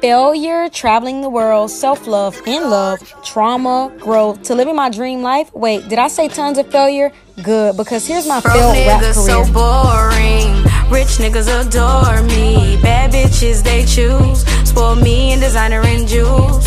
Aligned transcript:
failure, 0.00 0.68
traveling 0.68 1.20
the 1.20 1.28
world, 1.28 1.70
self 1.70 2.06
love, 2.06 2.40
in 2.46 2.70
love, 2.70 3.00
trauma, 3.24 3.92
growth, 3.98 4.42
to 4.44 4.54
living 4.54 4.76
my 4.76 4.90
dream 4.90 5.22
life. 5.22 5.52
Wait, 5.54 5.88
did 5.88 5.98
I 5.98 6.08
say 6.08 6.28
tons 6.28 6.58
of 6.58 6.70
failure? 6.70 7.12
Good, 7.42 7.76
because 7.76 8.06
here's 8.06 8.26
my 8.26 8.40
Broke 8.40 8.54
failed 8.54 8.86
rap 8.86 9.02
niggas 9.02 9.14
career. 9.26 9.44
so 9.44 9.52
boring. 9.52 10.64
Rich 10.90 11.18
niggas 11.18 11.48
adore 11.48 12.22
me. 12.22 12.80
Bad 12.82 13.12
bitches 13.12 13.62
they 13.62 13.84
choose. 13.84 14.44
Spoil 14.68 14.96
me 14.96 15.32
in 15.32 15.40
designer 15.40 15.80
and 15.84 16.06
jewels. 16.08 16.64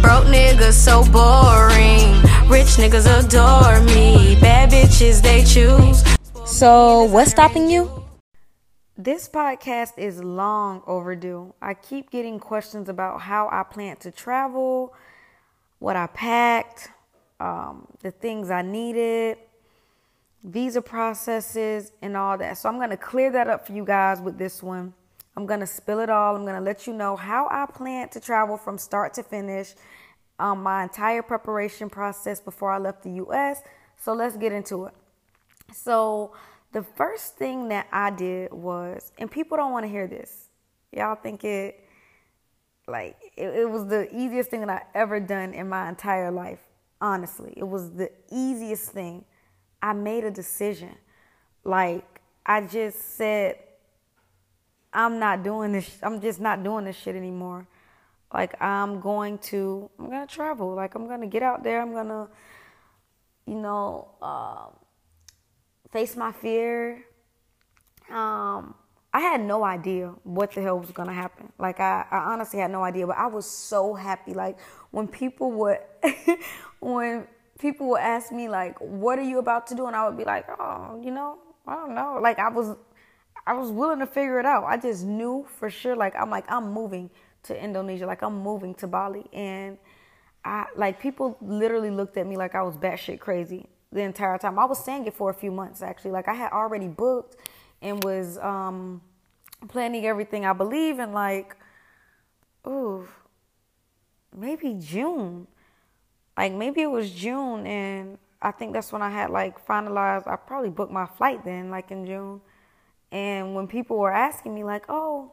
Broke 0.00 0.26
niggas 0.26 0.72
so 0.74 1.02
boring. 1.10 2.12
Rich 2.48 2.76
niggas 2.76 3.06
adore 3.06 3.80
me. 3.94 4.38
Bad 4.40 4.70
bitches 4.70 5.20
they 5.22 5.44
choose. 5.44 6.02
So, 6.46 7.04
what's 7.04 7.30
stopping 7.32 7.68
you? 7.68 7.90
This 8.96 9.28
podcast 9.28 9.98
is 9.98 10.22
long 10.22 10.80
overdue. 10.86 11.52
I 11.60 11.74
keep 11.74 12.10
getting 12.10 12.38
questions 12.38 12.88
about 12.88 13.22
how 13.22 13.48
I 13.50 13.64
plan 13.64 13.96
to 13.96 14.12
travel, 14.12 14.94
what 15.80 15.96
I 15.96 16.06
packed, 16.06 16.90
um, 17.40 17.88
the 18.02 18.12
things 18.12 18.52
I 18.52 18.62
needed, 18.62 19.38
visa 20.44 20.80
processes, 20.80 21.90
and 22.02 22.16
all 22.16 22.38
that. 22.38 22.56
So 22.56 22.68
I'm 22.68 22.76
going 22.76 22.90
to 22.90 22.96
clear 22.96 23.32
that 23.32 23.48
up 23.48 23.66
for 23.66 23.72
you 23.72 23.84
guys 23.84 24.20
with 24.20 24.38
this 24.38 24.62
one. 24.62 24.94
I'm 25.36 25.44
going 25.44 25.58
to 25.58 25.66
spill 25.66 25.98
it 25.98 26.08
all. 26.08 26.36
I'm 26.36 26.44
going 26.44 26.54
to 26.54 26.60
let 26.60 26.86
you 26.86 26.92
know 26.92 27.16
how 27.16 27.48
I 27.50 27.66
plan 27.66 28.10
to 28.10 28.20
travel 28.20 28.56
from 28.56 28.78
start 28.78 29.12
to 29.14 29.24
finish, 29.24 29.74
um, 30.38 30.62
my 30.62 30.84
entire 30.84 31.22
preparation 31.22 31.90
process 31.90 32.38
before 32.38 32.70
I 32.70 32.78
left 32.78 33.02
the 33.02 33.10
US. 33.24 33.60
So 33.96 34.12
let's 34.12 34.36
get 34.36 34.52
into 34.52 34.84
it. 34.84 34.94
So, 35.72 36.32
the 36.74 36.82
first 36.82 37.36
thing 37.36 37.68
that 37.68 37.86
I 37.92 38.10
did 38.10 38.52
was, 38.52 39.12
and 39.18 39.30
people 39.30 39.56
don't 39.56 39.70
want 39.70 39.84
to 39.84 39.88
hear 39.88 40.08
this. 40.08 40.50
Y'all 40.92 41.14
think 41.14 41.44
it 41.44 41.80
like 42.86 43.16
it, 43.36 43.46
it, 43.46 43.70
was 43.70 43.86
the 43.86 44.08
easiest 44.14 44.50
thing 44.50 44.60
that 44.60 44.68
I 44.68 44.82
ever 44.98 45.18
done 45.20 45.54
in 45.54 45.68
my 45.68 45.88
entire 45.88 46.30
life. 46.30 46.58
Honestly, 47.00 47.54
it 47.56 47.66
was 47.66 47.92
the 47.92 48.10
easiest 48.30 48.90
thing. 48.90 49.24
I 49.80 49.92
made 49.92 50.24
a 50.24 50.30
decision. 50.30 50.96
Like 51.62 52.20
I 52.44 52.62
just 52.62 53.16
said, 53.16 53.56
I'm 54.92 55.20
not 55.20 55.44
doing 55.44 55.72
this. 55.72 55.98
I'm 56.02 56.20
just 56.20 56.40
not 56.40 56.62
doing 56.62 56.84
this 56.86 56.96
shit 56.96 57.14
anymore. 57.14 57.68
Like 58.32 58.60
I'm 58.60 59.00
going 59.00 59.38
to, 59.38 59.88
I'm 59.98 60.10
gonna 60.10 60.26
travel. 60.26 60.74
Like 60.74 60.96
I'm 60.96 61.06
gonna 61.06 61.28
get 61.28 61.44
out 61.44 61.62
there. 61.62 61.80
I'm 61.80 61.92
gonna, 61.92 62.28
you 63.46 63.60
know. 63.60 64.08
Um, 64.20 64.83
face 65.94 66.16
my 66.16 66.32
fear. 66.32 67.04
Um, 68.10 68.74
I 69.12 69.20
had 69.20 69.40
no 69.40 69.62
idea 69.62 70.12
what 70.24 70.50
the 70.50 70.60
hell 70.60 70.80
was 70.80 70.90
gonna 70.90 71.14
happen. 71.14 71.52
Like 71.56 71.78
I, 71.78 72.04
I 72.10 72.18
honestly 72.32 72.58
had 72.58 72.72
no 72.72 72.82
idea, 72.82 73.06
but 73.06 73.16
I 73.16 73.28
was 73.28 73.48
so 73.48 73.94
happy. 73.94 74.34
Like 74.34 74.58
when 74.90 75.06
people 75.06 75.52
would, 75.52 75.78
when 76.80 77.28
people 77.60 77.90
would 77.90 78.00
ask 78.00 78.32
me 78.32 78.48
like, 78.48 78.76
"What 78.80 79.20
are 79.20 79.28
you 79.32 79.38
about 79.38 79.68
to 79.68 79.76
do?" 79.76 79.86
and 79.86 79.94
I 79.94 80.08
would 80.08 80.18
be 80.18 80.24
like, 80.24 80.46
"Oh, 80.58 81.00
you 81.00 81.12
know, 81.12 81.38
I 81.64 81.76
don't 81.76 81.94
know." 81.94 82.18
Like 82.20 82.40
I 82.40 82.50
was, 82.50 82.76
I 83.46 83.52
was 83.52 83.70
willing 83.70 84.00
to 84.00 84.06
figure 84.06 84.40
it 84.40 84.46
out. 84.46 84.64
I 84.64 84.76
just 84.76 85.04
knew 85.04 85.46
for 85.60 85.70
sure. 85.70 85.94
Like 85.94 86.16
I'm 86.16 86.28
like 86.28 86.50
I'm 86.50 86.72
moving 86.72 87.08
to 87.44 87.56
Indonesia. 87.56 88.04
Like 88.04 88.22
I'm 88.22 88.42
moving 88.42 88.74
to 88.82 88.88
Bali, 88.88 89.26
and 89.32 89.78
I 90.44 90.66
like 90.74 90.98
people 90.98 91.36
literally 91.40 91.90
looked 91.90 92.16
at 92.16 92.26
me 92.26 92.36
like 92.36 92.56
I 92.56 92.62
was 92.62 92.76
batshit 92.76 93.20
crazy 93.20 93.68
the 93.94 94.02
entire 94.02 94.36
time. 94.36 94.58
I 94.58 94.64
was 94.64 94.84
saying 94.84 95.06
it 95.06 95.14
for 95.14 95.30
a 95.30 95.34
few 95.34 95.52
months 95.52 95.80
actually. 95.80 96.10
Like 96.10 96.28
I 96.28 96.34
had 96.34 96.52
already 96.52 96.88
booked 96.88 97.36
and 97.80 98.02
was 98.02 98.36
um, 98.38 99.00
planning 99.68 100.04
everything. 100.04 100.44
I 100.44 100.52
believe 100.52 100.98
in 100.98 101.12
like, 101.12 101.56
ooh, 102.66 103.08
maybe 104.36 104.76
June. 104.78 105.46
Like 106.36 106.52
maybe 106.52 106.82
it 106.82 106.90
was 106.90 107.12
June, 107.12 107.64
and 107.64 108.18
I 108.42 108.50
think 108.50 108.72
that's 108.72 108.90
when 108.90 109.02
I 109.02 109.10
had 109.10 109.30
like 109.30 109.64
finalized. 109.64 110.26
I 110.26 110.34
probably 110.34 110.70
booked 110.70 110.92
my 110.92 111.06
flight 111.06 111.44
then, 111.44 111.70
like 111.70 111.92
in 111.92 112.04
June. 112.04 112.40
And 113.12 113.54
when 113.54 113.68
people 113.68 113.96
were 113.96 114.12
asking 114.12 114.52
me 114.52 114.64
like, 114.64 114.86
oh, 114.88 115.32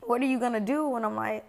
what 0.00 0.22
are 0.22 0.26
you 0.26 0.40
gonna 0.40 0.60
do? 0.60 0.96
And 0.96 1.04
I'm 1.04 1.14
like, 1.14 1.44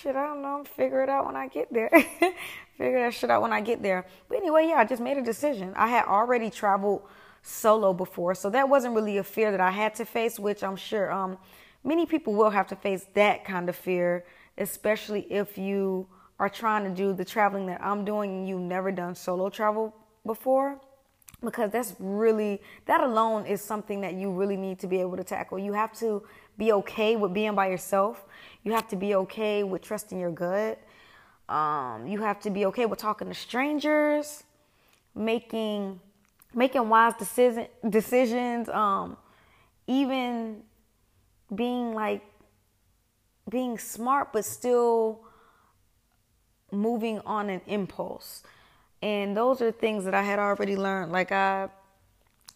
shit, 0.00 0.16
I 0.16 0.26
don't 0.26 0.42
know. 0.42 0.64
Figure 0.76 1.02
it 1.02 1.08
out 1.08 1.26
when 1.26 1.36
I 1.36 1.48
get 1.48 1.72
there. 1.72 1.90
Figure 2.78 3.04
that 3.04 3.14
shit 3.14 3.30
out 3.30 3.42
when 3.42 3.52
I 3.52 3.60
get 3.60 3.82
there. 3.82 4.06
But 4.28 4.38
anyway, 4.38 4.66
yeah, 4.68 4.76
I 4.76 4.84
just 4.84 5.02
made 5.02 5.16
a 5.16 5.22
decision. 5.22 5.72
I 5.76 5.88
had 5.88 6.06
already 6.06 6.50
traveled 6.50 7.02
solo 7.42 7.92
before, 7.92 8.34
so 8.34 8.50
that 8.50 8.68
wasn't 8.68 8.94
really 8.94 9.18
a 9.18 9.24
fear 9.24 9.50
that 9.50 9.60
I 9.60 9.70
had 9.70 9.94
to 9.96 10.04
face, 10.04 10.38
which 10.38 10.64
I'm 10.64 10.76
sure 10.76 11.12
um, 11.12 11.38
many 11.84 12.06
people 12.06 12.34
will 12.34 12.50
have 12.50 12.66
to 12.68 12.76
face 12.76 13.06
that 13.14 13.44
kind 13.44 13.68
of 13.68 13.76
fear, 13.76 14.24
especially 14.58 15.20
if 15.30 15.58
you 15.58 16.08
are 16.38 16.48
trying 16.48 16.84
to 16.84 16.90
do 16.90 17.12
the 17.12 17.24
traveling 17.24 17.66
that 17.66 17.80
I'm 17.82 18.04
doing 18.04 18.30
and 18.30 18.48
you've 18.48 18.60
never 18.60 18.90
done 18.90 19.14
solo 19.14 19.50
travel 19.50 19.94
before. 20.26 20.80
Because 21.42 21.70
that's 21.70 21.94
really, 21.98 22.62
that 22.86 23.02
alone 23.02 23.44
is 23.44 23.60
something 23.60 24.00
that 24.00 24.14
you 24.14 24.30
really 24.32 24.56
need 24.56 24.78
to 24.78 24.86
be 24.86 25.00
able 25.00 25.18
to 25.18 25.24
tackle. 25.24 25.58
You 25.58 25.74
have 25.74 25.92
to 25.98 26.22
be 26.56 26.72
okay 26.72 27.16
with 27.16 27.32
being 27.32 27.54
by 27.54 27.68
yourself. 27.68 28.24
You 28.62 28.72
have 28.72 28.88
to 28.88 28.96
be 28.96 29.14
okay 29.14 29.62
with 29.62 29.82
trusting 29.82 30.18
your 30.18 30.30
gut. 30.30 30.80
Um, 31.48 32.06
you 32.06 32.20
have 32.22 32.40
to 32.40 32.50
be 32.50 32.66
okay 32.66 32.86
with 32.86 32.98
talking 32.98 33.28
to 33.28 33.34
strangers, 33.34 34.44
making 35.14 36.00
making 36.54 36.88
wise 36.88 37.14
decision 37.18 37.66
decisions. 37.88 38.68
Um, 38.68 39.16
even 39.86 40.62
being 41.54 41.94
like 41.94 42.22
being 43.48 43.78
smart, 43.78 44.32
but 44.32 44.44
still 44.44 45.20
moving 46.70 47.20
on 47.20 47.50
an 47.50 47.60
impulse. 47.66 48.42
And 49.02 49.36
those 49.36 49.60
are 49.60 49.70
things 49.70 50.04
that 50.04 50.14
I 50.14 50.22
had 50.22 50.38
already 50.38 50.76
learned. 50.76 51.12
Like 51.12 51.30
I've 51.30 51.70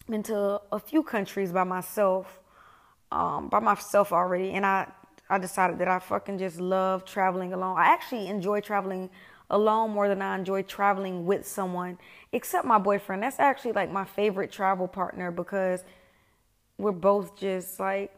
been 0.09 0.23
to 0.23 0.61
a 0.71 0.79
few 0.79 1.03
countries 1.03 1.51
by 1.51 1.63
myself, 1.63 2.39
um, 3.11 3.49
by 3.49 3.59
myself 3.59 4.11
already, 4.11 4.51
and 4.51 4.65
I 4.65 4.87
I 5.29 5.37
decided 5.37 5.77
that 5.79 5.87
I 5.87 5.99
fucking 5.99 6.39
just 6.39 6.59
love 6.59 7.05
traveling 7.05 7.53
alone. 7.53 7.77
I 7.77 7.85
actually 7.85 8.27
enjoy 8.27 8.61
traveling 8.61 9.11
alone 9.49 9.91
more 9.91 10.07
than 10.07 10.21
I 10.21 10.35
enjoy 10.35 10.63
traveling 10.63 11.25
with 11.25 11.47
someone, 11.47 11.99
except 12.31 12.65
my 12.65 12.79
boyfriend. 12.79 13.21
That's 13.21 13.39
actually 13.39 13.73
like 13.73 13.91
my 13.91 14.05
favorite 14.05 14.51
travel 14.51 14.87
partner 14.87 15.29
because 15.29 15.83
we're 16.79 16.91
both 16.91 17.37
just 17.37 17.79
like, 17.79 18.11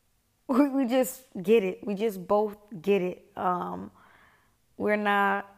we, 0.48 0.86
just 0.86 1.22
get 1.40 1.62
it. 1.62 1.86
We 1.86 1.94
just 1.94 2.26
both 2.26 2.56
get 2.82 3.00
it. 3.00 3.24
Um, 3.36 3.92
we're 4.76 4.96
not, 4.96 5.48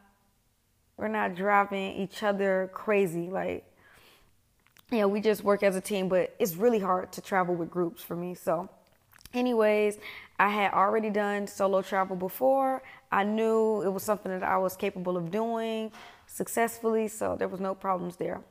we're 0.97 1.07
not 1.07 1.33
driving 1.33 1.95
each 1.95 2.21
other 2.21 2.69
crazy. 2.71 3.29
Like, 3.31 3.65
you 4.93 5.01
know, 5.01 5.07
we 5.07 5.21
just 5.21 5.43
work 5.43 5.63
as 5.63 5.75
a 5.75 5.81
team, 5.81 6.07
but 6.07 6.35
it's 6.39 6.55
really 6.55 6.79
hard 6.79 7.11
to 7.13 7.21
travel 7.21 7.55
with 7.55 7.69
groups 7.71 8.03
for 8.03 8.15
me. 8.15 8.35
So, 8.35 8.69
anyways, 9.33 9.97
I 10.39 10.49
had 10.49 10.73
already 10.73 11.09
done 11.09 11.47
solo 11.47 11.81
travel 11.81 12.15
before. 12.15 12.83
I 13.11 13.23
knew 13.23 13.81
it 13.81 13.89
was 13.89 14.03
something 14.03 14.31
that 14.31 14.43
I 14.43 14.57
was 14.57 14.75
capable 14.75 15.17
of 15.17 15.31
doing 15.31 15.91
successfully, 16.27 17.07
so 17.07 17.35
there 17.35 17.47
was 17.47 17.59
no 17.59 17.73
problems 17.73 18.17
there. 18.17 18.41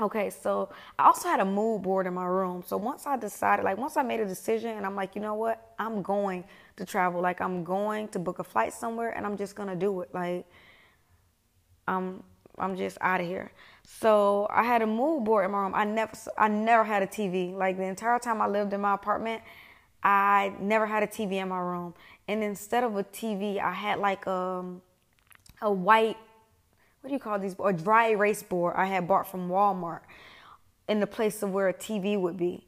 Okay, 0.00 0.30
so 0.30 0.70
I 0.98 1.06
also 1.06 1.28
had 1.28 1.40
a 1.40 1.44
mood 1.44 1.82
board 1.82 2.06
in 2.06 2.14
my 2.14 2.26
room. 2.26 2.62
So 2.64 2.76
once 2.76 3.06
I 3.06 3.16
decided, 3.16 3.64
like 3.64 3.78
once 3.78 3.96
I 3.96 4.02
made 4.02 4.20
a 4.20 4.26
decision 4.26 4.76
and 4.76 4.86
I'm 4.86 4.94
like, 4.94 5.16
you 5.16 5.20
know 5.20 5.34
what? 5.34 5.74
I'm 5.78 6.02
going 6.02 6.44
to 6.76 6.84
travel. 6.84 7.20
Like 7.20 7.40
I'm 7.40 7.64
going 7.64 8.06
to 8.08 8.20
book 8.20 8.38
a 8.38 8.44
flight 8.44 8.72
somewhere 8.72 9.10
and 9.10 9.26
I'm 9.26 9.36
just 9.36 9.56
going 9.56 9.68
to 9.68 9.74
do 9.74 10.00
it. 10.02 10.14
Like 10.14 10.46
I'm 11.88 12.22
I'm 12.58 12.76
just 12.76 12.98
out 13.00 13.20
of 13.20 13.26
here. 13.26 13.50
So 13.90 14.46
I 14.50 14.64
had 14.64 14.82
a 14.82 14.86
mood 14.86 15.24
board 15.24 15.46
in 15.46 15.50
my 15.50 15.62
room. 15.62 15.72
I 15.74 15.84
never 15.84 16.12
I 16.36 16.48
never 16.48 16.84
had 16.84 17.02
a 17.02 17.06
TV. 17.06 17.54
Like 17.56 17.78
the 17.78 17.84
entire 17.84 18.18
time 18.18 18.40
I 18.42 18.46
lived 18.46 18.72
in 18.72 18.82
my 18.82 18.94
apartment, 18.94 19.42
I 20.02 20.52
never 20.60 20.86
had 20.86 21.02
a 21.02 21.06
TV 21.06 21.32
in 21.34 21.48
my 21.48 21.58
room. 21.58 21.94
And 22.28 22.44
instead 22.44 22.84
of 22.84 22.96
a 22.96 23.04
TV, 23.04 23.58
I 23.58 23.72
had 23.72 23.98
like 23.98 24.26
um, 24.26 24.82
a 25.62 25.72
white, 25.72 26.18
what 27.00 27.08
do 27.08 27.14
you 27.14 27.18
call 27.18 27.38
these? 27.38 27.56
A 27.64 27.72
dry 27.72 28.10
erase 28.10 28.42
board 28.42 28.74
I 28.76 28.84
had 28.84 29.08
bought 29.08 29.26
from 29.26 29.48
Walmart 29.48 30.00
in 30.86 31.00
the 31.00 31.06
place 31.06 31.42
of 31.42 31.50
where 31.52 31.68
a 31.68 31.74
TV 31.74 32.20
would 32.20 32.36
be. 32.36 32.66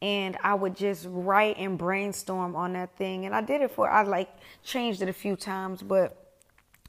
And 0.00 0.38
I 0.42 0.54
would 0.54 0.76
just 0.76 1.06
write 1.10 1.58
and 1.58 1.76
brainstorm 1.76 2.54
on 2.54 2.72
that 2.74 2.96
thing. 2.96 3.26
And 3.26 3.34
I 3.34 3.42
did 3.42 3.60
it 3.60 3.72
for, 3.72 3.90
I 3.90 4.02
like 4.02 4.30
changed 4.62 5.02
it 5.02 5.08
a 5.08 5.12
few 5.12 5.36
times, 5.36 5.82
but 5.82 6.16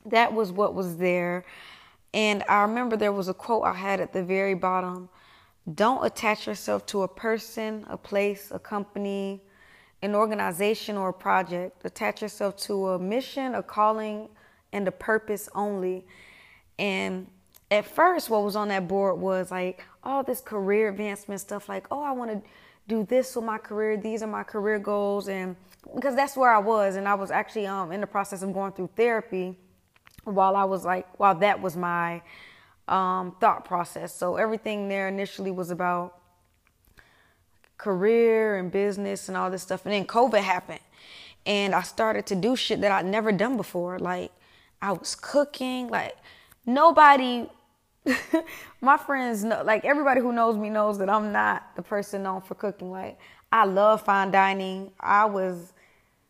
that 0.05 0.33
was 0.33 0.51
what 0.51 0.73
was 0.75 0.97
there. 0.97 1.43
And 2.13 2.43
I 2.49 2.61
remember 2.61 2.97
there 2.97 3.11
was 3.11 3.29
a 3.29 3.33
quote 3.33 3.63
I 3.65 3.73
had 3.73 4.01
at 4.01 4.13
the 4.13 4.23
very 4.23 4.53
bottom 4.53 5.09
Don't 5.73 6.05
attach 6.05 6.47
yourself 6.47 6.85
to 6.87 7.03
a 7.03 7.07
person, 7.07 7.85
a 7.89 7.97
place, 7.97 8.51
a 8.51 8.59
company, 8.59 9.41
an 10.01 10.15
organization 10.15 10.97
or 10.97 11.09
a 11.09 11.13
project. 11.13 11.85
Attach 11.85 12.21
yourself 12.21 12.57
to 12.57 12.89
a 12.89 12.99
mission, 12.99 13.55
a 13.55 13.63
calling, 13.63 14.29
and 14.73 14.87
a 14.87 14.91
purpose 14.91 15.47
only. 15.55 16.05
And 16.79 17.27
at 17.69 17.85
first, 17.85 18.29
what 18.29 18.43
was 18.43 18.55
on 18.55 18.67
that 18.69 18.87
board 18.87 19.19
was 19.19 19.51
like 19.51 19.85
all 20.03 20.23
this 20.23 20.41
career 20.41 20.89
advancement 20.89 21.39
stuff, 21.39 21.69
like, 21.69 21.87
oh, 21.91 22.01
I 22.01 22.11
want 22.11 22.31
to 22.31 22.49
do 22.87 23.05
this 23.05 23.35
with 23.35 23.45
my 23.45 23.57
career. 23.57 23.95
These 23.95 24.23
are 24.23 24.27
my 24.27 24.43
career 24.43 24.79
goals, 24.79 25.29
and 25.29 25.55
because 25.95 26.15
that's 26.15 26.35
where 26.35 26.51
I 26.51 26.59
was, 26.59 26.95
and 26.95 27.07
I 27.07 27.13
was 27.13 27.31
actually 27.31 27.67
um 27.67 27.91
in 27.91 28.01
the 28.01 28.07
process 28.07 28.41
of 28.41 28.53
going 28.53 28.73
through 28.73 28.89
therapy 28.95 29.55
while 30.23 30.55
I 30.55 30.63
was 30.63 30.85
like 30.85 31.07
while 31.19 31.35
that 31.35 31.61
was 31.61 31.75
my 31.75 32.21
um, 32.87 33.35
thought 33.39 33.65
process. 33.65 34.13
So 34.13 34.35
everything 34.35 34.89
there 34.89 35.07
initially 35.07 35.51
was 35.51 35.71
about 35.71 36.17
career 37.77 38.57
and 38.57 38.71
business 38.71 39.27
and 39.27 39.37
all 39.37 39.49
this 39.49 39.63
stuff, 39.63 39.85
and 39.85 39.93
then 39.93 40.05
COVID 40.05 40.41
happened, 40.41 40.79
and 41.45 41.73
I 41.73 41.81
started 41.81 42.25
to 42.27 42.35
do 42.35 42.55
shit 42.55 42.81
that 42.81 42.91
I'd 42.91 43.05
never 43.05 43.31
done 43.31 43.57
before. 43.57 43.99
Like 43.99 44.31
I 44.81 44.91
was 44.91 45.15
cooking, 45.15 45.89
like 45.89 46.15
nobody 46.65 47.47
my 48.81 48.97
friends 48.97 49.43
know, 49.43 49.61
like 49.63 49.85
everybody 49.85 50.21
who 50.21 50.33
knows 50.33 50.57
me 50.57 50.69
knows 50.69 50.97
that 50.97 51.09
I'm 51.09 51.31
not 51.31 51.75
the 51.75 51.81
person 51.81 52.23
known 52.23 52.41
for 52.41 52.55
cooking. 52.55 52.91
Like 52.91 53.19
I 53.51 53.65
love 53.65 54.01
fine 54.01 54.31
dining. 54.31 54.91
I 54.99 55.25
was 55.25 55.73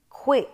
quick 0.09 0.49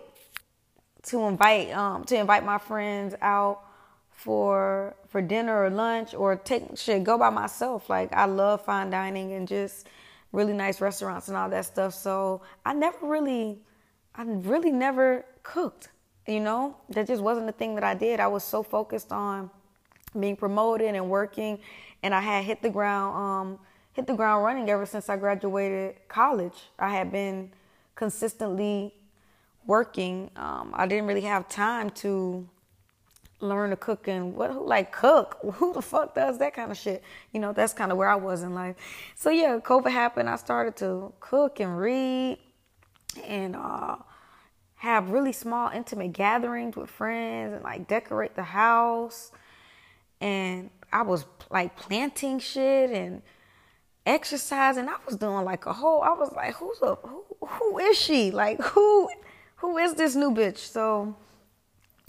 to 1.04 1.26
invite 1.26 1.70
um 1.72 2.04
to 2.04 2.16
invite 2.16 2.44
my 2.44 2.58
friends 2.58 3.14
out 3.20 3.62
for 4.10 4.96
for 5.08 5.22
dinner 5.22 5.64
or 5.64 5.70
lunch 5.70 6.12
or 6.12 6.36
take 6.36 6.76
shit 6.76 7.04
go 7.04 7.16
by 7.16 7.30
myself. 7.30 7.88
Like 7.88 8.12
I 8.12 8.24
love 8.24 8.64
fine 8.64 8.90
dining 8.90 9.32
and 9.32 9.46
just 9.46 9.86
really 10.32 10.52
nice 10.52 10.80
restaurants 10.80 11.28
and 11.28 11.36
all 11.36 11.48
that 11.50 11.64
stuff. 11.64 11.94
So 11.94 12.42
I 12.64 12.74
never 12.74 13.06
really 13.06 13.58
I 14.14 14.24
really 14.24 14.72
never 14.72 15.24
cooked. 15.42 15.88
You 16.26 16.40
know, 16.40 16.76
that 16.90 17.06
just 17.06 17.22
wasn't 17.22 17.46
the 17.46 17.52
thing 17.52 17.74
that 17.76 17.84
I 17.84 17.94
did. 17.94 18.20
I 18.20 18.26
was 18.26 18.44
so 18.44 18.62
focused 18.62 19.12
on 19.12 19.50
being 20.18 20.36
promoted 20.36 20.94
and 20.94 21.08
working, 21.08 21.58
and 22.02 22.14
I 22.14 22.20
had 22.20 22.44
hit 22.44 22.60
the 22.60 22.68
ground 22.68 23.16
um, 23.16 23.58
hit 23.92 24.06
the 24.06 24.14
ground 24.14 24.44
running 24.44 24.68
ever 24.68 24.84
since 24.84 25.08
I 25.08 25.16
graduated 25.16 25.96
college. 26.08 26.70
I 26.78 26.90
had 26.90 27.10
been 27.10 27.50
consistently 27.94 28.92
working. 29.68 30.32
Um, 30.34 30.72
I 30.74 30.88
didn't 30.88 31.06
really 31.06 31.20
have 31.22 31.48
time 31.48 31.90
to 31.90 32.48
learn 33.40 33.70
to 33.70 33.76
cook 33.76 34.08
and 34.08 34.34
what 34.34 34.50
who 34.50 34.66
like 34.66 34.90
cook 34.90 35.38
who 35.54 35.72
the 35.72 35.80
fuck 35.80 36.12
does 36.12 36.38
that 36.38 36.52
kind 36.52 36.72
of 36.72 36.76
shit 36.76 37.04
you 37.32 37.38
know 37.38 37.52
that's 37.52 37.72
kind 37.72 37.92
of 37.92 37.96
where 37.96 38.08
i 38.08 38.16
was 38.16 38.42
in 38.42 38.52
life 38.52 38.74
so 39.14 39.30
yeah 39.30 39.56
covid 39.62 39.92
happened 39.92 40.28
i 40.28 40.34
started 40.34 40.74
to 40.74 41.12
cook 41.20 41.60
and 41.60 41.78
read 41.78 42.36
and 43.24 43.54
uh, 43.54 43.94
have 44.74 45.10
really 45.10 45.30
small 45.30 45.70
intimate 45.70 46.12
gatherings 46.12 46.74
with 46.74 46.90
friends 46.90 47.54
and 47.54 47.62
like 47.62 47.86
decorate 47.86 48.34
the 48.34 48.42
house 48.42 49.30
and 50.20 50.70
I 50.92 51.02
was 51.02 51.26
like 51.50 51.76
planting 51.76 52.38
shit 52.38 52.90
and 52.90 53.22
exercising. 54.06 54.88
I 54.88 54.96
was 55.06 55.16
doing 55.16 55.44
like 55.44 55.66
a 55.66 55.72
whole. 55.72 56.02
I 56.02 56.10
was 56.10 56.32
like, 56.32 56.54
who's 56.54 56.80
a 56.82 56.96
who? 56.96 57.24
Who 57.46 57.78
is 57.78 57.96
she? 57.96 58.30
Like 58.30 58.60
who? 58.60 59.08
Who 59.58 59.78
is 59.78 59.94
this 59.94 60.14
new 60.14 60.30
bitch? 60.30 60.58
So 60.58 61.14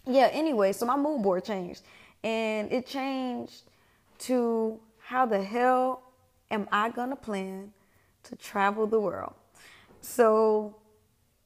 yeah. 0.06 0.30
Anyway, 0.32 0.74
so 0.74 0.86
my 0.86 0.96
mood 0.96 1.22
board 1.22 1.44
changed, 1.46 1.82
and 2.24 2.72
it 2.72 2.88
changed 2.88 3.64
to 4.20 4.80
how 5.00 5.26
the 5.26 5.42
hell 5.42 6.04
am 6.52 6.68
I 6.72 6.90
gonna 6.90 7.16
plan 7.16 7.74
to 8.24 8.36
travel 8.36 8.88
the 8.88 9.00
world? 9.00 9.34
So 10.02 10.76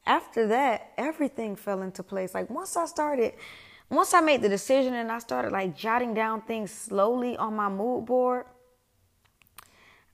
after 0.05 0.47
that, 0.47 0.91
everything 0.97 1.55
fell 1.55 1.81
into 1.81 2.03
place. 2.03 2.33
Like 2.33 2.49
once 2.49 2.75
I 2.75 2.85
started 2.85 3.33
once 3.89 4.13
I 4.13 4.21
made 4.21 4.41
the 4.41 4.49
decision 4.49 4.93
and 4.95 5.11
I 5.11 5.19
started 5.19 5.51
like 5.51 5.75
jotting 5.77 6.13
down 6.13 6.41
things 6.41 6.71
slowly 6.71 7.37
on 7.37 7.55
my 7.55 7.69
mood 7.69 8.05
board, 8.05 8.45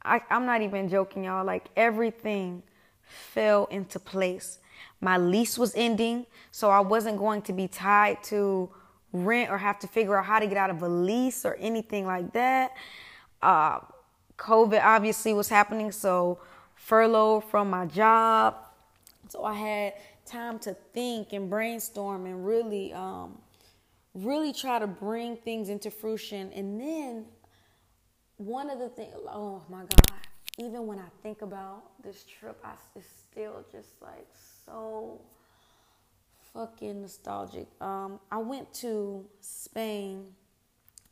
I, 0.03 0.21
I'm 0.30 0.45
not 0.45 0.62
even 0.62 0.89
joking, 0.89 1.24
y'all. 1.24 1.45
Like 1.45 1.69
everything 1.75 2.63
fell 3.01 3.65
into 3.68 4.00
place. 4.00 4.59
My 5.01 5.17
lease 5.17 5.57
was 5.57 5.73
ending, 5.75 6.25
so 6.51 6.69
I 6.69 6.79
wasn't 6.79 7.17
going 7.17 7.41
to 7.43 7.53
be 7.53 7.67
tied 7.67 8.23
to 8.25 8.69
rent 9.11 9.49
or 9.49 9.57
have 9.57 9.79
to 9.79 9.87
figure 9.87 10.17
out 10.17 10.25
how 10.25 10.39
to 10.39 10.47
get 10.47 10.57
out 10.57 10.69
of 10.69 10.81
a 10.81 10.87
lease 10.87 11.45
or 11.45 11.55
anything 11.55 12.05
like 12.05 12.33
that. 12.33 12.71
Uh, 13.41 13.79
COVID 14.37 14.83
obviously 14.83 15.33
was 15.33 15.49
happening, 15.49 15.91
so 15.91 16.39
furlough 16.75 17.39
from 17.39 17.69
my 17.69 17.85
job. 17.85 18.55
So 19.29 19.43
I 19.43 19.53
had 19.53 19.93
time 20.25 20.59
to 20.59 20.75
think 20.93 21.33
and 21.33 21.49
brainstorm 21.49 22.25
and 22.25 22.45
really 22.45 22.93
um, 22.93 23.37
really 24.13 24.53
try 24.53 24.79
to 24.79 24.87
bring 24.87 25.35
things 25.37 25.69
into 25.69 25.91
fruition. 25.91 26.51
And 26.53 26.79
then 26.79 27.25
one 28.37 28.69
of 28.69 28.79
the 28.79 28.89
things, 28.89 29.13
oh 29.27 29.61
my 29.69 29.81
God, 29.81 30.19
even 30.57 30.87
when 30.87 30.99
I 30.99 31.07
think 31.21 31.41
about 31.41 31.83
this 32.03 32.23
trip, 32.23 32.59
I, 32.63 32.73
it's 32.95 33.07
still 33.31 33.65
just 33.71 34.01
like 34.01 34.27
so 34.69 35.19
fucking 36.54 37.01
nostalgic. 37.01 37.68
Um, 37.81 38.19
I 38.31 38.38
went 38.38 38.74
to 38.75 39.25
Spain, 39.39 40.27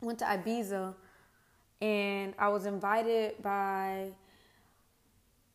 went 0.00 0.18
to 0.20 0.24
Ibiza, 0.24 0.94
and 1.80 2.34
I 2.38 2.48
was 2.48 2.66
invited 2.66 3.42
by, 3.42 4.10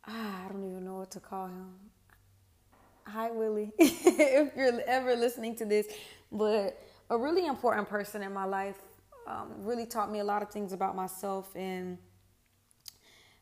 ah, 0.07 0.45
I 0.45 0.51
don't 0.51 0.69
even 0.69 0.85
know 0.85 0.95
what 0.95 1.11
to 1.11 1.19
call 1.19 1.47
him. 1.47 1.75
Hi, 3.05 3.31
Willie, 3.31 3.71
if 3.79 4.55
you're 4.55 4.81
ever 4.87 5.15
listening 5.15 5.55
to 5.57 5.65
this, 5.65 5.87
but 6.31 6.79
a 7.09 7.17
really 7.17 7.45
important 7.45 7.87
person 7.89 8.21
in 8.21 8.33
my 8.33 8.45
life. 8.45 8.77
Um, 9.25 9.53
really 9.59 9.85
taught 9.85 10.11
me 10.11 10.19
a 10.19 10.23
lot 10.23 10.41
of 10.41 10.49
things 10.49 10.73
about 10.73 10.97
myself, 10.97 11.55
and 11.55 11.97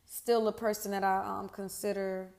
still 0.06 0.48
a 0.48 0.52
person 0.52 0.92
that 0.92 1.04
I 1.04 1.40
um, 1.40 1.50
consider 1.50 2.30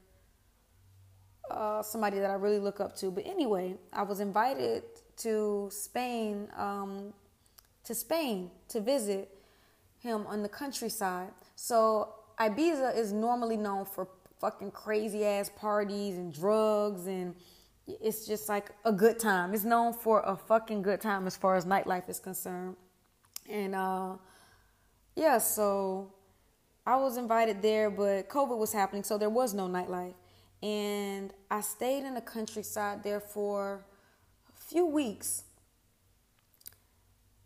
uh, 1.52 1.82
somebody 1.82 2.18
that 2.18 2.30
I 2.30 2.34
really 2.34 2.58
look 2.58 2.80
up 2.80 2.96
to. 2.96 3.10
But 3.10 3.26
anyway, 3.26 3.76
I 3.92 4.02
was 4.02 4.20
invited 4.20 4.84
to 5.18 5.68
Spain, 5.70 6.48
um, 6.56 7.12
to 7.84 7.94
Spain 7.94 8.50
to 8.68 8.80
visit 8.80 9.28
him 10.00 10.26
on 10.26 10.42
the 10.42 10.48
countryside. 10.48 11.30
So 11.54 12.14
Ibiza 12.38 12.96
is 12.96 13.12
normally 13.12 13.56
known 13.56 13.84
for 13.84 14.08
fucking 14.40 14.72
crazy 14.72 15.24
ass 15.24 15.50
parties 15.56 16.16
and 16.16 16.32
drugs 16.32 17.06
and 17.06 17.36
it's 17.86 18.26
just 18.26 18.48
like 18.48 18.70
a 18.84 18.92
good 18.92 19.18
time. 19.18 19.54
It's 19.54 19.64
known 19.64 19.92
for 19.92 20.20
a 20.20 20.36
fucking 20.36 20.82
good 20.82 21.00
time 21.00 21.26
as 21.26 21.36
far 21.36 21.54
as 21.54 21.64
nightlife 21.64 22.08
is 22.08 22.18
concerned. 22.18 22.76
And 23.48 23.74
uh 23.74 24.16
yeah, 25.14 25.38
so 25.38 26.12
I 26.86 26.96
was 26.96 27.16
invited 27.16 27.62
there, 27.62 27.90
but 27.90 28.28
COVID 28.28 28.58
was 28.58 28.72
happening, 28.72 29.04
so 29.04 29.18
there 29.18 29.30
was 29.30 29.54
no 29.54 29.68
nightlife. 29.68 30.14
And 30.62 31.32
I 31.50 31.60
stayed 31.60 32.04
in 32.04 32.14
the 32.14 32.20
countryside 32.20 33.02
there 33.02 33.20
for 33.20 33.84
a 34.48 34.60
few 34.60 34.86
weeks. 34.86 35.44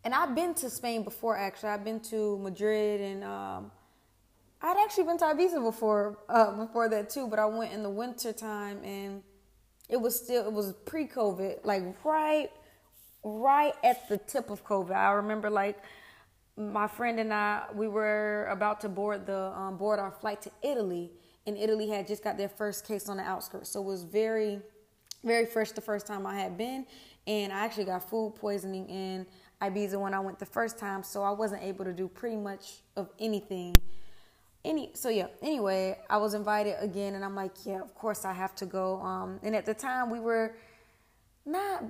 And 0.05 0.15
I've 0.15 0.35
been 0.35 0.55
to 0.55 0.71
Spain 0.71 1.03
before, 1.03 1.37
actually. 1.37 1.71
I've 1.71 1.85
been 1.85 2.01
to 2.01 2.39
Madrid 2.39 3.01
and 3.01 3.25
um, 3.25 3.73
I'd 4.63 4.77
actually 4.85 5.05
been 5.05 5.19
to 5.19 5.25
Ibiza 5.25 5.65
before, 5.65 6.19
uh, 6.29 6.53
before 6.53 6.89
that 6.89 7.11
too. 7.11 7.27
But 7.27 7.39
I 7.39 7.47
went 7.47 7.73
in 7.73 7.83
the 7.83 7.91
winter 7.91 8.33
time 8.33 8.85
and 8.85 9.23
it 9.89 10.01
was 10.01 10.17
still 10.17 10.47
it 10.47 10.53
was 10.53 10.73
pre-COVID, 10.85 11.65
like 11.65 11.83
right 12.05 12.51
right 13.23 13.75
at 13.83 14.09
the 14.09 14.19
tip 14.19 14.51
of 14.51 14.65
COVID. 14.65 14.95
I 14.95 15.13
remember 15.13 15.51
like 15.51 15.79
my 16.57 16.87
friend 16.87 17.19
and 17.21 17.33
I 17.33 17.65
we 17.75 17.89
were 17.89 18.47
about 18.51 18.81
to 18.83 18.89
board 18.89 19.27
the 19.27 19.53
um, 19.57 19.77
board 19.77 19.99
our 19.99 20.11
flight 20.11 20.43
to 20.43 20.51
Italy, 20.63 21.13
and 21.47 21.57
Italy 21.57 21.89
had 21.89 22.07
just 22.07 22.25
got 22.25 22.37
their 22.37 22.49
first 22.49 22.87
case 22.87 23.09
on 23.09 23.19
the 23.19 23.23
outskirts, 23.23 23.71
so 23.71 23.81
it 23.81 23.87
was 23.87 24.03
very 24.05 24.61
very 25.25 25.47
fresh 25.47 25.73
the 25.73 25.81
first 25.81 26.07
time 26.07 26.27
I 26.27 26.37
had 26.37 26.57
been, 26.57 26.87
and 27.27 27.53
I 27.53 27.65
actually 27.65 27.87
got 27.87 28.09
food 28.09 28.35
poisoning 28.37 28.89
in 28.89 29.27
Ibiza 29.61 30.01
when 30.01 30.15
I 30.15 30.21
went 30.21 30.39
the 30.39 30.47
first 30.47 30.79
time, 30.79 31.03
so 31.03 31.23
I 31.23 31.31
wasn't 31.31 31.63
able 31.63 31.85
to 31.85 31.93
do 31.93 32.09
pretty 32.09 32.37
much 32.37 32.75
of 32.97 33.11
anything. 33.19 33.75
Any 34.65 34.91
so 34.95 35.11
yeah 35.11 35.29
anyway 35.43 35.97
i 36.11 36.17
was 36.17 36.35
invited 36.35 36.75
again 36.81 37.15
and 37.15 37.25
i'm 37.25 37.37
like 37.37 37.53
yeah 37.65 37.81
of 37.81 37.95
course 37.95 38.25
i 38.25 38.33
have 38.33 38.53
to 38.57 38.67
go. 38.67 39.01
Um 39.01 39.39
and 39.45 39.55
at 39.55 39.65
the 39.65 39.75
time 39.75 40.11
we 40.11 40.19
were 40.19 40.57
not 41.45 41.85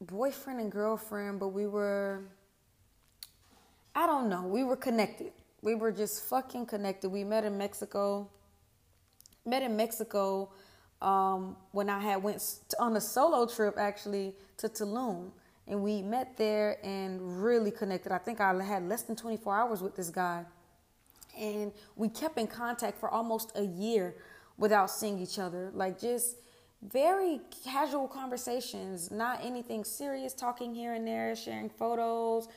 boyfriend 0.00 0.58
and 0.58 0.72
girlfriend 0.72 1.38
but 1.38 1.48
we 1.48 1.68
were 1.68 2.24
i 3.94 4.06
don't 4.06 4.28
know 4.28 4.42
we 4.42 4.64
were 4.64 4.76
connected. 4.76 5.30
We 5.62 5.76
were 5.76 5.92
just 5.92 6.24
fucking 6.24 6.66
connected. 6.66 7.10
We 7.10 7.22
met 7.22 7.44
in 7.44 7.56
mexico 7.56 8.28
met 9.44 9.62
in 9.62 9.76
mexico 9.76 10.50
um, 11.02 11.56
when 11.72 11.88
i 11.90 11.98
had 11.98 12.22
went 12.22 12.42
on 12.78 12.96
a 12.96 13.00
solo 13.00 13.46
trip 13.46 13.76
actually 13.78 14.34
to 14.56 14.68
tulum 14.68 15.30
and 15.66 15.82
we 15.82 16.02
met 16.02 16.36
there 16.36 16.78
and 16.84 17.42
really 17.42 17.70
connected 17.70 18.12
i 18.12 18.18
think 18.18 18.40
i 18.40 18.62
had 18.62 18.88
less 18.88 19.02
than 19.02 19.16
24 19.16 19.54
hours 19.54 19.80
with 19.80 19.96
this 19.96 20.10
guy 20.10 20.44
and 21.38 21.72
we 21.96 22.08
kept 22.08 22.38
in 22.38 22.46
contact 22.46 22.98
for 22.98 23.08
almost 23.08 23.52
a 23.56 23.64
year 23.64 24.14
without 24.56 24.90
seeing 24.90 25.18
each 25.18 25.38
other. 25.38 25.70
Like 25.74 26.00
just 26.00 26.36
very 26.82 27.40
casual 27.64 28.08
conversations, 28.08 29.10
not 29.10 29.40
anything 29.42 29.84
serious, 29.84 30.34
talking 30.34 30.74
here 30.74 30.94
and 30.94 31.06
there, 31.06 31.34
sharing 31.34 31.70
photos, 31.70 32.48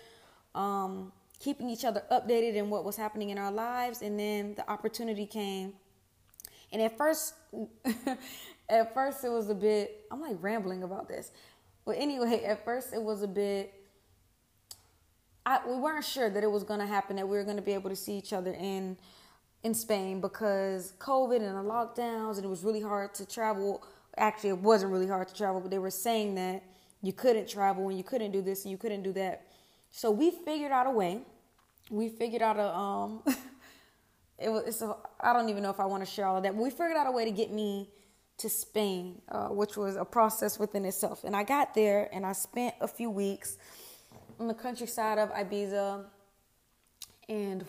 um, 0.54 1.12
keeping 1.40 1.70
each 1.70 1.86
other 1.86 2.04
updated 2.12 2.56
in 2.56 2.70
what 2.70 2.84
was 2.84 2.96
happening 2.96 3.30
in 3.30 3.38
our 3.38 3.52
lives. 3.52 4.02
And 4.02 4.20
then 4.20 4.56
the 4.56 4.70
opportunity 4.70 5.26
came. 5.26 5.74
And 6.72 6.82
at 6.82 6.98
first, 6.98 7.34
at 8.70 8.94
first 8.94 9.24
it 9.24 9.30
was 9.30 9.50
a 9.50 9.56
bit. 9.56 10.06
I'm 10.12 10.22
like 10.22 10.38
rambling 10.42 10.84
about 10.84 11.08
this, 11.08 11.32
but 11.86 11.98
anyway, 11.98 12.44
at 12.44 12.64
first 12.66 12.94
it 12.94 13.02
was 13.02 13.24
a 13.24 13.28
bit. 13.28 13.74
I, 15.46 15.60
we 15.66 15.78
weren't 15.78 16.04
sure 16.04 16.30
that 16.30 16.44
it 16.44 16.52
was 16.52 16.64
going 16.64 16.82
to 16.82 16.86
happen 16.86 17.16
that 17.16 17.28
we 17.28 17.38
were 17.38 17.46
going 17.46 17.56
to 17.56 17.62
be 17.62 17.74
able 17.74 17.90
to 17.90 17.96
see 17.96 18.18
each 18.18 18.34
other 18.34 18.52
in 18.54 18.98
in 19.64 19.74
Spain 19.74 20.22
because 20.22 20.94
COVID 21.00 21.38
and 21.38 21.56
the 21.56 21.64
lockdowns 21.64 22.36
and 22.36 22.46
it 22.46 22.50
was 22.50 22.64
really 22.64 22.82
hard 22.82 23.14
to 23.16 23.26
travel. 23.26 23.84
Actually, 24.18 24.50
it 24.50 24.60
wasn't 24.60 24.92
really 24.92 25.08
hard 25.08 25.28
to 25.28 25.36
travel, 25.36 25.62
but 25.62 25.72
they 25.72 25.80
were 25.80 25.92
saying 25.92 26.36
that 26.36 26.64
you 27.02 27.14
couldn't 27.14 27.48
travel 27.48 27.88
and 27.90 27.98
you 27.98 28.04
couldn't 28.04 28.32
do 28.32 28.42
this 28.42 28.64
and 28.64 28.72
you 28.72 28.78
couldn't 28.78 29.04
do 29.04 29.14
that. 29.14 29.48
So 29.92 30.12
we 30.12 30.32
figured 30.32 30.72
out 30.72 30.88
a 30.88 30.92
way. 30.92 31.22
We 31.90 32.10
figured 32.10 32.42
out 32.42 32.58
a 32.58 32.76
um 32.76 33.24
it 34.38 34.50
was 34.50 34.64
it's 34.66 34.82
a 34.82 34.96
I 35.20 35.34
don't 35.34 35.50
even 35.50 35.64
know 35.64 35.70
if 35.70 35.80
I 35.80 35.86
want 35.86 36.06
to 36.06 36.10
share 36.10 36.26
all 36.26 36.38
of 36.38 36.44
that, 36.44 36.54
but 36.54 36.62
we 36.62 36.70
figured 36.70 36.98
out 36.98 37.08
a 37.08 37.12
way 37.12 37.26
to 37.26 37.32
get 37.32 37.52
me 37.52 37.90
to 38.38 38.50
Spain, 38.50 39.22
uh, 39.30 39.48
which 39.48 39.76
was 39.78 39.96
a 39.96 40.06
process 40.06 40.60
within 40.60 40.86
itself. 40.86 41.24
And 41.24 41.36
I 41.36 41.44
got 41.44 41.74
there 41.74 42.08
and 42.14 42.26
I 42.26 42.34
spent 42.34 42.76
a 42.82 42.88
few 42.88 43.10
weeks 43.10 43.58
on 44.40 44.48
the 44.48 44.54
countryside 44.54 45.18
of 45.18 45.32
Ibiza, 45.32 46.06
and 47.28 47.66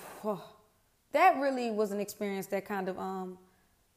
that 1.13 1.41
really 1.41 1.71
was 1.71 1.91
an 1.91 2.01
experience 2.01 2.47
that 2.49 2.67
kind 2.67 2.89
of 2.89 2.99
um 2.99 3.39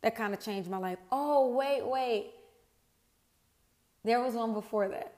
that 0.02 0.16
kind 0.16 0.34
of 0.34 0.40
changed 0.40 0.70
my 0.70 0.78
life. 0.78 1.00
Oh 1.12 1.50
wait, 1.50 1.86
wait, 1.86 2.32
there 4.04 4.22
was 4.22 4.34
one 4.34 4.54
before 4.54 4.88
that. 4.90 5.14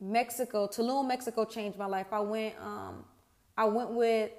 Mexico, 0.00 0.66
Tulum, 0.66 1.08
Mexico 1.08 1.44
changed 1.44 1.78
my 1.78 1.86
life. 1.86 2.06
I 2.10 2.20
went, 2.20 2.54
um, 2.60 3.04
I 3.56 3.64
went 3.64 3.90
with 3.90 4.30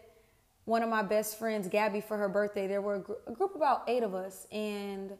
one 0.65 0.83
of 0.83 0.89
my 0.89 1.03
best 1.03 1.39
friends, 1.39 1.67
Gabby, 1.67 2.01
for 2.01 2.17
her 2.17 2.29
birthday. 2.29 2.67
There 2.67 2.81
were 2.81 2.95
a, 2.95 2.99
gr- 2.99 3.13
a 3.27 3.31
group 3.31 3.55
about 3.55 3.83
eight 3.87 4.03
of 4.03 4.13
us, 4.15 4.47
and 4.51 5.13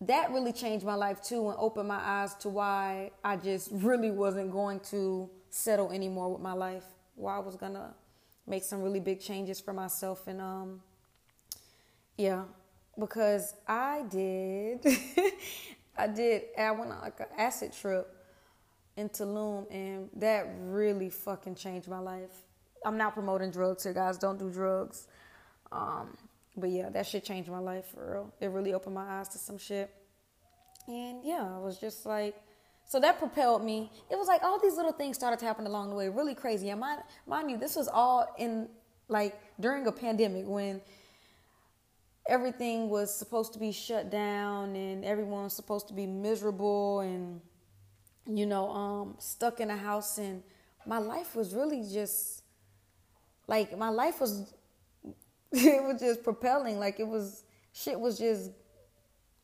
that 0.00 0.30
really 0.30 0.52
changed 0.52 0.84
my 0.84 0.94
life 0.94 1.22
too, 1.22 1.48
and 1.48 1.56
opened 1.58 1.88
my 1.88 2.00
eyes 2.02 2.34
to 2.36 2.48
why 2.48 3.10
I 3.24 3.36
just 3.36 3.70
really 3.72 4.10
wasn't 4.10 4.52
going 4.52 4.80
to 4.90 5.30
settle 5.50 5.90
anymore 5.90 6.30
with 6.32 6.42
my 6.42 6.52
life. 6.52 6.84
Why 7.14 7.36
I 7.36 7.38
was 7.40 7.56
gonna 7.56 7.94
make 8.46 8.62
some 8.62 8.82
really 8.82 9.00
big 9.00 9.20
changes 9.20 9.58
for 9.60 9.72
myself, 9.72 10.26
and 10.26 10.40
um, 10.40 10.80
yeah, 12.16 12.44
because 12.98 13.54
I 13.68 14.04
did, 14.08 14.86
I 15.96 16.06
did. 16.06 16.42
I 16.58 16.70
went 16.72 16.92
on 16.92 17.00
like 17.02 17.20
an 17.20 17.26
acid 17.36 17.72
trip 17.72 18.08
in 18.96 19.08
Tulum, 19.08 19.66
and 19.72 20.08
that 20.16 20.46
really 20.62 21.10
fucking 21.10 21.56
changed 21.56 21.88
my 21.88 21.98
life. 21.98 22.45
I'm 22.86 22.96
not 22.96 23.14
promoting 23.14 23.50
drugs 23.50 23.84
here, 23.84 23.92
guys. 23.92 24.16
Don't 24.16 24.38
do 24.38 24.50
drugs. 24.50 25.08
Um, 25.72 26.16
but 26.56 26.70
yeah, 26.70 26.88
that 26.90 27.06
shit 27.06 27.24
changed 27.24 27.50
my 27.50 27.58
life 27.58 27.86
for 27.92 28.12
real. 28.12 28.34
It 28.40 28.50
really 28.50 28.72
opened 28.72 28.94
my 28.94 29.18
eyes 29.18 29.28
to 29.30 29.38
some 29.38 29.58
shit. 29.58 29.92
And 30.88 31.24
yeah, 31.24 31.56
I 31.56 31.58
was 31.58 31.78
just 31.78 32.06
like, 32.06 32.34
so 32.84 33.00
that 33.00 33.18
propelled 33.18 33.64
me. 33.64 33.90
It 34.10 34.16
was 34.16 34.28
like 34.28 34.42
all 34.42 34.60
these 34.60 34.76
little 34.76 34.92
things 34.92 35.16
started 35.16 35.40
to 35.40 35.44
happen 35.44 35.66
along 35.66 35.90
the 35.90 35.96
way, 35.96 36.08
really 36.08 36.34
crazy. 36.34 36.70
And 36.70 36.80
mind, 36.80 37.02
mind 37.26 37.50
you, 37.50 37.58
this 37.58 37.74
was 37.74 37.88
all 37.88 38.32
in 38.38 38.68
like 39.08 39.38
during 39.60 39.86
a 39.86 39.92
pandemic 39.92 40.44
when 40.46 40.80
everything 42.28 42.88
was 42.88 43.12
supposed 43.12 43.52
to 43.52 43.58
be 43.58 43.72
shut 43.72 44.10
down 44.10 44.76
and 44.76 45.04
everyone 45.04 45.44
was 45.44 45.54
supposed 45.54 45.88
to 45.88 45.94
be 45.94 46.06
miserable 46.06 47.00
and 47.00 47.40
you 48.26 48.46
know, 48.46 48.70
um, 48.70 49.14
stuck 49.18 49.60
in 49.60 49.70
a 49.70 49.76
house, 49.76 50.18
and 50.18 50.42
my 50.86 50.98
life 50.98 51.36
was 51.36 51.54
really 51.54 51.82
just 51.82 52.42
like 53.46 53.76
my 53.76 53.88
life 53.88 54.20
was. 54.20 54.52
it 55.52 55.82
was 55.82 56.00
just 56.00 56.22
propelling, 56.24 56.78
like 56.78 56.98
it 56.98 57.06
was 57.06 57.44
shit 57.72 57.98
was 57.98 58.18
just 58.18 58.50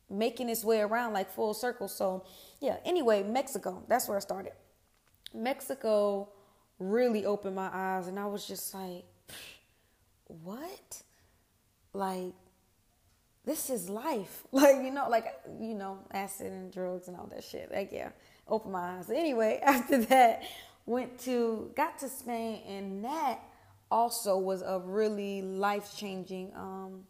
making 0.09 0.49
its 0.49 0.63
way 0.63 0.81
around 0.81 1.13
like 1.13 1.31
full 1.31 1.53
circle. 1.53 1.87
So 1.87 2.25
yeah. 2.59 2.77
Anyway, 2.85 3.23
Mexico. 3.23 3.83
That's 3.87 4.07
where 4.07 4.17
I 4.17 4.21
started. 4.21 4.53
Mexico 5.33 6.29
really 6.79 7.25
opened 7.25 7.55
my 7.55 7.69
eyes, 7.71 8.07
and 8.07 8.19
I 8.19 8.25
was 8.25 8.45
just 8.47 8.73
like, 8.73 9.05
what? 10.27 11.01
Like 11.93 12.33
this 13.45 13.69
is 13.69 13.89
life. 13.89 14.43
Like, 14.51 14.77
you 14.83 14.91
know, 14.91 15.09
like, 15.09 15.25
you 15.59 15.73
know, 15.73 15.99
acid 16.11 16.51
and 16.51 16.71
drugs 16.71 17.09
and 17.09 17.17
all 17.17 17.27
that 17.27 17.43
shit. 17.43 17.69
Like, 17.73 17.91
yeah 17.91 18.09
opened 18.47 18.73
my 18.73 18.97
eyes. 18.97 19.09
Anyway, 19.09 19.59
after 19.63 19.97
that, 20.05 20.43
went 20.85 21.19
to 21.19 21.71
got 21.75 21.97
to 21.99 22.09
Spain, 22.09 22.61
and 22.67 23.05
that 23.05 23.39
also 23.93 24.37
was 24.37 24.63
a 24.63 24.81
really 24.83 25.43
life 25.43 25.95
changing, 25.95 26.51
um, 26.55 27.03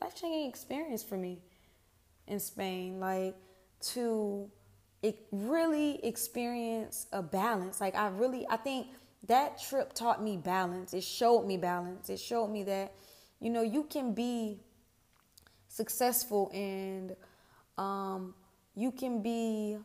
life 0.00 0.14
changing 0.14 0.48
experience 0.48 1.02
for 1.02 1.16
me 1.16 1.40
in 2.28 2.38
Spain. 2.38 3.00
Like 3.00 3.34
to 3.92 4.48
it 5.02 5.26
really 5.32 6.04
experience 6.04 7.08
a 7.12 7.22
balance. 7.22 7.80
Like 7.80 7.96
I 7.96 8.08
really, 8.08 8.46
I 8.48 8.56
think 8.56 8.86
that 9.26 9.60
trip 9.60 9.92
taught 9.94 10.22
me 10.22 10.36
balance. 10.36 10.94
It 10.94 11.02
showed 11.02 11.44
me 11.44 11.56
balance. 11.56 12.08
It 12.08 12.20
showed 12.20 12.48
me 12.48 12.62
that 12.64 12.94
you 13.40 13.50
know 13.50 13.62
you 13.62 13.82
can 13.82 14.14
be 14.14 14.60
successful 15.68 16.50
and 16.54 17.16
um, 17.76 18.34
you 18.76 18.92
can 18.92 19.22
be 19.22 19.76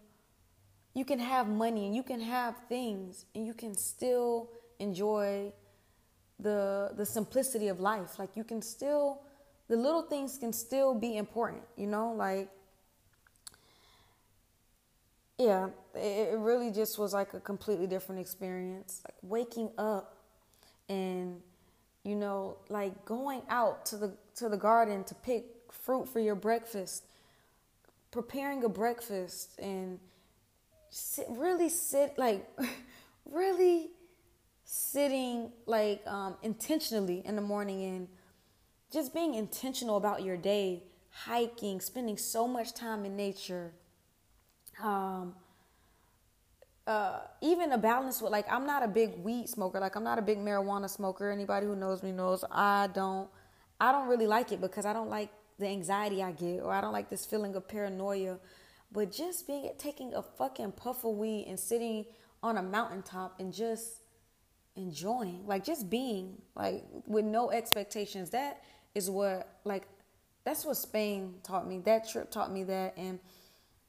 you 0.94 1.04
can 1.04 1.18
have 1.18 1.48
money 1.48 1.88
and 1.88 1.96
you 1.96 2.04
can 2.04 2.20
have 2.20 2.56
things 2.70 3.26
and 3.34 3.46
you 3.46 3.56
can 3.56 3.76
still 3.76 4.50
enjoy 4.80 5.52
the 6.44 6.92
the 6.96 7.06
simplicity 7.06 7.68
of 7.70 7.80
life. 7.80 8.20
Like 8.20 8.36
you 8.36 8.44
can 8.44 8.62
still 8.62 9.22
the 9.70 9.78
little 9.78 10.04
things 10.04 10.38
can 10.38 10.54
still 10.54 10.94
be 10.94 11.18
important 11.18 11.64
you 11.78 11.88
know? 11.88 12.14
Like 12.14 12.50
yeah 15.40 15.68
it, 15.96 16.34
it 16.34 16.38
really 16.38 16.72
just 16.72 17.00
was 17.00 17.14
like 17.14 17.34
a 17.34 17.40
completely 17.40 17.88
different 17.88 18.22
experience. 18.22 19.02
Like 19.06 19.16
waking 19.24 19.72
up 19.78 20.18
and 20.90 21.42
you 22.04 22.16
know 22.16 22.58
like 22.70 23.06
going 23.06 23.42
out 23.50 23.86
to 23.88 23.98
the 23.98 24.14
to 24.36 24.50
the 24.50 24.58
garden 24.58 25.04
to 25.06 25.16
pick 25.16 25.46
fruit 25.72 26.08
for 26.08 26.20
your 26.20 26.36
breakfast 26.36 27.06
preparing 28.14 28.64
a 28.64 28.70
breakfast 28.70 29.60
and 29.60 30.00
sit, 30.92 31.26
really 31.32 31.68
sit 31.68 32.16
like 32.18 32.48
really 33.32 33.90
sitting 34.64 35.52
like 35.66 36.02
um, 36.08 36.36
intentionally 36.42 37.22
in 37.26 37.36
the 37.36 37.42
morning 37.42 37.84
and 37.84 38.08
just 38.92 39.14
being 39.14 39.34
intentional 39.34 39.98
about 39.98 40.24
your 40.24 40.38
day 40.38 40.84
hiking 41.10 41.80
spending 41.80 42.18
so 42.18 42.48
much 42.48 42.74
time 42.74 43.06
in 43.06 43.16
nature 43.16 43.74
um, 44.82 45.36
uh, 46.86 47.20
even 47.42 47.72
a 47.72 47.78
balance 47.78 48.22
with 48.22 48.32
like 48.32 48.46
i'm 48.52 48.66
not 48.66 48.84
a 48.84 48.88
big 48.88 49.18
weed 49.20 49.48
smoker. 49.48 49.80
Like 49.80 49.96
i'm 49.96 50.04
not 50.04 50.20
a 50.20 50.22
big 50.22 50.38
marijuana 50.38 50.90
smoker. 50.90 51.30
Anybody 51.30 51.66
who 51.66 51.76
knows 51.76 52.04
me 52.04 52.12
knows 52.12 52.44
i 52.52 52.90
don't 52.94 53.30
i 53.80 53.92
don't 53.92 54.08
really 54.08 54.28
like 54.28 54.52
it 54.52 54.60
because 54.60 54.86
i 54.86 54.94
don't 54.94 55.10
like 55.10 55.30
the 55.60 55.68
anxiety 55.68 56.24
i 56.24 56.32
get 56.32 56.62
or 56.62 56.72
i 56.72 56.82
don't 56.82 56.94
like 56.94 57.10
this 57.10 57.26
feeling 57.26 57.56
of 57.56 57.68
paranoia. 57.68 58.38
But 58.92 59.12
just 59.12 59.48
being 59.48 59.72
taking 59.78 60.14
a 60.14 60.22
fucking 60.22 60.74
puff 60.74 61.04
of 61.04 61.16
weed 61.16 61.46
and 61.48 61.60
sitting 61.60 62.06
on 62.44 62.58
a 62.58 62.64
mountaintop 62.64 63.40
and 63.40 63.54
just 63.54 64.03
enjoying, 64.76 65.46
like 65.46 65.64
just 65.64 65.90
being, 65.90 66.42
like 66.56 66.84
with 67.08 67.26
no 67.26 67.52
expectations. 67.52 68.32
That 68.32 68.64
is 68.96 69.10
what 69.10 69.60
like 69.64 69.88
that's 70.44 70.66
what 70.66 70.78
Spain 70.78 71.36
taught 71.44 71.68
me. 71.68 71.80
That 71.80 72.08
trip 72.10 72.32
taught 72.32 72.52
me 72.52 72.64
that 72.66 72.96
and 72.98 73.20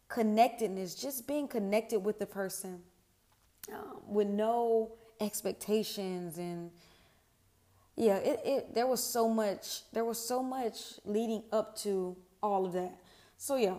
connectedness, 0.09 0.95
just 0.95 1.27
being 1.27 1.49
connected 1.49 2.01
with 2.01 2.19
the 2.19 2.27
person 2.27 2.83
um, 3.73 4.01
with 4.07 4.29
no 4.29 4.93
expectations 5.21 6.39
and 6.39 6.71
yeah, 7.97 8.17
it, 8.17 8.41
it 8.45 8.75
there 8.75 8.87
was 8.87 9.03
so 9.03 9.29
much 9.29 9.83
there 9.93 10.05
was 10.05 10.19
so 10.19 10.43
much 10.43 10.95
leading 11.05 11.45
up 11.53 11.77
to 11.79 12.17
all 12.43 12.67
of 12.67 12.73
that. 12.73 12.99
So 13.37 13.57
yeah, 13.57 13.77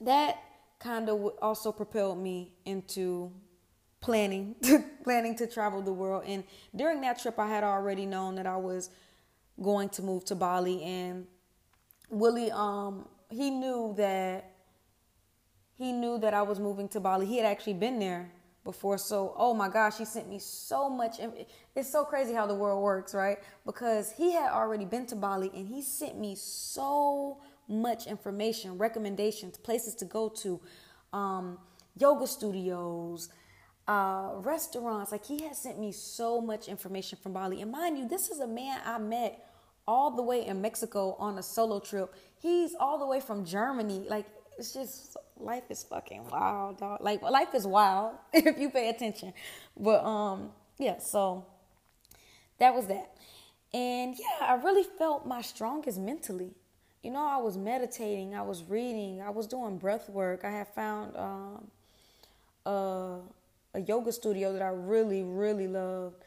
that 0.00 0.38
kind 0.78 1.08
of 1.08 1.32
also 1.40 1.72
propelled 1.72 2.18
me 2.18 2.52
into 2.64 3.32
planning 4.04 4.54
planning 5.04 5.34
to 5.34 5.46
travel 5.46 5.80
the 5.80 5.92
world 5.92 6.24
and 6.26 6.44
during 6.76 7.00
that 7.00 7.18
trip 7.18 7.38
I 7.38 7.48
had 7.48 7.64
already 7.64 8.04
known 8.04 8.34
that 8.34 8.46
I 8.46 8.56
was 8.56 8.90
going 9.62 9.88
to 9.90 10.02
move 10.02 10.26
to 10.26 10.34
Bali 10.34 10.82
and 10.82 11.26
Willie 12.10 12.50
um 12.50 13.08
he 13.30 13.48
knew 13.48 13.94
that 13.96 14.50
he 15.76 15.92
knew 15.92 16.18
that 16.18 16.34
I 16.34 16.42
was 16.42 16.60
moving 16.60 16.88
to 16.90 17.00
Bali. 17.00 17.26
He 17.26 17.36
had 17.36 17.46
actually 17.46 17.74
been 17.74 17.98
there 17.98 18.30
before. 18.62 18.96
So, 18.96 19.34
oh 19.36 19.54
my 19.54 19.68
gosh, 19.68 19.98
he 19.98 20.04
sent 20.04 20.28
me 20.28 20.38
so 20.38 20.88
much. 20.88 21.16
It's 21.74 21.90
so 21.90 22.04
crazy 22.04 22.32
how 22.32 22.46
the 22.46 22.54
world 22.54 22.82
works, 22.82 23.12
right? 23.14 23.38
Because 23.66 24.12
he 24.12 24.32
had 24.32 24.52
already 24.52 24.84
been 24.84 25.06
to 25.06 25.16
Bali 25.16 25.50
and 25.54 25.66
he 25.66 25.82
sent 25.82 26.16
me 26.16 26.36
so 26.36 27.38
much 27.68 28.06
information, 28.06 28.78
recommendations, 28.78 29.56
places 29.56 29.94
to 29.96 30.04
go 30.04 30.28
to, 30.28 30.60
um, 31.12 31.58
yoga 31.96 32.26
studios, 32.26 33.28
uh, 33.86 34.30
restaurants. 34.36 35.12
Like 35.12 35.24
he 35.24 35.44
has 35.44 35.58
sent 35.58 35.78
me 35.78 35.92
so 35.92 36.40
much 36.40 36.68
information 36.68 37.18
from 37.22 37.32
Bali. 37.32 37.62
And 37.62 37.70
mind 37.70 37.98
you, 37.98 38.08
this 38.08 38.30
is 38.30 38.40
a 38.40 38.46
man 38.46 38.80
I 38.84 38.98
met 38.98 39.44
all 39.86 40.10
the 40.10 40.22
way 40.22 40.46
in 40.46 40.60
Mexico 40.60 41.16
on 41.18 41.38
a 41.38 41.42
solo 41.42 41.78
trip. 41.80 42.14
He's 42.40 42.74
all 42.78 42.98
the 42.98 43.06
way 43.06 43.20
from 43.20 43.44
Germany. 43.44 44.06
Like 44.08 44.26
it's 44.58 44.72
just 44.72 45.16
life 45.36 45.64
is 45.70 45.82
fucking 45.84 46.28
wild, 46.30 46.78
dog. 46.78 47.00
Like 47.00 47.22
life 47.22 47.54
is 47.54 47.66
wild 47.66 48.14
if 48.32 48.58
you 48.58 48.70
pay 48.70 48.88
attention. 48.88 49.32
But 49.76 50.04
um 50.04 50.50
yeah, 50.78 50.98
so 50.98 51.46
that 52.58 52.74
was 52.74 52.86
that. 52.86 53.10
And 53.72 54.14
yeah, 54.16 54.46
I 54.46 54.54
really 54.54 54.84
felt 54.98 55.26
my 55.26 55.42
strongest 55.42 55.98
mentally. 55.98 56.52
You 57.02 57.10
know, 57.10 57.26
I 57.26 57.36
was 57.36 57.56
meditating, 57.56 58.34
I 58.34 58.42
was 58.42 58.62
reading, 58.64 59.20
I 59.20 59.30
was 59.30 59.46
doing 59.46 59.76
breath 59.76 60.08
work. 60.08 60.44
I 60.44 60.50
had 60.50 60.68
found 60.68 61.16
um, 61.16 61.70
a, 62.64 63.18
a 63.74 63.80
yoga 63.80 64.12
studio 64.12 64.52
that 64.52 64.62
I 64.62 64.68
really, 64.68 65.22
really 65.22 65.66
loved 65.66 66.24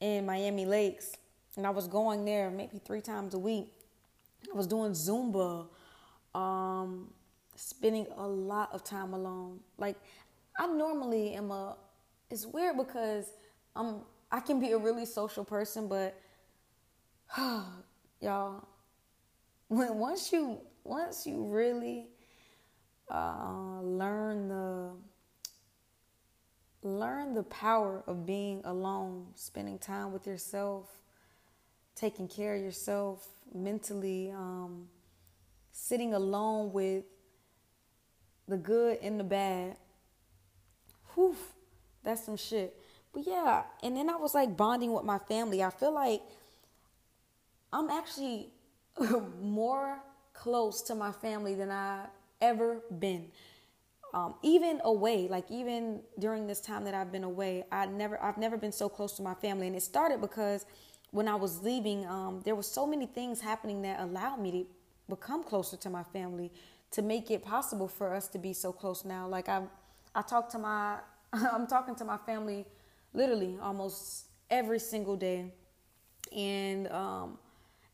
in 0.00 0.26
Miami 0.26 0.66
Lakes. 0.66 1.16
And 1.56 1.66
I 1.66 1.70
was 1.70 1.88
going 1.88 2.24
there 2.24 2.50
maybe 2.50 2.78
three 2.78 3.00
times 3.00 3.34
a 3.34 3.38
week. 3.38 3.72
I 4.52 4.56
was 4.56 4.66
doing 4.66 4.92
Zumba, 4.92 5.66
um, 6.34 7.10
spending 7.56 8.06
a 8.16 8.26
lot 8.26 8.70
of 8.72 8.84
time 8.84 9.14
alone. 9.14 9.60
Like, 9.78 9.96
I 10.58 10.66
normally 10.66 11.34
am 11.34 11.50
a, 11.50 11.76
it's 12.30 12.46
weird 12.46 12.76
because 12.76 13.32
I'm, 13.74 14.02
I 14.30 14.40
can 14.40 14.60
be 14.60 14.72
a 14.72 14.78
really 14.78 15.06
social 15.06 15.44
person, 15.44 15.88
but 15.88 16.20
y'all, 18.20 18.68
when 19.68 19.98
once 19.98 20.32
you 20.32 20.60
once 20.82 21.26
you 21.26 21.44
really 21.44 22.08
uh, 23.08 23.80
learn 23.82 24.48
the 24.48 24.90
learn 26.82 27.34
the 27.34 27.42
power 27.42 28.02
of 28.06 28.26
being 28.26 28.62
alone, 28.64 29.26
spending 29.34 29.78
time 29.78 30.12
with 30.12 30.26
yourself, 30.26 30.86
taking 31.94 32.28
care 32.28 32.54
of 32.54 32.62
yourself 32.62 33.28
mentally, 33.54 34.30
um, 34.30 34.88
sitting 35.72 36.14
alone 36.14 36.72
with 36.72 37.04
the 38.48 38.56
good 38.56 38.98
and 39.02 39.20
the 39.20 39.24
bad. 39.24 39.76
Whew, 41.14 41.36
that's 42.02 42.24
some 42.24 42.36
shit. 42.36 42.76
But 43.12 43.26
yeah, 43.26 43.64
and 43.82 43.96
then 43.96 44.08
I 44.08 44.16
was 44.16 44.34
like 44.34 44.56
bonding 44.56 44.92
with 44.92 45.04
my 45.04 45.18
family. 45.18 45.62
I 45.62 45.70
feel 45.70 45.92
like 45.92 46.22
I'm 47.72 47.90
actually 47.90 48.48
more 49.40 49.98
close 50.32 50.82
to 50.82 50.94
my 50.94 51.12
family 51.12 51.54
than 51.54 51.70
I've 51.70 52.06
ever 52.40 52.82
been. 52.98 53.26
Um, 54.12 54.34
even 54.42 54.80
away, 54.84 55.28
like 55.28 55.44
even 55.50 56.00
during 56.18 56.46
this 56.46 56.60
time 56.60 56.84
that 56.84 56.94
I've 56.94 57.12
been 57.12 57.24
away, 57.24 57.64
I 57.70 57.86
never, 57.86 58.20
I've 58.22 58.38
never 58.38 58.56
been 58.56 58.72
so 58.72 58.88
close 58.88 59.12
to 59.16 59.22
my 59.22 59.34
family, 59.34 59.68
and 59.68 59.76
it 59.76 59.82
started 59.82 60.20
because 60.20 60.66
when 61.12 61.28
I 61.28 61.36
was 61.36 61.62
leaving, 61.62 62.06
um, 62.06 62.40
there 62.44 62.54
were 62.54 62.62
so 62.62 62.86
many 62.86 63.06
things 63.06 63.40
happening 63.40 63.82
that 63.82 64.00
allowed 64.00 64.40
me 64.40 64.50
to 64.50 64.66
become 65.08 65.44
closer 65.44 65.76
to 65.76 65.90
my 65.90 66.02
family, 66.02 66.50
to 66.92 67.02
make 67.02 67.30
it 67.30 67.44
possible 67.44 67.88
for 67.88 68.14
us 68.14 68.26
to 68.28 68.38
be 68.38 68.52
so 68.52 68.72
close 68.72 69.04
now. 69.04 69.28
Like 69.28 69.48
I, 69.48 69.62
I 70.14 70.22
talk 70.22 70.50
to 70.50 70.58
my, 70.58 70.98
I'm 71.32 71.66
talking 71.66 71.94
to 71.96 72.04
my 72.04 72.16
family, 72.18 72.66
literally 73.12 73.58
almost 73.62 74.26
every 74.50 74.80
single 74.80 75.16
day, 75.16 75.52
and 76.36 76.88
um, 76.88 77.38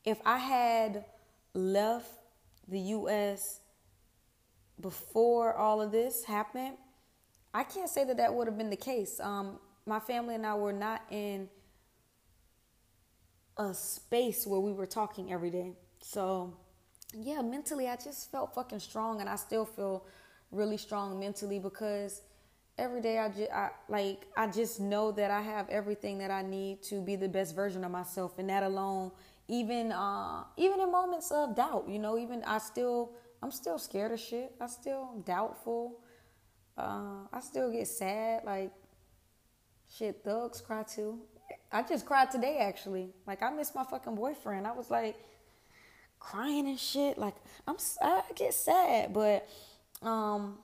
if 0.04 0.18
I 0.24 0.38
had 0.38 1.04
left 1.52 2.10
the 2.68 2.78
U.S. 2.78 3.60
before 4.80 5.54
all 5.54 5.80
of 5.80 5.92
this 5.92 6.24
happened, 6.24 6.76
I 7.54 7.64
can't 7.64 7.88
say 7.88 8.04
that 8.04 8.16
that 8.18 8.34
would 8.34 8.46
have 8.46 8.58
been 8.58 8.70
the 8.70 8.76
case. 8.76 9.18
Um, 9.20 9.58
my 9.86 10.00
family 10.00 10.34
and 10.34 10.44
I 10.46 10.54
were 10.54 10.72
not 10.72 11.02
in 11.10 11.48
a 13.56 13.72
space 13.72 14.46
where 14.46 14.60
we 14.60 14.72
were 14.72 14.86
talking 14.86 15.32
every 15.32 15.50
day. 15.50 15.72
So, 16.02 16.54
yeah, 17.14 17.40
mentally, 17.40 17.88
I 17.88 17.96
just 17.96 18.30
felt 18.30 18.54
fucking 18.54 18.80
strong, 18.80 19.20
and 19.20 19.28
I 19.28 19.36
still 19.36 19.64
feel 19.64 20.04
really 20.50 20.76
strong 20.76 21.18
mentally 21.18 21.58
because 21.58 22.22
every 22.78 23.00
day 23.00 23.18
I 23.18 23.28
just 23.28 23.50
I, 23.50 23.70
like 23.88 24.26
I 24.36 24.46
just 24.48 24.80
know 24.80 25.10
that 25.12 25.30
I 25.30 25.40
have 25.40 25.68
everything 25.70 26.18
that 26.18 26.30
I 26.30 26.42
need 26.42 26.82
to 26.84 27.00
be 27.00 27.16
the 27.16 27.28
best 27.28 27.54
version 27.54 27.84
of 27.84 27.90
myself, 27.90 28.38
and 28.38 28.50
that 28.50 28.62
alone 28.62 29.12
even 29.48 29.92
uh, 29.92 30.44
even 30.56 30.80
in 30.80 30.90
moments 30.90 31.30
of 31.30 31.54
doubt, 31.54 31.86
you 31.88 31.98
know, 31.98 32.18
even 32.18 32.42
I 32.44 32.58
still 32.58 33.12
I'm 33.42 33.50
still 33.50 33.78
scared 33.78 34.12
of 34.12 34.20
shit. 34.20 34.54
I 34.60 34.66
still 34.66 35.22
doubtful. 35.24 36.00
Uh, 36.76 37.26
I 37.32 37.40
still 37.40 37.70
get 37.70 37.88
sad. 37.88 38.44
Like 38.44 38.72
shit, 39.92 40.22
thugs 40.24 40.60
cry 40.60 40.82
too. 40.82 41.20
I 41.70 41.82
just 41.82 42.06
cried 42.06 42.30
today 42.30 42.58
actually. 42.58 43.10
Like 43.26 43.42
I 43.42 43.50
miss 43.50 43.74
my 43.74 43.84
fucking 43.84 44.14
boyfriend. 44.14 44.66
I 44.66 44.72
was 44.72 44.90
like 44.90 45.16
crying 46.18 46.66
and 46.66 46.78
shit. 46.78 47.18
Like 47.18 47.36
I'm 47.66 47.76
I 48.02 48.22
get 48.34 48.54
sad, 48.54 49.12
but 49.12 49.48
um 50.02 50.58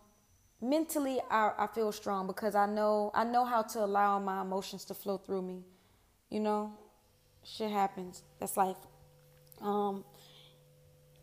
mentally 0.61 1.21
I, 1.31 1.53
I 1.59 1.67
feel 1.67 1.93
strong 1.93 2.27
because 2.27 2.55
I 2.55 2.67
know 2.67 3.11
I 3.15 3.25
know 3.25 3.45
how 3.45 3.63
to 3.63 3.85
allow 3.85 4.19
my 4.19 4.43
emotions 4.43 4.85
to 4.87 4.95
flow 4.95 5.19
through 5.19 5.43
me. 5.43 5.63
You 6.31 6.41
know? 6.41 6.73
shit 7.45 7.71
happens. 7.71 8.23
That's 8.39 8.57
life. 8.57 8.77
Um, 9.61 10.05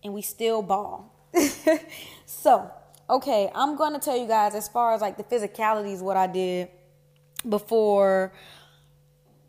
and 0.04 0.14
we 0.14 0.22
still 0.22 0.62
ball. 0.62 1.16
so, 2.26 2.72
okay, 3.10 3.50
I'm 3.54 3.76
going 3.76 3.94
to 3.94 4.00
tell 4.00 4.18
you 4.18 4.28
guys 4.28 4.56
as 4.56 4.68
far 4.68 4.94
as 4.94 5.02
like 5.02 5.18
the 5.18 5.24
physicality 5.24 5.94
is 5.94 6.02
what 6.02 6.18
I 6.18 6.28
did 6.28 6.70
before 7.48 8.34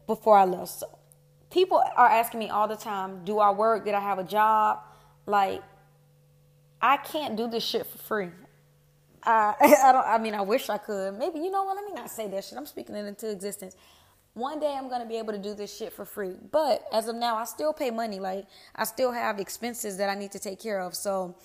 before 0.06 0.36
I 0.36 0.44
left. 0.44 0.72
So, 0.72 0.98
people 1.50 1.82
are 1.96 2.08
asking 2.08 2.40
me 2.40 2.48
all 2.48 2.68
the 2.68 2.76
time, 2.76 3.24
do 3.24 3.38
I 3.38 3.50
work? 3.50 3.84
Did 3.84 3.94
I 3.94 4.00
have 4.00 4.18
a 4.18 4.24
job? 4.24 4.80
Like 5.26 5.62
I 6.82 6.96
can't 6.96 7.36
do 7.36 7.48
this 7.48 7.64
shit 7.64 7.86
for 7.86 7.98
free. 7.98 8.30
I 9.22 9.54
I 9.84 9.92
don't 9.92 10.06
I 10.06 10.18
mean 10.18 10.34
I 10.34 10.40
wish 10.42 10.68
I 10.68 10.78
could. 10.78 11.18
Maybe 11.18 11.38
you 11.40 11.50
know 11.50 11.64
what, 11.64 11.76
let 11.76 11.84
me 11.84 11.92
not 11.92 12.10
say 12.10 12.28
that 12.28 12.44
shit. 12.44 12.58
I'm 12.58 12.66
speaking 12.66 12.94
it 12.96 13.06
into 13.06 13.30
existence 13.30 13.76
one 14.34 14.60
day 14.60 14.74
I'm 14.76 14.88
gonna 14.88 15.06
be 15.06 15.16
able 15.16 15.32
to 15.32 15.38
do 15.38 15.54
this 15.54 15.74
shit 15.76 15.92
for 15.92 16.04
free. 16.04 16.34
But 16.50 16.84
as 16.92 17.08
of 17.08 17.16
now, 17.16 17.36
I 17.36 17.44
still 17.44 17.72
pay 17.72 17.90
money. 17.90 18.20
Like 18.20 18.46
I 18.74 18.84
still 18.84 19.12
have 19.12 19.38
expenses 19.38 19.96
that 19.98 20.08
I 20.08 20.14
need 20.14 20.32
to 20.32 20.38
take 20.38 20.60
care 20.60 20.80
of. 20.80 20.94
So 20.94 21.36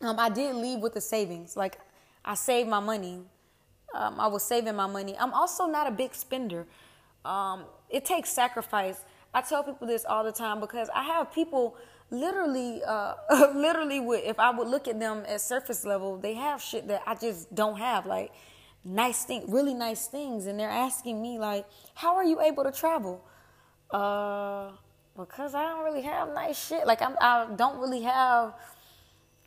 um, 0.00 0.18
I 0.18 0.28
did 0.28 0.54
leave 0.54 0.80
with 0.80 0.94
the 0.94 1.00
savings. 1.00 1.56
Like 1.56 1.78
I 2.24 2.34
saved 2.34 2.68
my 2.68 2.80
money. 2.80 3.20
Um, 3.94 4.20
I 4.20 4.28
was 4.28 4.42
saving 4.42 4.76
my 4.76 4.86
money. 4.86 5.16
I'm 5.18 5.32
also 5.32 5.66
not 5.66 5.86
a 5.86 5.90
big 5.90 6.14
spender. 6.14 6.66
Um, 7.24 7.64
it 7.88 8.04
takes 8.04 8.30
sacrifice. 8.30 9.00
I 9.34 9.42
tell 9.42 9.62
people 9.62 9.86
this 9.86 10.04
all 10.04 10.24
the 10.24 10.32
time 10.32 10.60
because 10.60 10.88
I 10.94 11.02
have 11.02 11.32
people 11.32 11.76
literally, 12.10 12.82
uh, 12.84 13.14
literally, 13.54 14.00
with 14.00 14.24
if 14.24 14.38
I 14.38 14.50
would 14.50 14.68
look 14.68 14.88
at 14.88 14.98
them 14.98 15.24
at 15.26 15.40
surface 15.40 15.84
level, 15.84 16.16
they 16.16 16.34
have 16.34 16.60
shit 16.62 16.88
that 16.88 17.02
I 17.06 17.14
just 17.14 17.54
don't 17.54 17.78
have. 17.78 18.06
Like 18.06 18.32
nice 18.84 19.24
thing, 19.24 19.44
really 19.48 19.74
nice 19.74 20.06
things, 20.06 20.46
and 20.46 20.58
they're 20.58 20.70
asking 20.70 21.20
me 21.20 21.38
like, 21.38 21.66
"How 21.94 22.16
are 22.16 22.24
you 22.24 22.40
able 22.40 22.64
to 22.64 22.72
travel?" 22.72 23.24
Uh, 23.90 24.70
because 25.16 25.54
I 25.54 25.64
don't 25.64 25.84
really 25.84 26.02
have 26.02 26.32
nice 26.32 26.66
shit. 26.68 26.86
Like 26.86 27.02
I'm, 27.02 27.16
I 27.20 27.46
don't 27.56 27.78
really 27.78 28.02
have 28.02 28.54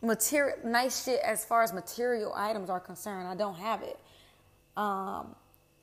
material 0.03 0.57
nice 0.63 1.05
shit 1.05 1.19
as 1.21 1.43
far 1.45 1.63
as 1.63 1.73
material 1.73 2.33
items 2.35 2.69
are 2.69 2.79
concerned. 2.79 3.27
I 3.27 3.35
don't 3.35 3.55
have 3.55 3.81
it. 3.81 3.99
Um, 4.77 5.35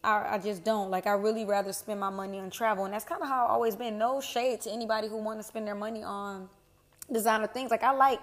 I, 0.05 0.35
I 0.35 0.39
just 0.39 0.63
don't. 0.63 0.91
Like 0.91 1.07
I 1.07 1.13
really 1.13 1.45
rather 1.45 1.73
spend 1.73 1.99
my 1.99 2.11
money 2.11 2.39
on 2.39 2.51
travel, 2.51 2.85
and 2.85 2.95
that's 2.95 3.05
kind 3.05 3.23
of 3.23 3.29
how 3.29 3.45
I've 3.45 3.51
always 3.51 3.77
been. 3.77 3.99
No 3.99 4.21
shade 4.21 4.61
to 4.63 4.71
anybody 4.71 5.09
who 5.09 5.17
want 5.17 5.39
to 5.39 5.43
spend 5.43 5.67
their 5.67 5.75
money 5.75 6.03
on 6.03 6.49
designer 7.11 7.47
things. 7.47 7.71
Like 7.71 7.83
I 7.83 7.93
like, 7.93 8.21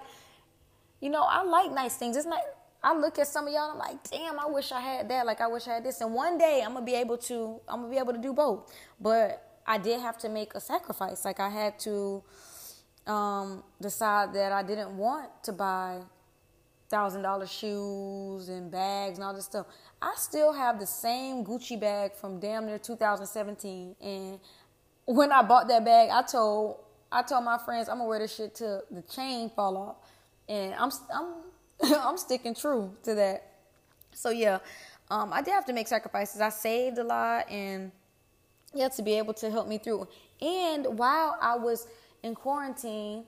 you 1.00 1.10
know, 1.10 1.22
I 1.22 1.42
like 1.42 1.72
nice 1.72 1.96
things. 1.96 2.16
It's 2.16 2.26
not 2.26 2.40
I 2.82 2.96
look 2.96 3.18
at 3.18 3.26
some 3.26 3.46
of 3.46 3.52
y'all, 3.52 3.72
I'm 3.72 3.78
like, 3.78 4.08
damn, 4.08 4.38
I 4.38 4.46
wish 4.46 4.70
I 4.70 4.80
had 4.80 5.08
that. 5.08 5.26
Like, 5.26 5.40
I 5.40 5.48
wish 5.48 5.66
I 5.66 5.74
had 5.74 5.84
this. 5.84 6.00
And 6.00 6.14
one 6.14 6.38
day 6.38 6.62
I'm 6.64 6.74
gonna 6.74 6.86
be 6.86 6.94
able 6.94 7.18
to, 7.18 7.60
I'm 7.68 7.80
gonna 7.80 7.90
be 7.90 7.98
able 7.98 8.12
to 8.12 8.20
do 8.20 8.32
both. 8.32 8.72
But 9.00 9.60
I 9.66 9.78
did 9.78 10.00
have 10.00 10.16
to 10.18 10.28
make 10.28 10.54
a 10.54 10.60
sacrifice. 10.60 11.24
Like, 11.24 11.40
I 11.40 11.48
had 11.48 11.78
to 11.80 12.22
um, 13.08 13.64
decide 13.80 14.32
that 14.34 14.52
I 14.52 14.62
didn't 14.62 14.96
want 14.96 15.30
to 15.44 15.52
buy 15.52 16.00
thousand 16.88 17.22
dollar 17.22 17.46
shoes 17.46 18.48
and 18.48 18.70
bags 18.70 19.18
and 19.18 19.24
all 19.24 19.34
this 19.34 19.46
stuff. 19.46 19.66
I 20.00 20.12
still 20.16 20.52
have 20.52 20.78
the 20.78 20.86
same 20.86 21.44
Gucci 21.44 21.78
bag 21.78 22.14
from 22.14 22.38
damn 22.38 22.66
near 22.66 22.78
2017. 22.78 23.96
And 24.00 24.38
when 25.04 25.32
I 25.32 25.42
bought 25.42 25.68
that 25.68 25.84
bag, 25.84 26.10
I 26.10 26.22
told 26.22 26.78
I 27.10 27.22
told 27.22 27.44
my 27.44 27.58
friends 27.58 27.88
I'm 27.88 27.98
gonna 27.98 28.08
wear 28.08 28.18
this 28.18 28.36
shit 28.36 28.54
till 28.54 28.82
the 28.90 29.02
chain 29.02 29.50
fall 29.50 29.76
off. 29.76 29.96
And 30.48 30.74
I'm 30.74 30.90
I'm 31.14 31.34
I'm 31.96 32.16
sticking 32.16 32.54
true 32.54 32.94
to 33.04 33.14
that. 33.14 33.44
So 34.12 34.30
yeah, 34.30 34.58
um, 35.10 35.32
I 35.32 35.42
did 35.42 35.52
have 35.52 35.66
to 35.66 35.72
make 35.72 35.88
sacrifices. 35.88 36.40
I 36.40 36.48
saved 36.48 36.98
a 36.98 37.04
lot, 37.04 37.50
and 37.50 37.92
yeah, 38.74 38.88
to 38.88 39.02
be 39.02 39.14
able 39.14 39.34
to 39.34 39.50
help 39.50 39.68
me 39.68 39.78
through. 39.78 40.08
And 40.40 40.98
while 40.98 41.36
I 41.40 41.56
was 41.56 41.86
in 42.22 42.34
quarantine, 42.34 43.24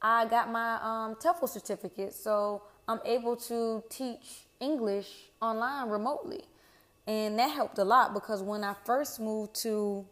I 0.00 0.26
got 0.26 0.50
my 0.50 0.74
um, 0.82 1.16
TEFL 1.16 1.48
certificate, 1.48 2.12
so 2.14 2.62
I'm 2.86 3.00
able 3.04 3.36
to 3.36 3.82
teach 3.88 4.46
English 4.60 5.08
online 5.42 5.88
remotely, 5.88 6.44
and 7.06 7.38
that 7.38 7.50
helped 7.50 7.78
a 7.78 7.84
lot 7.84 8.14
because 8.14 8.42
when 8.42 8.62
I 8.64 8.74
first 8.84 9.20
moved 9.20 9.54
to 9.62 10.06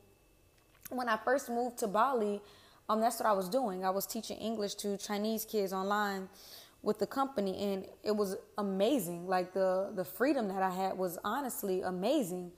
when 0.91 1.09
I 1.09 1.17
first 1.17 1.49
moved 1.49 1.79
to 1.79 1.89
Bali, 1.89 2.41
um, 2.89 3.01
that's 3.01 3.19
what 3.19 3.27
I 3.29 3.33
was 3.33 3.49
doing. 3.49 3.85
I 3.85 3.91
was 3.91 4.07
teaching 4.07 4.37
English 4.39 4.75
to 4.77 4.97
Chinese 4.97 5.45
kids 5.45 5.73
online 5.73 6.29
with 6.83 6.99
the 7.01 7.07
company, 7.07 7.73
and 7.73 7.85
it 8.05 8.15
was 8.15 8.37
amazing. 8.59 9.27
Like 9.27 9.53
the 9.53 9.93
the 9.95 10.05
freedom 10.05 10.49
that 10.49 10.63
I 10.63 10.71
had 10.71 10.99
was 10.99 11.19
honestly 11.25 11.83
amazing. 11.83 12.53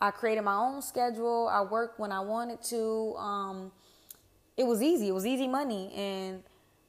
I 0.00 0.12
created 0.12 0.42
my 0.42 0.54
own 0.54 0.80
schedule. 0.80 1.48
I 1.48 1.62
worked 1.62 1.98
when 1.98 2.12
I 2.12 2.20
wanted 2.20 2.62
to. 2.64 3.14
Um, 3.16 3.72
it 4.58 4.66
was 4.66 4.82
easy. 4.82 5.08
It 5.08 5.14
was 5.14 5.24
easy 5.24 5.46
money, 5.46 5.92
and 5.94 6.42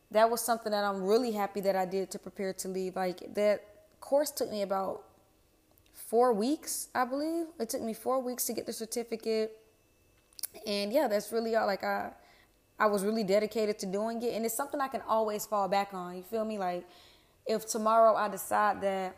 that 0.09 0.29
was 0.29 0.41
something 0.41 0.71
that 0.71 0.83
I'm 0.83 1.03
really 1.03 1.31
happy 1.31 1.61
that 1.61 1.75
I 1.75 1.85
did 1.85 2.09
to 2.11 2.19
prepare 2.19 2.51
to 2.53 2.67
leave. 2.67 2.95
Like 2.95 3.35
that 3.35 3.63
course 4.01 4.31
took 4.31 4.49
me 4.49 4.63
about 4.63 5.03
four 5.93 6.33
weeks, 6.33 6.89
I 6.95 7.05
believe. 7.05 7.45
It 7.59 7.69
took 7.69 7.83
me 7.83 7.93
four 7.93 8.19
weeks 8.19 8.45
to 8.45 8.53
get 8.53 8.65
the 8.65 8.73
certificate, 8.73 9.55
and 10.65 10.91
yeah, 10.91 11.07
that's 11.07 11.31
really 11.31 11.55
all. 11.55 11.67
Like 11.67 11.83
I, 11.83 12.09
I 12.79 12.87
was 12.87 13.05
really 13.05 13.23
dedicated 13.23 13.77
to 13.79 13.85
doing 13.85 14.23
it, 14.23 14.33
and 14.33 14.43
it's 14.43 14.55
something 14.55 14.81
I 14.81 14.87
can 14.87 15.01
always 15.07 15.45
fall 15.45 15.67
back 15.67 15.93
on. 15.93 16.17
You 16.17 16.23
feel 16.23 16.45
me? 16.45 16.57
Like 16.57 16.87
if 17.45 17.67
tomorrow 17.67 18.15
I 18.15 18.29
decide 18.29 18.81
that 18.81 19.15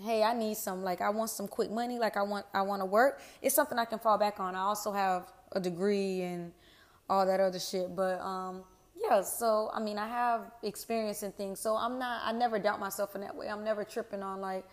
hey 0.00 0.22
i 0.22 0.32
need 0.32 0.56
some 0.56 0.84
like 0.84 1.00
i 1.00 1.10
want 1.10 1.28
some 1.28 1.48
quick 1.48 1.72
money 1.72 1.98
like 1.98 2.16
i 2.16 2.22
want 2.22 2.46
i 2.54 2.62
want 2.62 2.80
to 2.80 2.86
work 2.86 3.20
it's 3.42 3.52
something 3.52 3.80
i 3.80 3.84
can 3.84 3.98
fall 3.98 4.16
back 4.16 4.38
on 4.38 4.54
i 4.54 4.60
also 4.60 4.92
have 4.92 5.24
a 5.50 5.58
degree 5.58 6.22
and 6.22 6.52
all 7.08 7.26
that 7.26 7.40
other 7.40 7.58
shit 7.58 7.94
but 7.94 8.20
um 8.20 8.62
yeah 8.96 9.22
so 9.22 9.70
i 9.72 9.80
mean 9.80 9.98
i 9.98 10.06
have 10.06 10.50
experience 10.62 11.22
in 11.22 11.32
things 11.32 11.58
so 11.58 11.76
i'm 11.76 11.98
not 11.98 12.20
i 12.24 12.32
never 12.32 12.58
doubt 12.58 12.80
myself 12.80 13.14
in 13.14 13.20
that 13.20 13.34
way. 13.34 13.48
I'm 13.48 13.64
never 13.64 13.84
tripping 13.84 14.22
on 14.22 14.40
like 14.40 14.64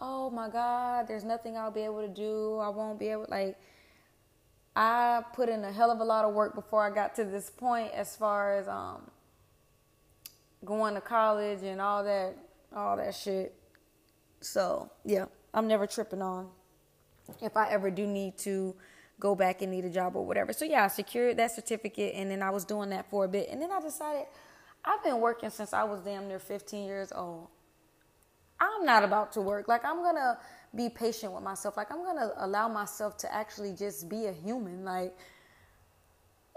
oh 0.00 0.30
my 0.30 0.48
god 0.48 1.06
there's 1.08 1.24
nothing 1.24 1.56
i'll 1.56 1.70
be 1.70 1.82
able 1.82 2.00
to 2.00 2.08
do 2.08 2.58
i 2.58 2.68
won't 2.68 2.98
be 2.98 3.08
able 3.08 3.26
like 3.28 3.56
i 4.76 5.22
put 5.34 5.48
in 5.48 5.64
a 5.64 5.72
hell 5.72 5.90
of 5.90 6.00
a 6.00 6.04
lot 6.04 6.24
of 6.24 6.34
work 6.34 6.54
before 6.54 6.84
i 6.84 6.94
got 6.94 7.14
to 7.14 7.24
this 7.24 7.50
point 7.50 7.92
as 7.92 8.16
far 8.16 8.56
as 8.56 8.66
um 8.68 9.10
going 10.64 10.94
to 10.94 11.00
college 11.00 11.62
and 11.62 11.80
all 11.80 12.02
that 12.02 12.36
all 12.74 12.96
that 12.96 13.14
shit. 13.14 13.54
So 14.40 14.90
yeah 15.04 15.26
i'm 15.52 15.68
never 15.68 15.86
tripping 15.86 16.22
on 16.22 16.48
if 17.40 17.56
i 17.56 17.68
ever 17.70 17.90
do 17.90 18.06
need 18.06 18.36
to 18.38 18.74
go 19.24 19.34
back 19.34 19.62
and 19.62 19.70
need 19.70 19.86
a 19.86 19.90
job 19.90 20.16
or 20.16 20.26
whatever. 20.26 20.52
So 20.52 20.66
yeah, 20.66 20.84
I 20.84 20.88
secured 20.88 21.38
that 21.38 21.50
certificate 21.50 22.12
and 22.14 22.30
then 22.30 22.42
I 22.42 22.50
was 22.50 22.66
doing 22.66 22.90
that 22.90 23.08
for 23.08 23.24
a 23.24 23.28
bit. 23.28 23.48
And 23.50 23.60
then 23.62 23.72
I 23.72 23.80
decided 23.80 24.26
I've 24.84 25.02
been 25.02 25.18
working 25.18 25.48
since 25.48 25.72
I 25.72 25.82
was 25.84 26.02
damn 26.02 26.28
near 26.28 26.38
15 26.38 26.84
years 26.84 27.10
old. 27.10 27.48
I'm 28.60 28.84
not 28.84 29.02
about 29.02 29.32
to 29.32 29.40
work. 29.40 29.66
Like 29.66 29.82
I'm 29.82 30.02
going 30.02 30.16
to 30.16 30.36
be 30.76 30.90
patient 30.90 31.32
with 31.32 31.42
myself. 31.42 31.74
Like 31.74 31.90
I'm 31.90 32.04
going 32.04 32.18
to 32.18 32.32
allow 32.36 32.68
myself 32.68 33.16
to 33.18 33.34
actually 33.34 33.72
just 33.72 34.10
be 34.10 34.26
a 34.26 34.32
human 34.32 34.84
like 34.84 35.16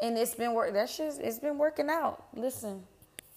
and 0.01 0.17
it's 0.17 0.35
been 0.35 0.53
work 0.53 0.73
that 0.73 0.89
shit 0.89 1.13
it's 1.21 1.39
been 1.39 1.57
working 1.57 1.89
out. 1.89 2.25
Listen, 2.33 2.83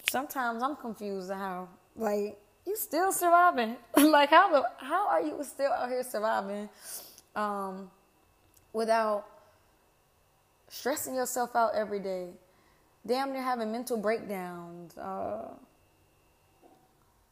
sometimes 0.09 0.61
I'm 0.61 0.75
confused 0.75 1.31
how 1.31 1.69
like 1.95 2.37
you 2.67 2.75
still 2.75 3.13
surviving. 3.13 3.77
like 3.95 4.29
how 4.29 4.65
how 4.77 5.07
are 5.07 5.21
you 5.21 5.41
still 5.43 5.71
out 5.71 5.87
here 5.87 6.03
surviving? 6.03 6.67
Um 7.33 7.89
without 8.73 9.25
stressing 10.69 11.15
yourself 11.15 11.55
out 11.55 11.71
every 11.75 11.99
day, 11.99 12.29
damn 13.05 13.33
near 13.33 13.41
having 13.41 13.71
mental 13.71 13.97
breakdowns, 13.97 14.97
uh, 14.97 15.49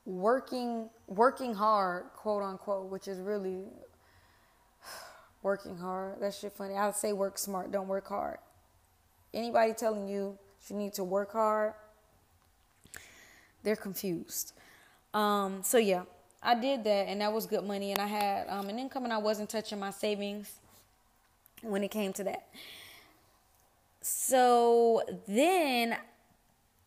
working 0.06 0.89
working 1.08 1.54
hard, 1.54 2.06
quote 2.15 2.43
unquote, 2.43 2.89
which 2.89 3.08
is 3.08 3.19
really 3.19 3.63
working 5.43 5.78
hard. 5.78 6.19
That 6.19 6.34
shit 6.34 6.54
funny. 6.54 6.75
I 6.75 6.91
say 6.91 7.13
work 7.13 7.38
smart, 7.38 7.71
don't 7.71 7.88
work 7.88 8.08
hard. 8.08 8.39
Anybody 9.34 9.73
telling 9.73 10.08
you 10.08 10.38
you 10.67 10.75
need 10.75 10.93
to 10.93 11.04
work 11.04 11.32
hard, 11.32 11.73
they're 13.63 13.75
confused. 13.75 14.54
Um, 15.13 15.62
so 15.63 15.78
yeah, 15.78 16.04
I 16.43 16.56
did 16.56 16.84
that, 16.84 17.08
and 17.08 17.21
that 17.21 17.32
was 17.32 17.45
good 17.45 17.63
money, 17.63 17.91
and 17.91 18.02
I 18.02 18.08
had 18.08 18.47
um, 18.49 18.69
an 18.69 18.78
income, 18.78 19.04
and 19.04 19.13
I 19.13 19.17
wasn't 19.17 19.49
touching 19.49 19.80
my 19.80 19.91
savings 19.91 20.60
when 21.62 21.84
it 21.84 21.91
came 21.91 22.13
to 22.13 22.24
that. 22.24 22.48
So 24.02 25.04
then 25.28 25.98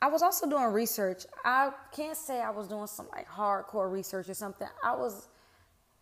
I 0.00 0.08
was 0.08 0.22
also 0.22 0.48
doing 0.48 0.64
research. 0.64 1.24
I 1.44 1.70
can't 1.94 2.16
say 2.16 2.40
I 2.40 2.50
was 2.50 2.66
doing 2.66 2.86
some 2.86 3.06
like 3.12 3.28
hardcore 3.28 3.90
research 3.90 4.28
or 4.28 4.34
something. 4.34 4.68
I 4.82 4.96
was 4.96 5.28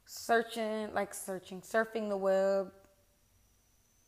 searching, 0.06 0.92
like 0.94 1.12
searching, 1.12 1.60
surfing 1.60 2.08
the 2.08 2.16
web 2.16 2.72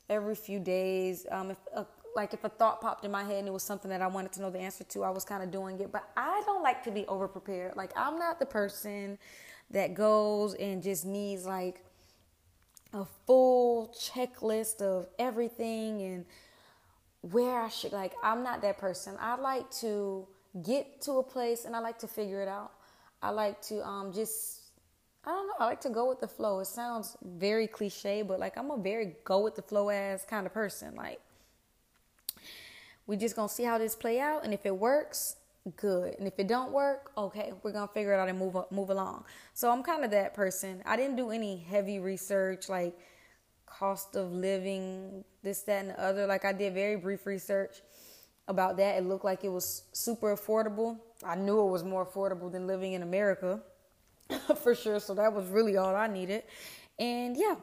every 0.09 0.35
few 0.35 0.59
days. 0.59 1.27
Um, 1.31 1.51
if 1.51 1.59
a, 1.75 1.87
like 2.17 2.33
if 2.33 2.45
a 2.45 2.49
thought 2.49 2.81
popped 2.81 3.05
in 3.05 3.11
my 3.11 3.25
head 3.25 3.41
and 3.41 3.49
it 3.49 3.53
was 3.53 3.63
something 3.63 3.91
that 3.91 4.03
I 4.03 4.07
wanted 4.07 4.33
to 4.33 4.43
know 4.43 4.51
the 4.51 4.61
answer 4.61 4.85
to, 4.85 5.05
I 5.05 5.11
was 5.11 5.25
kind 5.25 5.43
of 5.43 5.51
doing 5.51 5.79
it. 5.81 5.93
But 5.93 6.09
I 6.17 6.43
don't 6.47 6.63
like 6.63 6.83
to 6.85 6.91
be 6.91 7.07
over 7.07 7.29
prepared. 7.29 7.77
Like 7.77 7.93
I'm 7.97 8.19
not 8.19 8.39
the 8.39 8.47
person 8.47 9.19
that 9.71 9.95
goes 9.95 10.55
and 10.55 10.83
just 10.83 11.05
needs 11.05 11.45
like 11.45 11.85
a 12.93 13.05
full 13.27 13.95
checklist 13.99 14.83
of 14.83 15.07
everything 15.19 16.03
and 16.03 16.25
where 17.23 17.61
I 17.61 17.69
should 17.69 17.93
like 17.93 18.13
I'm 18.23 18.43
not 18.43 18.63
that 18.63 18.79
person. 18.79 19.17
I 19.21 19.37
like 19.37 19.71
to 19.81 20.27
get 20.63 21.01
to 21.03 21.13
a 21.13 21.23
place 21.23 21.65
and 21.65 21.75
I 21.75 21.79
like 21.79 21.99
to 22.01 22.09
figure 22.09 22.43
it 22.43 22.49
out. 22.49 22.73
I 23.23 23.31
like 23.31 23.63
to 23.63 23.87
um 23.87 24.13
just 24.13 24.59
I 25.25 25.31
don't 25.31 25.47
know, 25.47 25.55
I 25.61 25.67
like 25.67 25.81
to 25.83 25.91
go 25.91 26.09
with 26.09 26.21
the 26.21 26.29
flow. 26.29 26.59
It 26.59 26.67
sounds 26.67 27.17
very 27.23 27.69
cliche, 27.69 28.23
but 28.23 28.41
like 28.41 28.59
I'm 28.59 28.71
a 28.71 28.77
very 28.77 29.17
go 29.25 29.41
with 29.41 29.55
the 29.55 29.63
flow 29.63 29.89
ass 29.89 30.27
kind 30.29 30.47
of 30.47 30.53
person. 30.53 30.95
Like 30.97 31.21
we 33.07 33.17
just 33.17 33.37
gonna 33.37 33.49
see 33.49 33.65
how 33.65 33.79
this 33.79 33.95
play 33.95 34.21
out 34.21 34.45
and 34.45 34.53
if 34.53 34.67
it 34.67 34.77
works, 34.77 35.37
good. 35.77 36.15
And 36.19 36.27
if 36.27 36.39
it 36.39 36.49
don't 36.49 36.73
work, 36.73 37.13
okay, 37.17 37.53
we're 37.63 37.73
gonna 37.73 37.89
figure 37.89 38.13
it 38.13 38.19
out 38.19 38.29
and 38.29 38.39
move 38.39 38.57
up, 38.57 38.73
move 38.73 38.91
along. 38.91 39.25
So 39.55 39.71
I'm 39.71 39.83
kind 39.83 40.05
of 40.05 40.11
that 40.11 40.35
person. 40.35 40.83
I 40.85 40.97
didn't 40.97 41.17
do 41.17 41.31
any 41.31 41.57
heavy 41.57 41.99
research 41.99 42.69
like 42.69 42.97
cost 43.67 44.17
of 44.17 44.33
living, 44.33 45.25
this, 45.43 45.63
that, 45.63 45.81
and 45.81 45.91
the 45.91 46.03
other. 46.03 46.27
Like 46.27 46.45
I 46.45 46.53
did 46.53 46.75
very 46.75 46.97
brief 46.97 47.27
research 47.27 47.83
about 48.49 48.77
that. 48.77 48.99
It 48.99 49.05
looked 49.05 49.25
like 49.25 49.45
it 49.45 49.49
was 49.49 49.85
super 49.93 50.35
affordable. 50.35 50.99
I 51.25 51.37
knew 51.37 51.61
it 51.61 51.71
was 51.71 51.85
more 51.85 52.05
affordable 52.05 52.51
than 52.51 52.67
living 52.67 52.93
in 52.93 53.03
America, 53.03 53.61
for 54.63 54.75
sure. 54.75 55.01
So 55.01 55.15
that 55.15 55.33
was 55.33 55.47
really 55.47 55.77
all 55.77 55.95
I 55.95 56.07
needed. 56.07 56.43
And 56.99 57.37
yeah, 57.37 57.57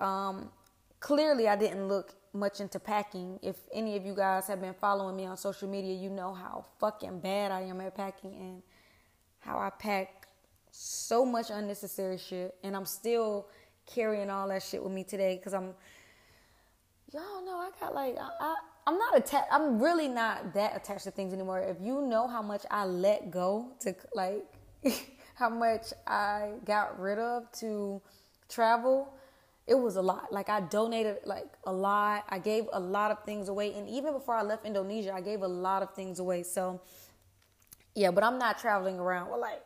um, 0.00 0.50
clearly 1.00 1.48
I 1.48 1.56
didn't 1.56 1.88
look 1.88 2.14
much 2.32 2.60
into 2.60 2.78
packing. 2.78 3.38
If 3.42 3.56
any 3.72 3.96
of 3.96 4.04
you 4.04 4.14
guys 4.14 4.46
have 4.48 4.60
been 4.60 4.74
following 4.74 5.16
me 5.16 5.26
on 5.26 5.36
social 5.36 5.68
media, 5.68 5.94
you 5.94 6.10
know 6.10 6.32
how 6.32 6.66
fucking 6.78 7.20
bad 7.20 7.50
I 7.50 7.62
am 7.62 7.80
at 7.80 7.94
packing 7.94 8.34
and 8.34 8.62
how 9.38 9.58
I 9.58 9.70
pack 9.70 10.26
so 10.70 11.24
much 11.24 11.50
unnecessary 11.50 12.18
shit. 12.18 12.54
And 12.62 12.76
I'm 12.76 12.86
still 12.86 13.48
carrying 13.86 14.30
all 14.30 14.48
that 14.48 14.62
shit 14.62 14.82
with 14.82 14.92
me 14.92 15.04
today 15.04 15.36
because 15.36 15.54
I'm, 15.54 15.74
y'all 17.12 17.44
know 17.44 17.56
I 17.56 17.70
got 17.80 17.94
like, 17.94 18.16
I, 18.18 18.28
I 18.40 18.54
I'm 18.88 18.96
not 18.96 19.18
attached. 19.18 19.48
I'm 19.52 19.78
really 19.78 20.08
not 20.08 20.54
that 20.54 20.74
attached 20.74 21.04
to 21.04 21.10
things 21.10 21.34
anymore. 21.34 21.60
If 21.60 21.76
you 21.78 22.00
know 22.00 22.26
how 22.26 22.40
much 22.40 22.62
I 22.70 22.86
let 22.86 23.30
go 23.30 23.72
to 23.80 23.94
like, 24.14 24.46
how 25.34 25.50
much 25.50 25.92
I 26.06 26.52
got 26.64 26.98
rid 26.98 27.18
of 27.18 27.52
to 27.60 28.00
travel, 28.48 29.12
it 29.68 29.78
was 29.78 29.96
a 29.96 30.02
lot. 30.02 30.32
Like 30.32 30.48
I 30.48 30.60
donated 30.60 31.18
like 31.24 31.52
a 31.64 31.72
lot. 31.72 32.24
I 32.30 32.38
gave 32.38 32.64
a 32.72 32.80
lot 32.80 33.10
of 33.10 33.22
things 33.24 33.50
away. 33.50 33.74
And 33.74 33.86
even 33.88 34.14
before 34.14 34.34
I 34.34 34.42
left 34.42 34.64
Indonesia, 34.64 35.12
I 35.12 35.20
gave 35.20 35.42
a 35.42 35.48
lot 35.48 35.82
of 35.82 35.94
things 35.94 36.18
away. 36.18 36.42
So 36.42 36.80
yeah, 37.94 38.10
but 38.10 38.24
I'm 38.24 38.38
not 38.38 38.58
traveling 38.58 38.98
around 38.98 39.30
with 39.30 39.40
like 39.40 39.62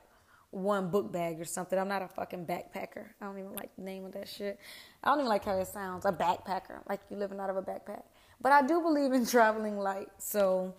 one 0.50 0.90
book 0.90 1.12
bag 1.12 1.40
or 1.40 1.44
something. 1.44 1.78
I'm 1.78 1.88
not 1.88 2.02
a 2.02 2.08
fucking 2.08 2.46
backpacker. 2.46 3.06
I 3.20 3.26
don't 3.26 3.38
even 3.38 3.54
like 3.54 3.70
the 3.76 3.82
name 3.82 4.04
of 4.04 4.12
that 4.12 4.28
shit. 4.28 4.58
I 5.04 5.08
don't 5.10 5.20
even 5.20 5.28
like 5.28 5.44
how 5.44 5.56
it 5.58 5.68
sounds. 5.68 6.04
A 6.04 6.12
backpacker. 6.12 6.80
Like 6.88 7.00
you 7.08 7.16
living 7.16 7.38
out 7.38 7.48
of 7.48 7.56
a 7.56 7.62
backpack. 7.62 8.02
But 8.40 8.50
I 8.50 8.66
do 8.66 8.82
believe 8.82 9.12
in 9.12 9.24
traveling 9.36 9.78
light. 9.78 10.08
So 10.18 10.74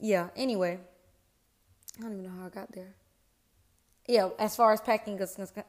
yeah, 0.00 0.28
anyway. 0.34 0.78
I 1.98 2.02
don't 2.02 2.12
even 2.12 2.24
know 2.24 2.40
how 2.40 2.46
I 2.46 2.48
got 2.48 2.72
there. 2.72 2.94
Yeah, 4.08 4.30
as 4.38 4.56
far 4.56 4.72
as 4.72 4.80
packing 4.80 5.20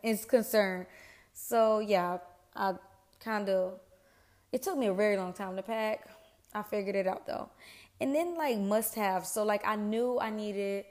is 0.04 0.24
concerned. 0.24 0.86
So 1.34 1.80
yeah, 1.80 2.20
I 2.56 2.74
kind 3.20 3.50
of, 3.50 3.80
it 4.52 4.62
took 4.64 4.78
me 4.78 4.88
a 4.88 4.94
very 4.94 5.18
long 5.18 5.34
time 5.34 5.56
to 5.56 5.62
pack. 5.62 6.08
I 6.54 6.64
figured 6.64 6.96
it 6.96 7.08
out 7.08 7.26
though. 7.26 7.50
And 8.00 8.14
then 8.16 8.36
like 8.36 8.58
must 8.58 8.96
have. 8.96 9.26
So 9.26 9.44
like 9.44 9.66
I 9.66 9.76
knew 9.76 10.20
I 10.20 10.30
needed 10.30 10.86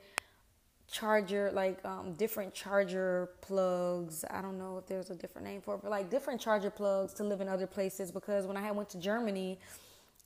charger, 0.91 1.51
like 1.53 1.85
um, 1.85 2.15
different 2.15 2.55
charger 2.55 3.31
plugs. 3.41 4.25
I 4.31 4.41
don't 4.43 4.59
know 4.59 4.79
if 4.79 4.87
there's 4.87 5.11
a 5.11 5.15
different 5.15 5.47
name 5.47 5.61
for 5.61 5.75
it, 5.75 5.83
but 5.83 5.91
like 5.91 6.11
different 6.11 6.41
charger 6.41 6.71
plugs 6.71 7.15
to 7.15 7.25
live 7.25 7.41
in 7.41 7.49
other 7.49 7.67
places 7.67 8.11
because 8.11 8.47
when 8.47 8.57
I 8.57 8.71
went 8.73 8.91
to 8.91 8.99
Germany, 8.99 9.59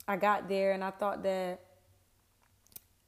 I 0.07 0.17
got 0.17 0.47
there 0.47 0.71
and 0.73 0.83
I 0.83 0.91
thought 0.91 1.23
that 1.23 1.59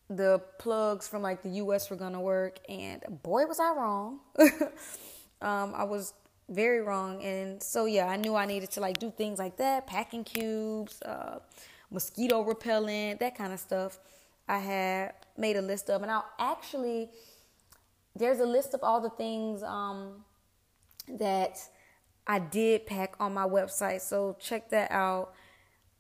the 0.10 0.42
plugs 0.58 1.08
from 1.08 1.22
like 1.22 1.44
the 1.44 1.50
US 1.50 1.90
were 1.90 1.98
gonna 1.98 2.22
work 2.22 2.60
and 2.70 3.04
boy 3.24 3.46
was 3.46 3.60
I 3.60 3.72
wrong. 3.72 4.20
um, 5.42 5.74
I 5.76 5.84
was 5.84 6.14
very 6.50 6.82
wrong. 6.82 7.24
And 7.24 7.62
so 7.62 7.86
yeah, 7.86 8.08
I 8.08 8.16
knew 8.18 8.36
I 8.36 8.46
needed 8.46 8.72
to 8.72 8.80
like 8.80 9.00
do 9.00 9.12
things 9.12 9.40
like 9.40 9.58
that, 9.58 9.88
packing 9.88 10.24
cubes, 10.24 11.02
uh, 11.02 11.40
mosquito 11.92 12.42
repellent, 12.42 13.20
that 13.20 13.38
kind 13.38 13.54
of 13.54 13.60
stuff. 13.60 14.00
I 14.48 14.60
had 14.60 15.14
made 15.38 15.58
a 15.58 15.62
list 15.62 15.90
of, 15.90 16.02
and 16.04 16.12
I'll 16.12 16.28
actually 16.40 17.10
there's 18.16 18.40
a 18.40 18.46
list 18.46 18.74
of 18.74 18.82
all 18.84 19.00
the 19.02 19.10
things 19.12 19.62
um, 19.64 20.26
that 21.08 21.60
I 22.26 22.40
did 22.40 22.86
pack 22.86 23.16
on 23.20 23.34
my 23.34 23.46
website. 23.46 24.02
So 24.02 24.36
check 24.40 24.70
that 24.70 24.92
out. 24.92 25.34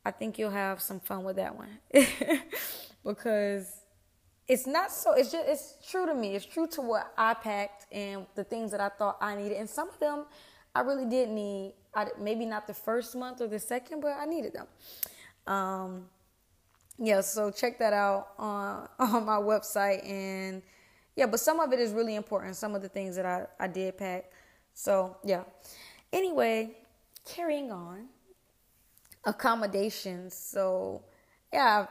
I 0.03 0.11
think 0.11 0.39
you'll 0.39 0.51
have 0.51 0.81
some 0.81 0.99
fun 0.99 1.23
with 1.23 1.35
that 1.35 1.55
one 1.55 1.79
because 3.05 3.76
it's 4.47 4.65
not 4.65 4.91
so. 4.91 5.13
It's 5.13 5.31
just 5.31 5.47
it's 5.47 5.89
true 5.89 6.05
to 6.05 6.13
me. 6.13 6.35
It's 6.35 6.45
true 6.45 6.67
to 6.67 6.81
what 6.81 7.13
I 7.17 7.33
packed 7.33 7.85
and 7.91 8.25
the 8.35 8.43
things 8.43 8.71
that 8.71 8.79
I 8.79 8.89
thought 8.89 9.17
I 9.21 9.35
needed, 9.35 9.57
and 9.57 9.69
some 9.69 9.89
of 9.89 9.99
them 9.99 10.25
I 10.73 10.81
really 10.81 11.05
did 11.05 11.29
need. 11.29 11.73
I, 11.93 12.07
maybe 12.19 12.45
not 12.45 12.67
the 12.67 12.73
first 12.73 13.15
month 13.15 13.41
or 13.41 13.47
the 13.47 13.59
second, 13.59 14.01
but 14.01 14.11
I 14.11 14.25
needed 14.25 14.53
them. 14.53 14.67
Um, 15.53 16.05
yeah, 16.99 17.21
so 17.21 17.51
check 17.51 17.79
that 17.79 17.93
out 17.93 18.29
on 18.37 18.87
on 18.99 19.25
my 19.25 19.37
website 19.37 20.07
and 20.07 20.61
yeah, 21.17 21.25
but 21.25 21.39
some 21.39 21.59
of 21.59 21.73
it 21.73 21.79
is 21.79 21.91
really 21.91 22.15
important. 22.15 22.55
Some 22.55 22.75
of 22.75 22.83
the 22.83 22.89
things 22.89 23.15
that 23.15 23.25
I, 23.25 23.47
I 23.59 23.67
did 23.67 23.97
pack. 23.97 24.31
So, 24.75 25.17
yeah. 25.25 25.43
Anyway, 26.13 26.77
carrying 27.25 27.71
on. 27.71 28.05
Accommodations. 29.25 30.35
So, 30.35 31.01
yeah, 31.51 31.87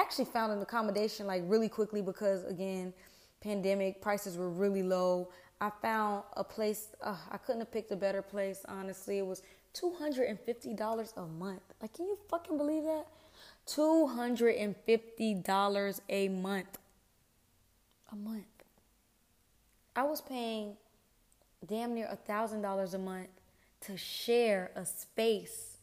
actually 0.00 0.26
found 0.26 0.52
an 0.52 0.62
accommodation 0.62 1.26
like 1.26 1.42
really 1.46 1.68
quickly 1.68 2.02
because, 2.02 2.44
again, 2.44 2.92
pandemic, 3.40 4.00
prices 4.00 4.36
were 4.36 4.50
really 4.50 4.82
low. 4.82 5.28
I 5.60 5.70
found 5.82 6.22
a 6.36 6.44
place, 6.44 6.88
uh, 7.02 7.16
I 7.30 7.38
couldn't 7.38 7.62
have 7.62 7.72
picked 7.72 7.90
a 7.92 7.96
better 7.96 8.22
place, 8.22 8.64
honestly. 8.68 9.18
It 9.18 9.26
was 9.26 9.42
$250 9.74 11.16
a 11.16 11.26
month. 11.26 11.62
Like, 11.80 11.94
can 11.94 12.06
you 12.06 12.16
fucking 12.28 12.56
believe 12.56 12.84
that? 12.84 13.06
$250 13.66 16.00
a 16.08 16.28
month. 16.28 16.78
A 18.12 18.16
month. 18.16 18.44
I 19.94 20.02
was 20.02 20.20
paying 20.20 20.76
damn 21.66 21.94
near 21.94 22.08
a 22.10 22.16
thousand 22.16 22.60
dollars 22.62 22.94
a 22.94 22.98
month 22.98 23.28
to 23.82 23.96
share 23.96 24.72
a 24.76 24.84
space. 24.84 25.76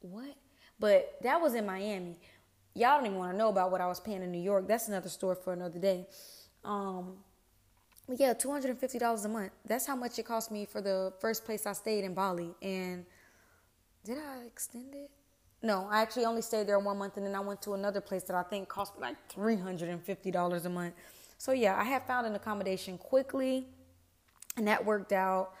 What? 0.00 0.34
But 0.80 1.16
that 1.22 1.40
was 1.40 1.54
in 1.54 1.66
Miami. 1.66 2.18
Y'all 2.74 2.96
don't 2.96 3.06
even 3.06 3.18
want 3.18 3.32
to 3.32 3.36
know 3.36 3.50
about 3.50 3.70
what 3.70 3.80
I 3.80 3.86
was 3.86 4.00
paying 4.00 4.22
in 4.22 4.32
New 4.32 4.40
York. 4.40 4.66
That's 4.66 4.88
another 4.88 5.08
story 5.08 5.36
for 5.44 5.52
another 5.52 5.78
day. 5.78 6.06
Um, 6.64 7.18
yeah, 8.08 8.32
two 8.32 8.50
hundred 8.50 8.70
and 8.70 8.78
fifty 8.78 8.98
dollars 8.98 9.24
a 9.24 9.28
month. 9.28 9.52
That's 9.66 9.86
how 9.86 9.94
much 9.94 10.18
it 10.18 10.24
cost 10.24 10.50
me 10.50 10.64
for 10.64 10.80
the 10.80 11.12
first 11.20 11.44
place 11.44 11.66
I 11.66 11.74
stayed 11.74 12.02
in 12.04 12.14
Bali. 12.14 12.50
And 12.62 13.04
did 14.04 14.18
I 14.18 14.46
extend 14.46 14.94
it? 14.94 15.10
No, 15.62 15.86
I 15.90 16.00
actually 16.00 16.24
only 16.24 16.40
stayed 16.40 16.66
there 16.66 16.78
one 16.78 16.96
month, 16.96 17.18
and 17.18 17.26
then 17.26 17.34
I 17.34 17.40
went 17.40 17.60
to 17.62 17.74
another 17.74 18.00
place 18.00 18.22
that 18.24 18.34
I 18.34 18.42
think 18.42 18.68
cost 18.68 18.96
me 18.96 19.02
like 19.02 19.16
three 19.28 19.56
hundred 19.56 19.90
and 19.90 20.02
fifty 20.02 20.30
dollars 20.30 20.64
a 20.64 20.70
month. 20.70 20.94
So 21.36 21.52
yeah, 21.52 21.78
I 21.78 21.84
have 21.84 22.06
found 22.06 22.26
an 22.26 22.34
accommodation 22.34 22.96
quickly, 22.96 23.66
and 24.56 24.66
that 24.66 24.84
worked 24.84 25.12
out 25.12 25.52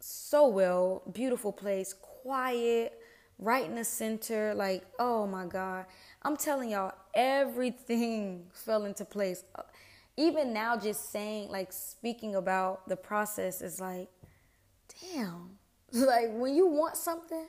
so 0.00 0.48
well. 0.48 1.02
Beautiful 1.12 1.52
place, 1.52 1.94
quiet, 1.94 2.98
right 3.38 3.64
in 3.64 3.74
the 3.74 3.84
center. 3.84 4.54
Like, 4.54 4.84
oh 4.98 5.26
my 5.26 5.46
God. 5.46 5.86
I'm 6.22 6.36
telling 6.36 6.70
y'all, 6.70 6.92
everything 7.14 8.46
fell 8.52 8.84
into 8.84 9.04
place. 9.04 9.44
Even 10.16 10.52
now, 10.52 10.76
just 10.76 11.12
saying, 11.12 11.50
like, 11.50 11.72
speaking 11.72 12.34
about 12.36 12.88
the 12.88 12.96
process 12.96 13.60
is 13.60 13.80
like, 13.80 14.08
damn. 15.12 15.50
Like, 15.92 16.30
when 16.32 16.54
you 16.54 16.66
want 16.66 16.96
something, 16.96 17.46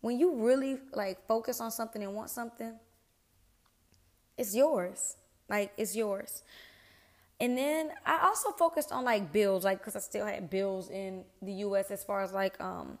when 0.00 0.18
you 0.18 0.36
really, 0.36 0.78
like, 0.92 1.26
focus 1.26 1.60
on 1.60 1.72
something 1.72 2.02
and 2.02 2.14
want 2.14 2.30
something, 2.30 2.74
it's 4.38 4.54
yours. 4.54 5.16
Like, 5.48 5.72
it's 5.76 5.96
yours. 5.96 6.44
And 7.40 7.56
then 7.56 7.90
I 8.04 8.20
also 8.26 8.50
focused 8.50 8.92
on 8.92 9.04
like 9.04 9.32
bills, 9.32 9.64
like 9.64 9.78
because 9.78 9.96
I 9.96 10.00
still 10.00 10.26
had 10.26 10.50
bills 10.50 10.90
in 10.90 11.24
the 11.40 11.52
U.S. 11.64 11.90
as 11.90 12.04
far 12.04 12.20
as 12.22 12.32
like 12.32 12.60
um 12.60 12.98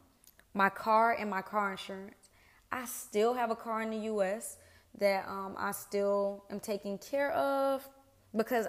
my 0.54 0.70
car 0.70 1.12
and 1.12 1.28
my 1.28 1.42
car 1.42 1.72
insurance. 1.72 2.19
I 2.72 2.86
still 2.86 3.34
have 3.34 3.50
a 3.50 3.56
car 3.56 3.82
in 3.82 3.90
the 3.90 3.98
U.S. 4.12 4.56
that 4.98 5.26
um 5.28 5.54
I 5.58 5.72
still 5.72 6.44
am 6.50 6.60
taking 6.60 6.98
care 6.98 7.32
of 7.32 7.88
because 8.36 8.66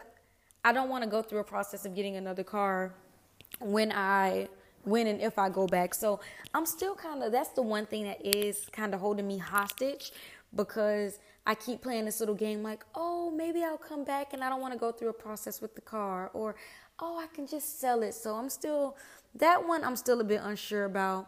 I 0.64 0.74
don't 0.74 0.90
want 0.90 1.04
to 1.04 1.10
go 1.10 1.22
through 1.22 1.40
a 1.40 1.44
process 1.44 1.86
of 1.86 1.96
getting 1.96 2.16
another 2.16 2.44
car 2.44 2.94
when 3.60 3.92
I 3.92 4.48
when 4.84 5.08
and 5.08 5.22
if 5.22 5.38
I 5.38 5.50
go 5.50 5.68
back. 5.68 5.94
So 5.94 6.20
I'm 6.54 6.66
still 6.66 6.96
kind 6.96 7.24
of 7.24 7.32
that's 7.32 7.50
the 7.50 7.62
one 7.62 7.86
thing 7.86 8.04
that 8.06 8.26
is 8.26 8.68
kind 8.72 8.94
of 8.94 9.00
holding 9.00 9.28
me 9.28 9.38
hostage 9.38 10.12
because 10.56 11.20
I 11.46 11.56
keep 11.56 11.82
playing 11.82 12.06
this 12.06 12.20
little 12.20 12.36
game 12.36 12.62
like, 12.62 12.86
oh, 12.94 13.32
maybe 13.32 13.64
I'll 13.64 13.78
come 13.78 14.04
back 14.04 14.34
and 14.34 14.44
I 14.44 14.50
don't 14.50 14.62
want 14.62 14.74
to 14.74 14.80
go 14.80 14.92
through 14.92 15.10
a 15.10 15.14
process 15.14 15.60
with 15.60 15.76
the 15.76 15.82
car, 15.82 16.30
or 16.34 16.56
oh, 17.00 17.18
I 17.18 17.28
can 17.34 17.48
just 17.48 17.80
sell 17.80 18.04
it. 18.04 18.14
So 18.14 18.36
I'm 18.36 18.50
still, 18.50 18.96
that 19.36 19.68
one 19.68 19.84
I'm 19.84 19.96
still 19.96 20.22
a 20.22 20.24
bit 20.24 20.42
unsure 20.44 20.86
about, 20.86 21.28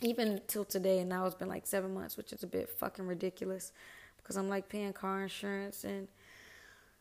even 0.00 0.40
till 0.46 0.64
today. 0.64 1.00
And 1.00 1.08
now 1.08 1.26
it's 1.26 1.34
been 1.34 1.48
like 1.48 1.66
seven 1.66 1.94
months, 1.94 2.16
which 2.16 2.32
is 2.32 2.42
a 2.42 2.46
bit 2.46 2.68
fucking 2.68 3.06
ridiculous 3.06 3.72
because 4.16 4.36
I'm 4.36 4.48
like 4.48 4.68
paying 4.68 4.92
car 4.92 5.22
insurance 5.22 5.84
and 5.84 6.08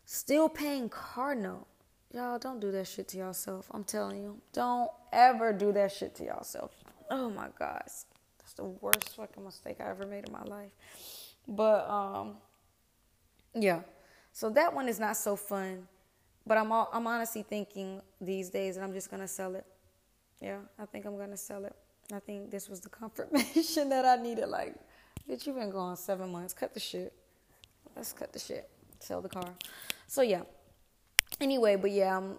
still 0.05 0.49
paying 0.49 0.89
car 0.89 1.35
note. 1.35 1.67
Y'all 2.13 2.39
don't 2.39 2.59
do 2.59 2.71
that 2.71 2.87
shit 2.87 3.07
to 3.09 3.17
yourself. 3.17 3.69
I'm 3.73 3.83
telling 3.83 4.21
you. 4.21 4.41
Don't 4.53 4.89
ever 5.11 5.51
do 5.51 5.73
that 5.73 5.91
shit 5.91 6.15
to 6.15 6.23
yourself. 6.23 6.71
Oh 7.11 7.29
my 7.29 7.49
gosh. 7.59 8.05
That's 8.39 8.53
the 8.55 8.63
worst 8.63 9.15
fucking 9.15 9.43
mistake 9.43 9.77
I 9.81 9.89
ever 9.89 10.05
made 10.05 10.25
in 10.25 10.31
my 10.31 10.43
life. 10.43 10.71
But 11.47 11.89
um, 11.89 12.37
yeah. 13.53 13.81
So 14.31 14.49
that 14.51 14.73
one 14.73 14.87
is 14.87 14.99
not 14.99 15.17
so 15.17 15.35
fun. 15.35 15.87
But 16.45 16.57
I'm 16.57 16.71
all, 16.71 16.89
I'm 16.93 17.05
honestly 17.07 17.43
thinking 17.43 18.01
these 18.21 18.49
days 18.49 18.75
that 18.75 18.83
I'm 18.83 18.93
just 18.93 19.11
gonna 19.11 19.27
sell 19.27 19.55
it. 19.55 19.65
Yeah, 20.41 20.59
I 20.79 20.85
think 20.85 21.05
I'm 21.05 21.17
gonna 21.17 21.35
sell 21.35 21.65
it. 21.65 21.75
I 22.13 22.19
think 22.19 22.51
this 22.51 22.69
was 22.69 22.79
the 22.79 22.89
confirmation 22.89 23.89
that 23.89 24.05
I 24.05 24.21
needed. 24.21 24.47
Like, 24.47 24.75
bitch, 25.29 25.45
you've 25.45 25.57
been 25.57 25.69
gone 25.69 25.97
seven 25.97 26.31
months. 26.31 26.53
Cut 26.53 26.73
the 26.73 26.79
shit. 26.79 27.13
Let's 27.95 28.13
cut 28.13 28.31
the 28.31 28.39
shit. 28.39 28.69
Sell 28.99 29.21
the 29.21 29.29
car. 29.29 29.53
So 30.07 30.21
yeah. 30.21 30.43
Anyway, 31.41 31.75
but 31.75 31.91
yeah, 31.91 32.15
I'm, 32.15 32.37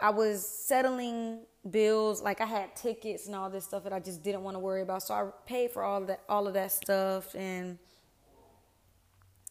I 0.00 0.10
was 0.10 0.46
settling 0.46 1.40
bills. 1.68 2.22
Like 2.22 2.40
I 2.40 2.46
had 2.46 2.76
tickets 2.76 3.26
and 3.26 3.34
all 3.34 3.50
this 3.50 3.64
stuff 3.64 3.82
that 3.84 3.92
I 3.92 3.98
just 3.98 4.22
didn't 4.22 4.42
want 4.42 4.54
to 4.54 4.60
worry 4.60 4.82
about. 4.82 5.02
So 5.02 5.14
I 5.14 5.28
paid 5.46 5.72
for 5.72 5.82
all 5.82 6.02
of 6.02 6.06
that, 6.06 6.20
all 6.28 6.46
of 6.46 6.54
that 6.54 6.70
stuff, 6.70 7.34
and 7.34 7.78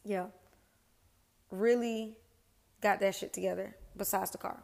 yeah, 0.06 0.28
really 1.52 2.16
got 2.82 3.00
that 3.02 3.16
shit 3.16 3.34
together 3.34 3.76
besides 3.96 4.32
the 4.32 4.38
car. 4.38 4.64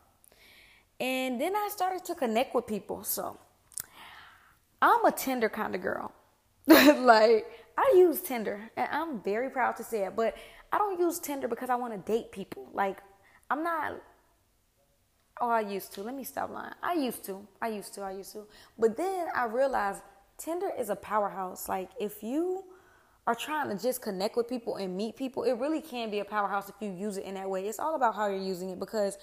And 1.00 1.42
then 1.42 1.56
I 1.56 1.70
started 1.72 2.06
to 2.06 2.16
connect 2.16 2.56
with 2.56 2.66
people. 2.66 3.04
So 3.04 3.38
I'm 4.84 5.06
a 5.06 5.12
Tinder 5.14 5.48
kind 5.48 5.74
of 5.76 5.82
girl. 5.82 6.12
like 6.68 7.46
I 7.78 7.94
use 7.96 8.22
Tinder 8.22 8.70
and 8.76 8.88
I'm 8.92 9.22
very 9.22 9.50
proud 9.50 9.78
to 9.78 9.84
say 9.84 10.04
it, 10.04 10.16
but 10.16 10.36
I 10.74 10.78
don't 10.78 11.00
use 11.00 11.20
Tinder 11.20 11.48
because 11.48 11.70
I 11.70 11.76
want 11.76 11.94
to 11.94 12.12
date 12.12 12.34
people. 12.34 12.68
Like 12.74 12.98
I'm 13.50 13.64
not 13.64 14.02
Oh, 15.42 15.50
I 15.50 15.62
used 15.62 15.94
to. 15.94 16.04
Let 16.04 16.16
me 16.16 16.24
stop 16.26 16.52
lying. 16.52 16.74
I 16.84 16.94
used 16.94 17.24
to. 17.26 17.48
I 17.62 17.70
used 17.70 17.94
to. 17.96 18.02
I 18.02 18.12
used 18.12 18.34
to. 18.34 18.46
But 18.78 18.98
then 18.98 19.28
I 19.34 19.46
realized 19.46 20.02
Tinder 20.38 20.70
is 20.78 20.90
a 20.90 20.96
powerhouse. 20.96 21.70
Like 21.70 21.90
if 22.00 22.22
you 22.22 22.66
are 23.26 23.34
trying 23.34 23.76
to 23.76 23.82
just 23.82 24.02
connect 24.02 24.36
with 24.36 24.50
people 24.50 24.76
and 24.76 24.96
meet 24.96 25.16
people, 25.16 25.44
it 25.44 25.54
really 25.54 25.82
can 25.82 26.12
be 26.12 26.20
a 26.20 26.26
powerhouse 26.26 26.70
if 26.70 26.76
you 26.82 26.92
use 26.92 27.18
it 27.18 27.24
in 27.24 27.36
that 27.36 27.50
way. 27.50 27.68
It's 27.68 27.80
all 27.80 27.96
about 27.96 28.16
how 28.16 28.28
you're 28.28 28.38
using 28.38 28.70
it 28.70 28.80
because 28.80 29.18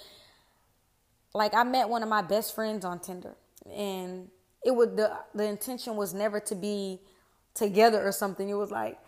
like 1.34 1.54
I 1.54 1.64
met 1.64 1.88
one 1.88 2.02
of 2.02 2.08
my 2.08 2.22
best 2.22 2.54
friends 2.54 2.84
on 2.84 2.98
Tinder 2.98 3.36
and 3.70 4.28
it 4.64 4.72
would 4.74 4.96
the 4.96 5.12
the 5.34 5.44
intention 5.44 5.96
was 5.96 6.14
never 6.14 6.40
to 6.40 6.54
be 6.54 7.00
together 7.54 8.06
or 8.06 8.12
something. 8.12 8.48
It 8.48 8.54
was 8.54 8.70
like 8.70 8.98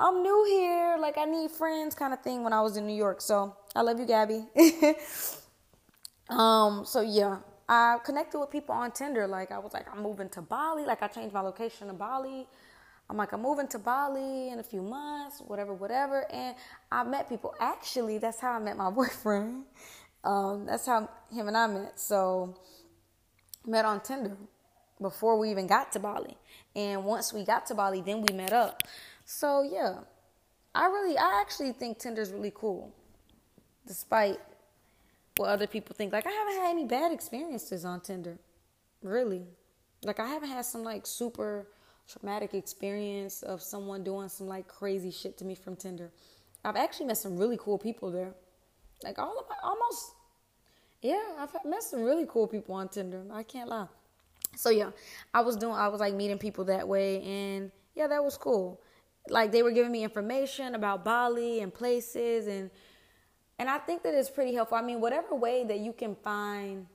I'm 0.00 0.22
new 0.22 0.44
here, 0.48 0.96
like 1.00 1.18
I 1.18 1.24
need 1.24 1.50
friends 1.50 1.94
kind 1.94 2.12
of 2.12 2.22
thing 2.22 2.44
when 2.44 2.52
I 2.52 2.60
was 2.62 2.76
in 2.76 2.86
New 2.86 2.96
York. 2.96 3.20
So, 3.20 3.56
I 3.76 3.82
love 3.82 4.00
you, 4.00 4.06
Gabby. 4.06 4.44
um 6.30 6.84
so 6.84 7.00
yeah, 7.00 7.38
I 7.68 7.98
connected 8.04 8.38
with 8.38 8.50
people 8.50 8.74
on 8.74 8.92
Tinder 8.92 9.26
like 9.26 9.52
I 9.52 9.58
was 9.58 9.72
like 9.72 9.86
I'm 9.94 10.02
moving 10.02 10.28
to 10.30 10.42
Bali, 10.42 10.84
like 10.84 11.02
I 11.02 11.08
changed 11.08 11.34
my 11.34 11.40
location 11.40 11.88
to 11.88 11.94
Bali 11.94 12.46
I'm 13.10 13.18
like, 13.18 13.32
I'm 13.32 13.42
moving 13.42 13.68
to 13.68 13.78
Bali 13.78 14.48
in 14.48 14.58
a 14.58 14.62
few 14.62 14.80
months, 14.82 15.42
whatever, 15.46 15.74
whatever. 15.74 16.30
And 16.32 16.56
I 16.90 17.04
met 17.04 17.28
people. 17.28 17.54
Actually, 17.60 18.18
that's 18.18 18.40
how 18.40 18.52
I 18.52 18.58
met 18.58 18.76
my 18.76 18.90
boyfriend. 18.92 19.64
Um, 20.24 20.66
that's 20.66 20.86
how 20.86 21.08
him 21.30 21.48
and 21.48 21.56
I 21.56 21.66
met. 21.66 22.00
So, 22.00 22.56
met 23.66 23.84
on 23.84 24.00
Tinder 24.00 24.36
before 25.02 25.38
we 25.38 25.50
even 25.50 25.66
got 25.66 25.92
to 25.92 25.98
Bali. 25.98 26.36
And 26.74 27.04
once 27.04 27.32
we 27.32 27.44
got 27.44 27.66
to 27.66 27.74
Bali, 27.74 28.00
then 28.00 28.22
we 28.22 28.32
met 28.34 28.52
up. 28.52 28.82
So, 29.24 29.62
yeah, 29.62 29.98
I 30.74 30.86
really, 30.86 31.18
I 31.18 31.40
actually 31.40 31.72
think 31.72 31.98
Tinder's 31.98 32.32
really 32.32 32.52
cool, 32.54 32.92
despite 33.86 34.38
what 35.36 35.48
other 35.48 35.66
people 35.66 35.94
think. 35.94 36.12
Like, 36.12 36.26
I 36.26 36.30
haven't 36.30 36.54
had 36.54 36.70
any 36.70 36.84
bad 36.84 37.12
experiences 37.12 37.84
on 37.84 38.00
Tinder, 38.00 38.38
really. 39.02 39.42
Like, 40.02 40.18
I 40.18 40.26
haven't 40.26 40.48
had 40.48 40.64
some 40.64 40.82
like 40.82 41.06
super 41.06 41.66
traumatic 42.08 42.54
experience 42.54 43.42
of 43.42 43.62
someone 43.62 44.02
doing 44.02 44.28
some 44.28 44.46
like 44.48 44.66
crazy 44.68 45.10
shit 45.10 45.38
to 45.38 45.44
me 45.44 45.54
from 45.54 45.76
Tinder. 45.76 46.10
I've 46.64 46.76
actually 46.76 47.06
met 47.06 47.18
some 47.18 47.36
really 47.36 47.56
cool 47.58 47.78
people 47.78 48.10
there. 48.10 48.34
Like 49.02 49.18
all 49.18 49.38
of 49.38 49.44
my 49.48 49.56
almost 49.62 50.12
yeah, 51.00 51.20
I've 51.38 51.52
met 51.64 51.82
some 51.82 52.02
really 52.02 52.26
cool 52.28 52.46
people 52.46 52.76
on 52.76 52.88
Tinder. 52.88 53.24
I 53.32 53.42
can't 53.42 53.68
lie. 53.68 53.88
So 54.56 54.70
yeah, 54.70 54.90
I 55.32 55.40
was 55.40 55.56
doing 55.56 55.74
I 55.74 55.88
was 55.88 56.00
like 56.00 56.14
meeting 56.14 56.38
people 56.38 56.64
that 56.66 56.86
way 56.86 57.22
and 57.22 57.70
yeah, 57.94 58.06
that 58.06 58.22
was 58.22 58.36
cool. 58.36 58.80
Like 59.28 59.52
they 59.52 59.62
were 59.62 59.70
giving 59.70 59.92
me 59.92 60.02
information 60.02 60.74
about 60.74 61.04
Bali 61.04 61.60
and 61.60 61.72
places 61.72 62.46
and 62.46 62.70
and 63.58 63.68
I 63.70 63.78
think 63.78 64.02
that 64.02 64.14
it's 64.14 64.30
pretty 64.30 64.54
helpful. 64.54 64.76
I 64.76 64.82
mean, 64.82 65.00
whatever 65.00 65.34
way 65.34 65.64
that 65.64 65.78
you 65.78 65.92
can 65.92 66.16
find 66.16 66.86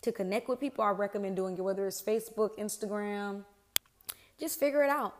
to 0.00 0.12
connect 0.12 0.48
with 0.48 0.60
people, 0.60 0.84
I 0.84 0.90
recommend 0.90 1.36
doing 1.36 1.56
it, 1.56 1.60
whether 1.60 1.86
it's 1.86 2.00
Facebook, 2.00 2.58
Instagram, 2.58 3.44
just 4.38 4.58
figure 4.58 4.82
it 4.82 4.90
out. 4.90 5.14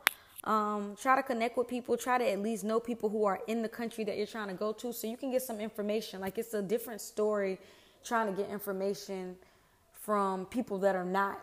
Um, 0.45 0.95
try 1.01 1.17
to 1.17 1.23
connect 1.23 1.57
with 1.57 1.69
people. 1.69 1.97
Try 1.97 2.19
to 2.19 2.31
at 2.31 2.41
least 2.41 2.65
know 2.65 2.79
people 2.79 3.09
who 3.09 3.25
are 3.25 3.41
in 3.47 3.63
the 3.63 3.69
country 3.69 4.05
that 4.05 4.17
you're 4.17 4.27
trying 4.27 4.49
to 4.49 4.55
go 4.55 4.73
to, 4.73 4.93
so 4.93 5.07
you 5.07 5.17
can 5.17 5.31
get 5.31 5.43
some 5.43 5.59
information. 5.59 6.21
Like 6.21 6.39
it's 6.39 6.55
a 6.55 6.63
different 6.63 7.01
story 7.01 7.59
trying 8.05 8.35
to 8.35 8.43
get 8.43 8.51
information 8.51 9.37
from 9.93 10.45
people 10.47 10.79
that 10.79 10.95
are 10.95 11.05
not 11.05 11.41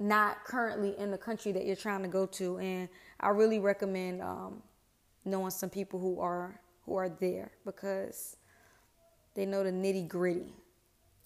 not 0.00 0.44
currently 0.44 0.98
in 0.98 1.10
the 1.10 1.18
country 1.18 1.52
that 1.52 1.66
you're 1.66 1.76
trying 1.76 2.02
to 2.02 2.08
go 2.08 2.26
to. 2.26 2.58
And 2.58 2.88
I 3.20 3.28
really 3.28 3.60
recommend 3.60 4.22
um, 4.22 4.62
knowing 5.24 5.50
some 5.50 5.70
people 5.70 6.00
who 6.00 6.18
are 6.20 6.60
who 6.86 6.96
are 6.96 7.08
there 7.08 7.52
because 7.64 8.36
they 9.34 9.46
know 9.46 9.62
the 9.62 9.70
nitty 9.70 10.08
gritty 10.08 10.54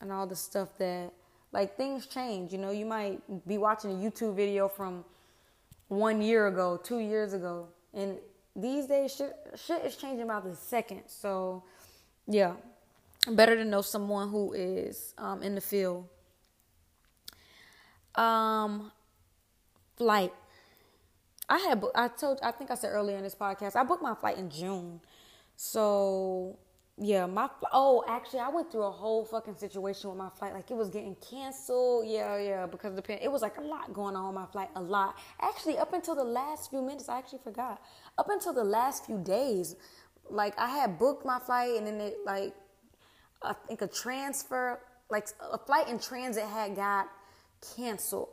and 0.00 0.12
all 0.12 0.26
the 0.26 0.36
stuff 0.36 0.76
that 0.78 1.12
like 1.52 1.76
things 1.76 2.06
change. 2.06 2.52
You 2.52 2.58
know, 2.58 2.72
you 2.72 2.84
might 2.84 3.46
be 3.46 3.56
watching 3.56 3.92
a 3.92 3.94
YouTube 3.94 4.34
video 4.34 4.68
from 4.68 5.04
one 5.88 6.20
year 6.20 6.48
ago, 6.48 6.78
two 6.82 6.98
years 6.98 7.32
ago. 7.32 7.68
And 7.94 8.18
these 8.56 8.86
days, 8.86 9.14
shit, 9.14 9.34
shit 9.56 9.84
is 9.84 9.96
changing 9.96 10.22
about 10.22 10.44
the 10.44 10.56
second. 10.56 11.02
So, 11.06 11.62
yeah, 12.26 12.54
better 13.30 13.56
to 13.56 13.64
know 13.64 13.82
someone 13.82 14.28
who 14.30 14.52
is 14.52 15.14
um, 15.16 15.42
in 15.42 15.54
the 15.54 15.60
field. 15.60 16.06
Um, 18.16 18.92
flight. 19.96 20.32
I 21.48 21.58
had 21.58 21.84
I 21.94 22.08
told 22.08 22.40
I 22.42 22.52
think 22.52 22.70
I 22.70 22.74
said 22.74 22.90
earlier 22.92 23.16
in 23.16 23.22
this 23.22 23.34
podcast 23.34 23.76
I 23.76 23.84
booked 23.84 24.02
my 24.02 24.14
flight 24.14 24.38
in 24.38 24.48
June, 24.50 25.00
so 25.56 26.58
yeah, 26.96 27.26
my 27.26 27.50
oh, 27.72 28.04
actually, 28.06 28.38
I 28.38 28.48
went 28.50 28.70
through 28.70 28.84
a 28.84 28.90
whole 28.90 29.24
fucking 29.24 29.56
situation 29.56 30.10
with 30.10 30.18
my 30.18 30.28
flight. 30.38 30.54
Like 30.54 30.70
it 30.70 30.76
was 30.76 30.90
getting 30.90 31.16
canceled. 31.16 32.06
Yeah, 32.06 32.38
yeah, 32.38 32.66
because 32.66 32.94
the 32.94 33.02
pan. 33.02 33.18
It 33.20 33.32
was 33.32 33.42
like 33.42 33.58
a 33.58 33.62
lot 33.62 33.92
going 33.92 34.14
on 34.14 34.32
my 34.32 34.46
flight. 34.46 34.68
A 34.76 34.80
lot. 34.80 35.16
Actually, 35.40 35.76
up 35.76 35.92
until 35.92 36.14
the 36.14 36.24
last 36.24 36.70
few 36.70 36.82
minutes, 36.82 37.08
I 37.08 37.18
actually 37.18 37.40
forgot. 37.42 37.82
Up 38.16 38.28
until 38.30 38.52
the 38.52 38.62
last 38.62 39.06
few 39.06 39.18
days, 39.18 39.74
like 40.30 40.56
I 40.56 40.68
had 40.68 40.96
booked 40.96 41.26
my 41.26 41.40
flight, 41.40 41.76
and 41.76 41.84
then 41.84 42.00
it 42.00 42.18
like 42.24 42.54
I 43.42 43.54
think 43.66 43.82
a 43.82 43.88
transfer, 43.88 44.78
like 45.10 45.26
a 45.40 45.58
flight 45.58 45.88
in 45.88 45.98
transit, 45.98 46.44
had 46.44 46.76
got 46.76 47.08
canceled 47.76 48.28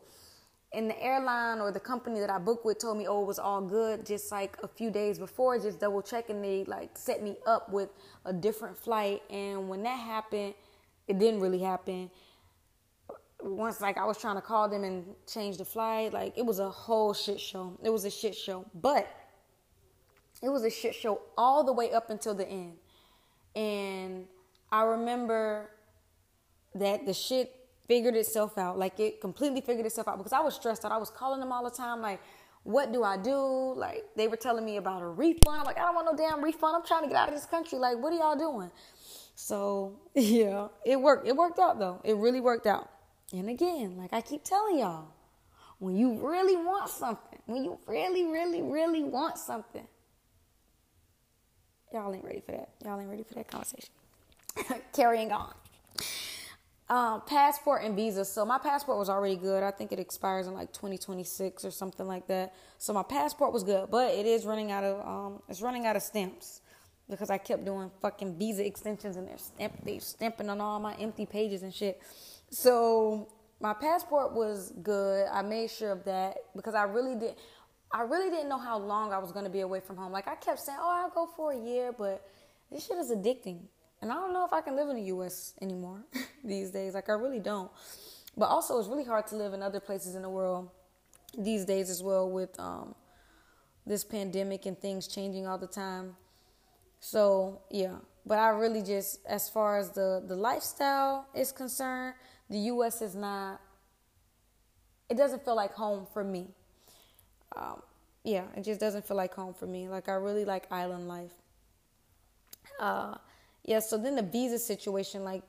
and 0.74 0.90
the 0.90 1.04
airline 1.04 1.60
or 1.60 1.72
the 1.72 1.80
company 1.80 2.20
that 2.22 2.30
I 2.30 2.38
booked 2.38 2.66
with 2.66 2.80
told 2.80 2.98
me, 2.98 3.06
oh, 3.08 3.24
it 3.24 3.28
was 3.28 3.40
all 3.40 3.62
good. 3.62 4.06
Just 4.06 4.32
like 4.32 4.56
a 4.64 4.68
few 4.68 4.90
days 4.90 5.20
before, 5.20 5.60
just 5.60 5.80
double 5.80 6.02
checking, 6.02 6.42
they 6.42 6.64
like 6.64 6.98
set 6.98 7.22
me 7.22 7.36
up 7.46 7.70
with 7.70 7.90
a 8.26 8.32
different 8.32 8.78
flight. 8.78 9.22
And 9.30 9.68
when 9.68 9.84
that 9.84 10.00
happened, 10.00 10.54
it 11.08 11.20
didn't 11.20 11.42
really 11.42 11.60
happen. 11.60 12.10
Once 13.42 13.82
like 13.82 13.98
I 13.98 14.06
was 14.06 14.18
trying 14.18 14.36
to 14.36 14.42
call 14.42 14.70
them 14.70 14.84
and 14.84 15.04
change 15.28 15.58
the 15.58 15.66
flight, 15.66 16.14
like 16.14 16.38
it 16.38 16.46
was 16.46 16.60
a 16.60 16.70
whole 16.70 17.14
shit 17.14 17.40
show. 17.40 17.78
It 17.84 17.90
was 17.90 18.06
a 18.06 18.12
shit 18.12 18.36
show, 18.36 18.66
but 18.74 19.10
it 20.42 20.50
was 20.50 20.64
a 20.64 20.70
shit 20.70 20.96
show 20.96 21.22
all 21.38 21.66
the 21.66 21.74
way 21.74 21.92
up 21.92 22.10
until 22.10 22.34
the 22.34 22.48
end. 22.48 22.78
And 23.56 24.26
I 24.72 24.84
remember 24.84 25.70
that 26.76 27.06
the 27.06 27.14
shit 27.14 27.61
figured 27.92 28.16
itself 28.16 28.58
out. 28.58 28.80
Like 28.80 28.98
it 29.02 29.20
completely 29.20 29.60
figured 29.60 29.86
itself 29.86 30.08
out 30.08 30.18
because 30.18 30.32
I 30.32 30.40
was 30.40 30.56
stressed 30.56 30.86
out. 30.86 30.94
I 30.94 30.98
was 30.98 31.10
calling 31.10 31.42
them 31.42 31.52
all 31.52 31.62
the 31.62 31.76
time, 31.76 32.02
like, 32.02 32.22
what 32.64 32.94
do 32.94 33.04
I 33.04 33.18
do? 33.18 33.74
Like 33.76 34.06
they 34.16 34.30
were 34.30 34.38
telling 34.38 34.64
me 34.64 34.78
about 34.78 35.02
a 35.02 35.08
refund. 35.08 35.60
I'm 35.60 35.66
like, 35.66 35.78
I 35.78 35.82
don't 35.82 35.96
want 35.96 36.08
no 36.10 36.16
damn 36.16 36.42
refund. 36.42 36.78
I'm 36.78 36.86
trying 36.86 37.04
to 37.04 37.10
get 37.10 37.18
out 37.18 37.28
of 37.28 37.36
this 37.36 37.46
country. 37.46 37.78
Like, 37.80 37.98
what 37.98 38.14
are 38.14 38.16
y'all 38.16 38.38
doing? 38.38 38.72
So 39.36 40.00
yeah, 40.16 40.70
it 40.86 41.02
worked. 41.02 41.28
It 41.28 41.36
worked 41.36 41.60
out 41.60 41.80
though. 41.80 42.00
It 42.06 42.16
really 42.16 42.40
worked 42.40 42.66
out. 42.66 42.90
And 43.34 43.50
again, 43.50 43.98
like 43.98 44.14
I 44.14 44.22
keep 44.22 44.46
telling 44.46 44.80
y'all, 44.80 45.08
when 45.80 45.98
you 45.98 46.14
really 46.26 46.56
want 46.56 46.90
something, 46.90 47.40
when 47.46 47.66
you 47.66 47.78
really, 47.88 48.24
really, 48.24 48.62
really 48.62 49.04
want 49.04 49.38
something, 49.38 49.88
y'all 51.92 52.14
ain't 52.16 52.24
ready 52.24 52.40
for 52.40 52.54
that. 52.54 52.70
Y'all 52.86 53.02
ain't 53.02 53.10
ready 53.10 53.24
for 53.24 53.34
that 53.34 53.50
conversation. 53.50 53.90
Carrying 54.94 55.34
on. 55.34 55.54
Um, 56.92 57.22
passport 57.22 57.86
and 57.86 57.96
visa. 57.96 58.26
So 58.26 58.44
my 58.44 58.58
passport 58.58 58.98
was 58.98 59.08
already 59.08 59.38
good. 59.38 59.64
I 59.64 59.72
think 59.72 59.94
it 59.94 60.00
expires 60.00 60.48
in 60.48 60.54
like 60.54 60.74
2026 60.74 61.64
or 61.64 61.72
something 61.72 62.06
like 62.06 62.28
that. 62.28 62.54
So 62.80 62.92
my 62.92 63.02
passport 63.02 63.54
was 63.54 63.64
good, 63.64 63.90
but 63.90 64.14
it 64.14 64.26
is 64.26 64.46
running 64.46 64.74
out 64.74 64.84
of 64.84 65.08
um, 65.08 65.42
it's 65.48 65.62
running 65.62 65.86
out 65.86 65.96
of 65.96 66.02
stamps 66.02 66.60
because 67.10 67.30
I 67.30 67.38
kept 67.38 67.64
doing 67.64 67.90
fucking 68.02 68.38
visa 68.38 68.66
extensions 68.66 69.16
and 69.16 69.26
they're 69.26 69.38
stamp 69.38 69.86
they 69.86 70.00
stamping 70.00 70.50
on 70.50 70.60
all 70.60 70.82
my 70.82 70.94
empty 70.96 71.26
pages 71.26 71.64
and 71.64 71.74
shit. 71.74 72.02
So 72.50 73.30
my 73.62 73.74
passport 73.74 74.34
was 74.34 74.74
good. 74.84 75.28
I 75.32 75.44
made 75.44 75.72
sure 75.72 75.94
of 75.94 76.04
that 76.04 76.40
because 76.58 76.76
I 76.76 76.84
really 76.84 77.16
did. 77.16 77.36
I 77.94 78.02
really 78.02 78.30
didn't 78.30 78.50
know 78.50 78.60
how 78.60 78.78
long 78.78 79.14
I 79.14 79.18
was 79.18 79.32
going 79.32 79.46
to 79.46 79.50
be 79.50 79.62
away 79.62 79.80
from 79.80 79.96
home. 79.96 80.12
Like 80.12 80.28
I 80.28 80.36
kept 80.36 80.60
saying, 80.60 80.78
"Oh, 80.82 80.92
I'll 80.92 81.10
go 81.10 81.32
for 81.38 81.54
a 81.54 81.58
year," 81.58 81.94
but 81.98 82.22
this 82.70 82.86
shit 82.86 82.98
is 82.98 83.12
addicting. 83.12 83.60
And 84.02 84.12
I 84.12 84.16
don't 84.16 84.34
know 84.34 84.46
if 84.46 84.54
I 84.54 84.62
can 84.62 84.76
live 84.76 84.90
in 84.90 84.96
the 84.96 85.04
US 85.14 85.54
anymore 85.62 86.04
these 86.44 86.72
days. 86.72 86.94
Like, 86.94 87.10
I 87.10 87.14
really 87.14 87.40
don't. 87.40 87.72
But 88.36 88.46
also, 88.48 88.80
it's 88.80 88.88
really 88.88 89.04
hard 89.04 89.28
to 89.28 89.36
live 89.36 89.54
in 89.54 89.62
other 89.62 89.80
places 89.80 90.16
in 90.16 90.22
the 90.22 90.30
world 90.30 90.70
these 91.38 91.66
days 91.66 91.90
as 91.90 92.02
well 92.04 92.30
with 92.30 92.60
um, 92.60 92.96
this 93.86 94.04
pandemic 94.04 94.66
and 94.66 94.78
things 94.80 95.08
changing 95.08 95.48
all 95.48 95.58
the 95.58 95.68
time. 95.68 96.16
So, 97.00 97.62
yeah. 97.70 97.96
But 98.26 98.40
I 98.40 98.50
really 98.50 98.82
just, 98.82 99.20
as 99.26 99.50
far 99.50 99.80
as 99.80 99.92
the, 99.92 100.24
the 100.26 100.36
lifestyle 100.36 101.28
is 101.34 101.52
concerned, 101.52 102.16
the 102.50 102.58
US 102.60 103.02
is 103.02 103.16
not, 103.16 103.60
it 105.10 105.18
doesn't 105.18 105.44
feel 105.44 105.56
like 105.56 105.74
home 105.74 106.08
for 106.14 106.24
me. 106.24 106.48
Um, 107.56 107.82
yeah, 108.24 108.44
it 108.56 108.64
just 108.64 108.80
doesn't 108.80 109.06
feel 109.06 109.18
like 109.18 109.34
home 109.34 109.54
for 109.54 109.66
me. 109.66 109.90
Like, 109.90 110.08
I 110.08 110.14
really 110.14 110.46
like 110.46 110.72
island 110.72 111.08
life. 111.08 111.34
Uh, 112.80 113.16
yeah, 113.64 113.80
so 113.80 113.98
then 113.98 114.16
the 114.16 114.24
visa 114.24 114.60
situation, 114.60 115.24
like 115.24 115.44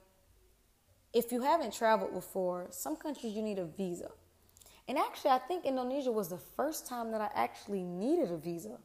if 1.12 1.30
you 1.30 1.42
haven't 1.42 1.72
traveled 1.72 2.14
before, 2.14 2.68
some 2.70 2.96
countries 2.96 3.34
you 3.34 3.42
need 3.42 3.58
a 3.58 3.66
visa. 3.66 4.10
And 4.88 4.98
actually, 4.98 5.30
I 5.30 5.38
think 5.38 5.64
Indonesia 5.64 6.10
was 6.10 6.28
the 6.28 6.38
first 6.56 6.86
time 6.86 7.12
that 7.12 7.20
I 7.20 7.28
actually 7.34 7.82
needed 7.82 8.30
a 8.30 8.36
visa. 8.36 8.78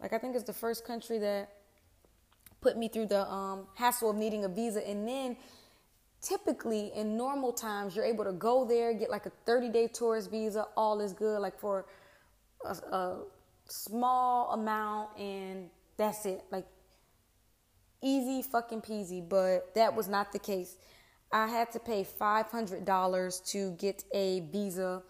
Like, 0.00 0.12
I 0.12 0.18
think 0.18 0.34
it's 0.34 0.44
the 0.44 0.52
first 0.52 0.84
country 0.84 1.18
that 1.18 1.50
put 2.60 2.76
me 2.76 2.88
through 2.88 3.06
the 3.06 3.30
um, 3.30 3.66
hassle 3.74 4.10
of 4.10 4.16
needing 4.16 4.44
a 4.44 4.48
visa. 4.48 4.86
And 4.88 5.06
then, 5.06 5.36
typically, 6.20 6.90
in 6.94 7.16
normal 7.16 7.52
times, 7.52 7.94
you're 7.94 8.04
able 8.04 8.24
to 8.24 8.32
go 8.32 8.64
there, 8.64 8.92
get 8.94 9.10
like 9.10 9.26
a 9.26 9.32
30 9.46 9.68
day 9.68 9.88
tourist 9.88 10.30
visa, 10.30 10.66
all 10.76 11.00
is 11.00 11.12
good, 11.12 11.38
like 11.40 11.58
for 11.58 11.86
a, 12.64 12.70
a 12.70 13.18
small 13.68 14.52
amount, 14.52 15.16
and 15.18 15.70
that's 15.96 16.26
it. 16.26 16.42
Like, 16.50 16.66
easy 18.02 18.42
fucking 18.42 18.82
peasy, 18.82 19.26
but 19.26 19.74
that 19.74 19.94
was 19.94 20.08
not 20.08 20.32
the 20.32 20.38
case. 20.38 20.76
I 21.32 21.46
had 21.46 21.70
to 21.72 21.78
pay 21.78 22.06
$500 22.20 23.50
to 23.52 23.70
get 23.72 24.04
a 24.14 24.40
visa, 24.50 25.02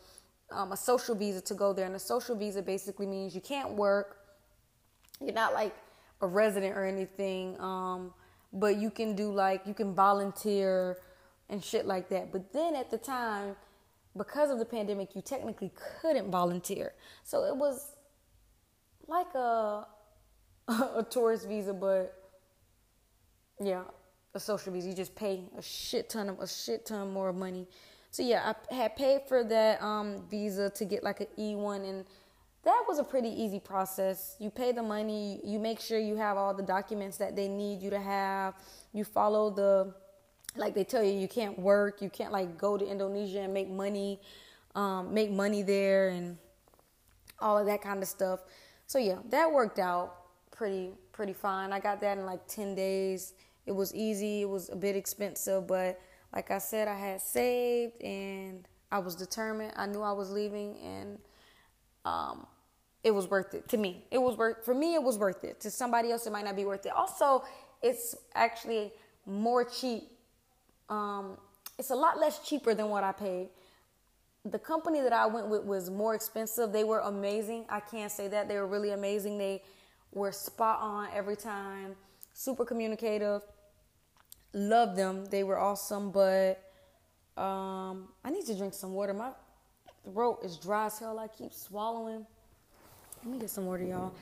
um, 0.50 0.72
a 0.72 0.76
social 0.76 1.14
visa 1.14 1.40
to 1.42 1.54
go 1.54 1.72
there. 1.72 1.86
And 1.86 1.94
a 1.94 2.00
social 2.00 2.34
visa 2.36 2.62
basically 2.62 3.06
means 3.06 3.34
you 3.34 3.40
can't 3.40 3.74
work. 3.74 4.18
You're 5.20 5.32
not 5.32 5.54
like 5.54 5.74
a 6.20 6.26
resident 6.26 6.76
or 6.76 6.84
anything, 6.84 7.60
um, 7.60 8.12
but 8.52 8.76
you 8.76 8.90
can 8.90 9.14
do 9.14 9.30
like, 9.30 9.66
you 9.66 9.74
can 9.74 9.94
volunteer 9.94 10.98
and 11.48 11.62
shit 11.62 11.86
like 11.86 12.08
that. 12.08 12.32
But 12.32 12.52
then 12.52 12.74
at 12.74 12.90
the 12.90 12.98
time, 12.98 13.54
because 14.16 14.50
of 14.50 14.58
the 14.58 14.64
pandemic, 14.64 15.14
you 15.14 15.22
technically 15.22 15.72
couldn't 16.00 16.30
volunteer. 16.30 16.92
So 17.22 17.44
it 17.44 17.56
was 17.56 17.92
like 19.06 19.32
a, 19.34 19.86
a 20.68 21.06
tourist 21.08 21.46
visa, 21.46 21.72
but 21.72 22.17
yeah, 23.60 23.82
a 24.34 24.40
social 24.40 24.72
visa. 24.72 24.88
You 24.88 24.94
just 24.94 25.14
pay 25.14 25.44
a 25.56 25.62
shit 25.62 26.08
ton 26.08 26.28
of 26.28 26.40
a 26.40 26.46
shit 26.46 26.86
ton 26.86 27.12
more 27.12 27.32
money. 27.32 27.66
So 28.10 28.22
yeah, 28.22 28.52
I 28.70 28.74
had 28.74 28.96
paid 28.96 29.22
for 29.28 29.44
that 29.44 29.82
um, 29.82 30.22
visa 30.30 30.70
to 30.70 30.84
get 30.84 31.04
like 31.04 31.20
an 31.20 31.26
E 31.38 31.54
one, 31.54 31.82
and 31.82 32.04
that 32.64 32.84
was 32.88 32.98
a 32.98 33.04
pretty 33.04 33.28
easy 33.28 33.60
process. 33.60 34.36
You 34.38 34.50
pay 34.50 34.72
the 34.72 34.82
money, 34.82 35.40
you 35.44 35.58
make 35.58 35.80
sure 35.80 35.98
you 35.98 36.16
have 36.16 36.36
all 36.36 36.54
the 36.54 36.62
documents 36.62 37.16
that 37.18 37.36
they 37.36 37.48
need 37.48 37.82
you 37.82 37.90
to 37.90 38.00
have. 38.00 38.54
You 38.92 39.04
follow 39.04 39.50
the 39.50 39.94
like 40.56 40.74
they 40.74 40.84
tell 40.84 41.02
you 41.02 41.12
you 41.12 41.28
can't 41.28 41.58
work, 41.58 42.00
you 42.00 42.10
can't 42.10 42.32
like 42.32 42.58
go 42.58 42.76
to 42.76 42.86
Indonesia 42.86 43.40
and 43.40 43.52
make 43.52 43.68
money, 43.68 44.20
um, 44.74 45.12
make 45.12 45.30
money 45.30 45.62
there, 45.62 46.08
and 46.08 46.38
all 47.40 47.58
of 47.58 47.66
that 47.66 47.82
kind 47.82 48.02
of 48.02 48.08
stuff. 48.08 48.40
So 48.86 48.98
yeah, 48.98 49.18
that 49.30 49.52
worked 49.52 49.78
out 49.78 50.14
pretty 50.50 50.92
pretty 51.12 51.32
fine. 51.32 51.72
I 51.72 51.80
got 51.80 52.00
that 52.00 52.18
in 52.18 52.24
like 52.26 52.46
10 52.48 52.74
days. 52.74 53.34
It 53.68 53.74
was 53.74 53.94
easy. 53.94 54.40
It 54.40 54.48
was 54.48 54.70
a 54.70 54.76
bit 54.76 54.96
expensive, 54.96 55.66
but 55.66 56.00
like 56.32 56.50
I 56.50 56.56
said, 56.56 56.88
I 56.88 56.98
had 56.98 57.20
saved 57.20 58.00
and 58.02 58.66
I 58.90 58.98
was 58.98 59.14
determined. 59.14 59.74
I 59.76 59.84
knew 59.84 60.00
I 60.00 60.12
was 60.12 60.30
leaving 60.30 60.78
and 60.78 61.18
um, 62.06 62.46
it 63.04 63.10
was 63.10 63.28
worth 63.28 63.52
it 63.52 63.68
to 63.68 63.76
me. 63.76 64.06
It 64.10 64.16
was 64.16 64.38
worth 64.38 64.64
for 64.64 64.72
me. 64.72 64.94
It 64.94 65.02
was 65.02 65.18
worth 65.18 65.44
it. 65.44 65.60
To 65.60 65.70
somebody 65.70 66.10
else, 66.10 66.26
it 66.26 66.32
might 66.32 66.46
not 66.46 66.56
be 66.56 66.64
worth 66.64 66.86
it. 66.86 66.92
Also, 66.92 67.44
it's 67.82 68.14
actually 68.34 68.90
more 69.26 69.64
cheap. 69.64 70.04
Um, 70.88 71.36
it's 71.78 71.90
a 71.90 71.94
lot 71.94 72.18
less 72.18 72.38
cheaper 72.48 72.72
than 72.72 72.88
what 72.88 73.04
I 73.04 73.12
paid. 73.12 73.48
The 74.46 74.58
company 74.58 75.02
that 75.02 75.12
I 75.12 75.26
went 75.26 75.48
with 75.48 75.64
was 75.64 75.90
more 75.90 76.14
expensive. 76.14 76.72
They 76.72 76.84
were 76.84 77.00
amazing. 77.00 77.66
I 77.68 77.80
can't 77.80 78.10
say 78.10 78.28
that 78.28 78.48
they 78.48 78.56
were 78.56 78.66
really 78.66 78.92
amazing. 78.92 79.36
They 79.36 79.62
were 80.12 80.32
spot 80.32 80.80
on 80.80 81.08
every 81.12 81.36
time. 81.36 81.96
Super 82.32 82.64
communicative. 82.64 83.42
Love 84.58 84.96
them. 84.96 85.24
They 85.26 85.44
were 85.44 85.58
awesome. 85.58 86.10
But 86.10 86.60
um, 87.36 88.08
I 88.24 88.30
need 88.30 88.44
to 88.46 88.56
drink 88.56 88.74
some 88.74 88.92
water. 88.92 89.14
My 89.14 89.30
throat 90.04 90.40
is 90.42 90.56
dry 90.56 90.86
as 90.86 90.98
hell. 90.98 91.18
I 91.18 91.28
keep 91.28 91.52
swallowing. 91.52 92.26
Let 93.22 93.32
me 93.32 93.38
get 93.38 93.50
some 93.50 93.66
water, 93.66 93.84
y'all. 93.84 94.12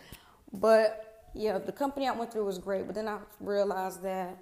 But 0.53 1.30
yeah, 1.34 1.59
the 1.59 1.72
company 1.72 2.07
I 2.07 2.12
went 2.12 2.32
through 2.32 2.45
was 2.45 2.59
great. 2.59 2.87
But 2.87 2.95
then 2.95 3.09
I 3.09 3.18
realized 3.41 4.03
that 4.03 4.37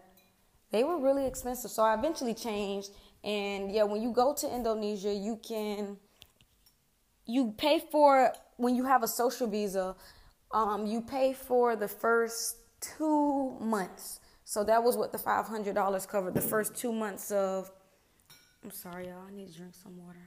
they 0.72 0.82
were 0.82 0.98
really 0.98 1.26
expensive. 1.26 1.70
So 1.70 1.84
I 1.84 1.94
eventually 1.94 2.34
changed. 2.34 2.90
And 3.22 3.70
yeah, 3.70 3.84
when 3.84 4.02
you 4.02 4.12
go 4.12 4.34
to 4.34 4.52
Indonesia, 4.52 5.14
you 5.14 5.38
can 5.42 5.96
you 7.26 7.54
pay 7.56 7.82
for 7.90 8.32
when 8.56 8.74
you 8.74 8.84
have 8.84 9.02
a 9.02 9.08
social 9.08 9.46
visa. 9.46 9.94
Um, 10.50 10.86
you 10.86 11.00
pay 11.00 11.32
for 11.32 11.76
the 11.76 11.88
first 11.88 12.56
two 12.80 13.56
months. 13.60 14.20
So 14.44 14.62
that 14.64 14.82
was 14.82 14.96
what 14.96 15.12
the 15.12 15.18
five 15.18 15.46
hundred 15.46 15.74
dollars 15.74 16.06
covered. 16.06 16.34
The 16.34 16.40
first 16.40 16.74
two 16.74 16.92
months 16.92 17.30
of. 17.30 17.70
I'm 18.62 18.70
sorry, 18.70 19.06
y'all. 19.08 19.24
I 19.28 19.32
need 19.34 19.48
to 19.48 19.56
drink 19.56 19.74
some 19.74 19.96
water. 19.96 20.18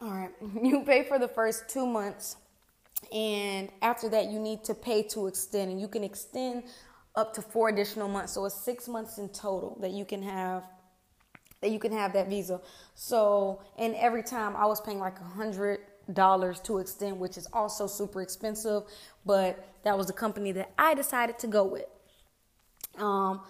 All 0.00 0.10
right, 0.10 0.30
you 0.62 0.82
pay 0.84 1.04
for 1.04 1.18
the 1.18 1.28
first 1.28 1.68
two 1.68 1.86
months, 1.86 2.36
and 3.12 3.68
after 3.82 4.08
that, 4.10 4.26
you 4.26 4.38
need 4.38 4.64
to 4.64 4.74
pay 4.74 5.02
to 5.04 5.26
extend, 5.26 5.72
and 5.72 5.80
you 5.80 5.88
can 5.88 6.04
extend 6.04 6.64
up 7.16 7.34
to 7.34 7.42
four 7.42 7.68
additional 7.68 8.08
months. 8.08 8.32
So 8.32 8.44
it's 8.44 8.54
six 8.54 8.86
months 8.86 9.18
in 9.18 9.28
total 9.30 9.76
that 9.80 9.90
you 9.90 10.04
can 10.04 10.22
have 10.22 10.64
that 11.60 11.70
you 11.70 11.78
can 11.78 11.92
have 11.92 12.12
that 12.12 12.28
visa. 12.28 12.60
So, 12.94 13.60
and 13.78 13.94
every 13.96 14.22
time 14.22 14.56
I 14.56 14.66
was 14.66 14.80
paying 14.80 14.98
like 14.98 15.18
a 15.20 15.24
hundred 15.24 15.80
dollars 16.12 16.60
to 16.60 16.78
extend, 16.78 17.18
which 17.18 17.36
is 17.36 17.46
also 17.52 17.86
super 17.86 18.22
expensive, 18.22 18.84
but 19.26 19.66
that 19.82 19.96
was 19.96 20.06
the 20.06 20.12
company 20.12 20.52
that 20.52 20.72
I 20.78 20.94
decided 20.94 21.38
to 21.40 21.46
go 21.46 21.64
with. 21.64 21.84
Um, 22.96 23.40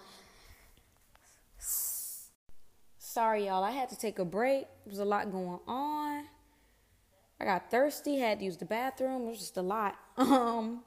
sorry, 2.97 3.47
y'all, 3.47 3.63
I 3.63 3.71
had 3.71 3.89
to 3.89 3.97
take 3.97 4.19
a 4.19 4.25
break. 4.25 4.65
There 4.85 4.91
was 4.91 4.99
a 4.99 5.05
lot 5.05 5.31
going 5.31 5.59
on. 5.67 6.25
I 7.39 7.45
got 7.45 7.71
thirsty, 7.71 8.17
had 8.17 8.39
to 8.39 8.45
use 8.45 8.57
the 8.57 8.65
bathroom. 8.65 9.23
It 9.23 9.29
was 9.29 9.39
just 9.39 9.57
a 9.57 9.61
lot. 9.61 9.95
Um, 10.17 10.83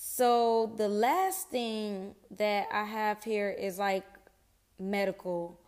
so 0.00 0.72
the 0.76 0.88
last 0.88 1.50
thing 1.50 2.14
that 2.36 2.68
I 2.72 2.84
have 2.84 3.24
here 3.24 3.50
is 3.50 3.78
like 3.78 4.04
medical. 4.78 5.58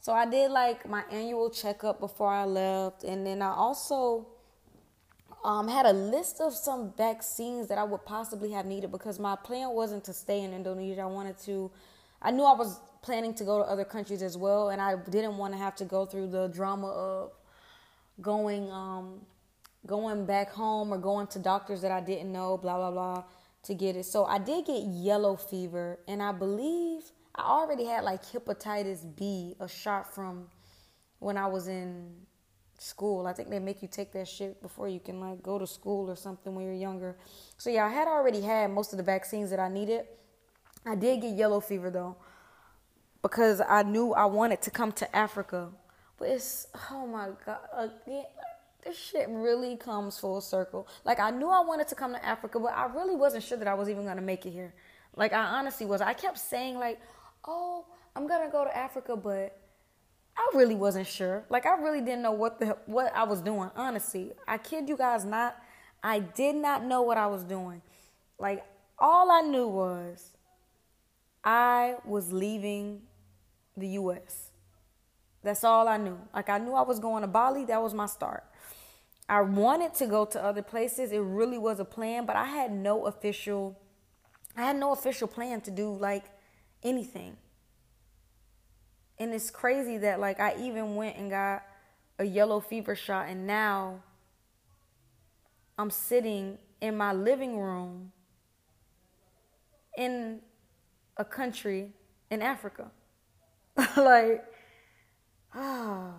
So 0.00 0.14
I 0.14 0.24
did 0.24 0.50
like 0.50 0.88
my 0.88 1.02
annual 1.12 1.50
checkup 1.50 2.00
before 2.00 2.28
I 2.28 2.46
left, 2.46 3.04
and 3.04 3.26
then 3.26 3.42
I 3.42 3.52
also 3.52 4.26
um, 5.44 5.68
had 5.68 5.84
a 5.84 5.92
list 5.92 6.40
of 6.40 6.54
some 6.54 6.94
vaccines 6.96 7.68
that 7.68 7.76
I 7.76 7.84
would 7.84 8.06
possibly 8.06 8.50
have 8.52 8.64
needed 8.64 8.90
because 8.90 9.18
my 9.18 9.36
plan 9.36 9.70
wasn't 9.70 10.04
to 10.04 10.14
stay 10.14 10.40
in 10.40 10.54
Indonesia. 10.54 11.02
I 11.02 11.06
wanted 11.06 11.38
to. 11.40 11.70
I 12.22 12.30
knew 12.30 12.44
I 12.44 12.54
was 12.54 12.80
planning 13.02 13.34
to 13.34 13.44
go 13.44 13.58
to 13.58 13.64
other 13.64 13.84
countries 13.84 14.22
as 14.22 14.38
well, 14.38 14.70
and 14.70 14.80
I 14.80 14.96
didn't 14.96 15.36
want 15.36 15.52
to 15.52 15.58
have 15.58 15.74
to 15.76 15.84
go 15.84 16.06
through 16.06 16.28
the 16.28 16.48
drama 16.48 16.88
of 16.88 17.32
going 18.22 18.70
um 18.70 19.20
going 19.86 20.24
back 20.24 20.50
home 20.50 20.92
or 20.92 20.98
going 20.98 21.26
to 21.26 21.38
doctors 21.38 21.82
that 21.82 21.90
I 21.90 22.00
didn't 22.00 22.32
know, 22.32 22.56
blah 22.56 22.76
blah 22.76 22.90
blah, 22.90 23.24
to 23.64 23.74
get 23.74 23.96
it. 23.96 24.06
So 24.06 24.24
I 24.24 24.38
did 24.38 24.64
get 24.64 24.82
yellow 24.82 25.36
fever, 25.36 25.98
and 26.08 26.22
I 26.22 26.32
believe 26.32 27.12
I 27.34 27.42
already 27.42 27.84
had 27.84 28.04
like 28.04 28.24
hepatitis 28.24 29.04
B, 29.16 29.54
a 29.60 29.68
shot 29.68 30.14
from 30.14 30.48
when 31.18 31.36
I 31.36 31.46
was 31.46 31.68
in 31.68 32.12
school. 32.78 33.26
I 33.26 33.32
think 33.32 33.50
they 33.50 33.58
make 33.58 33.82
you 33.82 33.88
take 33.88 34.12
that 34.12 34.28
shit 34.28 34.60
before 34.62 34.88
you 34.88 35.00
can 35.00 35.20
like 35.20 35.42
go 35.42 35.58
to 35.58 35.66
school 35.66 36.10
or 36.10 36.16
something 36.16 36.54
when 36.54 36.64
you're 36.64 36.74
younger. 36.74 37.16
So 37.58 37.70
yeah, 37.70 37.86
I 37.86 37.90
had 37.90 38.08
already 38.08 38.40
had 38.40 38.70
most 38.70 38.92
of 38.92 38.96
the 38.96 39.02
vaccines 39.02 39.50
that 39.50 39.60
I 39.60 39.68
needed. 39.68 40.06
I 40.84 40.94
did 40.94 41.20
get 41.20 41.36
yellow 41.36 41.60
fever 41.60 41.90
though 41.90 42.16
because 43.22 43.60
I 43.60 43.82
knew 43.82 44.12
I 44.14 44.24
wanted 44.24 44.62
to 44.62 44.70
come 44.70 44.92
to 44.92 45.16
Africa 45.16 45.70
but 46.20 46.28
it's 46.28 46.68
oh 46.90 47.06
my 47.06 47.30
god, 47.44 47.58
again, 47.74 48.26
this 48.84 48.96
shit 48.96 49.26
really 49.30 49.76
comes 49.76 50.18
full 50.18 50.42
circle. 50.42 50.86
Like 51.04 51.18
I 51.18 51.30
knew 51.30 51.48
I 51.48 51.60
wanted 51.60 51.88
to 51.88 51.94
come 51.94 52.12
to 52.12 52.24
Africa, 52.24 52.60
but 52.60 52.74
I 52.76 52.84
really 52.94 53.16
wasn't 53.16 53.42
sure 53.42 53.56
that 53.56 53.66
I 53.66 53.74
was 53.74 53.88
even 53.88 54.04
gonna 54.04 54.20
make 54.20 54.44
it 54.44 54.50
here. 54.50 54.74
Like 55.16 55.32
I 55.32 55.42
honestly 55.42 55.86
was. 55.86 56.02
I 56.02 56.12
kept 56.12 56.38
saying 56.38 56.78
like, 56.78 57.00
oh, 57.44 57.86
I'm 58.14 58.26
gonna 58.26 58.50
go 58.50 58.64
to 58.64 58.76
Africa, 58.76 59.16
but 59.16 59.56
I 60.36 60.50
really 60.54 60.74
wasn't 60.74 61.06
sure. 61.06 61.44
Like 61.48 61.66
I 61.66 61.76
really 61.76 62.00
didn't 62.00 62.22
know 62.22 62.32
what 62.32 62.58
the 62.58 62.76
what 62.86 63.14
I 63.14 63.24
was 63.24 63.40
doing. 63.40 63.70
Honestly, 63.76 64.32
I 64.46 64.58
kid 64.58 64.88
you 64.88 64.96
guys 64.96 65.24
not. 65.24 65.56
I 66.02 66.20
did 66.20 66.56
not 66.56 66.84
know 66.84 67.02
what 67.02 67.18
I 67.18 67.26
was 67.26 67.44
doing. 67.44 67.82
Like 68.38 68.64
all 68.98 69.30
I 69.30 69.42
knew 69.42 69.68
was 69.68 70.36
I 71.44 71.96
was 72.04 72.32
leaving 72.32 73.02
the 73.76 73.88
U.S. 73.88 74.50
That's 75.42 75.64
all 75.64 75.88
I 75.88 75.96
knew. 75.96 76.18
Like 76.34 76.48
I 76.48 76.58
knew 76.58 76.74
I 76.74 76.82
was 76.82 76.98
going 76.98 77.22
to 77.22 77.28
Bali, 77.28 77.64
that 77.66 77.82
was 77.82 77.94
my 77.94 78.06
start. 78.06 78.44
I 79.28 79.40
wanted 79.42 79.94
to 79.94 80.06
go 80.06 80.24
to 80.24 80.42
other 80.42 80.62
places. 80.62 81.12
It 81.12 81.20
really 81.20 81.56
was 81.56 81.78
a 81.78 81.84
plan, 81.84 82.26
but 82.26 82.34
I 82.36 82.46
had 82.46 82.72
no 82.72 83.06
official 83.06 83.78
I 84.56 84.62
had 84.62 84.76
no 84.76 84.92
official 84.92 85.28
plan 85.28 85.60
to 85.62 85.70
do 85.70 85.92
like 85.92 86.24
anything. 86.82 87.36
And 89.18 89.34
it's 89.34 89.50
crazy 89.50 89.98
that 89.98 90.20
like 90.20 90.40
I 90.40 90.56
even 90.60 90.96
went 90.96 91.16
and 91.16 91.30
got 91.30 91.62
a 92.18 92.24
yellow 92.24 92.60
fever 92.60 92.94
shot 92.94 93.28
and 93.28 93.46
now 93.46 94.02
I'm 95.78 95.90
sitting 95.90 96.58
in 96.80 96.96
my 96.96 97.12
living 97.12 97.58
room 97.58 98.12
in 99.96 100.40
a 101.16 101.24
country 101.24 101.92
in 102.30 102.42
Africa. 102.42 102.90
like 103.96 104.44
Ah, 105.54 106.12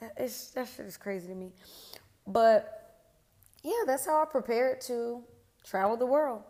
that 0.00 0.12
is 0.18 0.50
that 0.54 0.68
shit 0.68 0.86
is 0.86 0.96
crazy 0.96 1.28
to 1.28 1.34
me. 1.34 1.52
But 2.26 3.04
yeah, 3.62 3.84
that's 3.86 4.06
how 4.06 4.22
I 4.22 4.24
prepared 4.24 4.80
to 4.82 5.22
travel 5.64 5.96
the 5.96 6.06
world. 6.06 6.42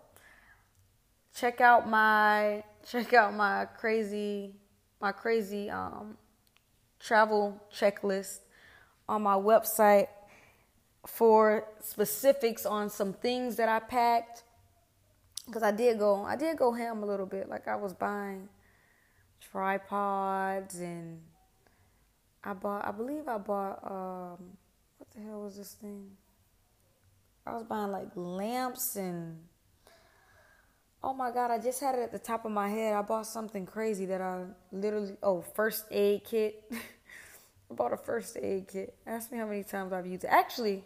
Check 1.34 1.61
out 1.61 1.88
my 1.88 2.64
check 2.91 3.12
out 3.12 3.34
my 3.34 3.64
crazy 3.64 4.55
my 5.01 5.12
crazy 5.12 5.70
um 5.70 6.16
travel 6.99 7.61
checklist 7.72 8.41
on 9.09 9.22
my 9.22 9.34
website 9.34 10.09
for 11.07 11.64
specifics 11.80 12.66
on 12.66 12.91
some 12.91 13.12
things 13.12 13.57
that 13.57 13.68
I 13.68 13.78
packed 13.78 14.43
because 15.47 15.62
I 15.62 15.70
did 15.70 15.99
go 15.99 16.24
I 16.24 16.37
did 16.37 16.57
go 16.57 16.72
ham 16.72 17.03
a 17.03 17.07
little 17.07 17.26
bit 17.26 17.49
like 17.49 17.68
I 17.68 17.76
was 17.76 17.93
buying 17.93 18.49
tripods 19.41 20.80
and 20.80 21.20
I 22.47 22.53
bought, 22.53 22.87
I 22.87 22.93
believe 22.93 23.26
I 23.26 23.39
bought, 23.39 23.80
um, 23.82 24.57
what 24.99 25.11
the 25.11 25.20
hell 25.20 25.43
was 25.43 25.57
this 25.57 25.74
thing? 25.74 26.12
I 27.45 27.55
was 27.55 27.64
buying 27.64 27.91
like 27.91 28.09
lamps 28.14 28.95
and, 28.95 29.39
oh 31.07 31.14
my 31.14 31.30
God, 31.30 31.52
I 31.52 31.59
just 31.59 31.80
had 31.80 31.94
it 31.94 32.00
at 32.00 32.11
the 32.11 32.18
top 32.18 32.44
of 32.44 32.50
my 32.50 32.68
head. 32.68 32.92
I 32.92 33.00
bought 33.00 33.28
something 33.28 33.64
crazy 33.64 34.07
that 34.07 34.20
I 34.20 34.42
literally, 34.72 35.12
oh, 35.22 35.40
first 35.40 35.84
aid 35.92 36.24
kit. 36.24 36.64
I 37.70 37.74
bought 37.74 37.92
a 37.92 37.96
first 37.96 38.36
aid 38.36 38.66
kit. 38.66 38.92
Ask 39.07 39.30
me 39.30 39.38
how 39.38 39.46
many 39.46 39.62
times 39.62 39.92
I've 39.92 40.07
used 40.07 40.24
it. 40.24 40.30
Actually, 40.32 40.82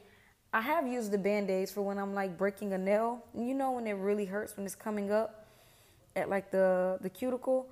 I 0.52 0.60
have 0.60 0.86
used 0.86 1.10
the 1.10 1.16
band 1.16 1.50
aids 1.50 1.72
for 1.72 1.80
when 1.80 1.98
I'm 1.98 2.12
like 2.12 2.36
breaking 2.36 2.74
a 2.74 2.78
nail. 2.78 3.24
You 3.34 3.54
know 3.54 3.72
when 3.72 3.86
it 3.86 3.94
really 3.94 4.26
hurts 4.26 4.58
when 4.58 4.66
it's 4.66 4.74
coming 4.74 5.10
up 5.10 5.46
at 6.14 6.28
like 6.28 6.50
the 6.50 6.98
the 7.00 7.08
cuticle, 7.08 7.66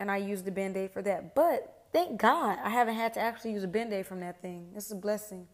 and 0.00 0.10
I 0.10 0.16
use 0.16 0.42
the 0.42 0.52
band 0.52 0.78
aid 0.78 0.92
for 0.92 1.02
that. 1.02 1.34
But 1.34 1.84
thank 1.92 2.18
God 2.18 2.58
I 2.64 2.70
haven't 2.70 2.94
had 2.94 3.12
to 3.14 3.20
actually 3.20 3.52
use 3.52 3.64
a 3.64 3.68
band 3.68 3.92
aid 3.92 4.06
from 4.06 4.20
that 4.20 4.40
thing. 4.40 4.68
It's 4.74 4.90
a 4.92 4.94
blessing. 4.94 5.46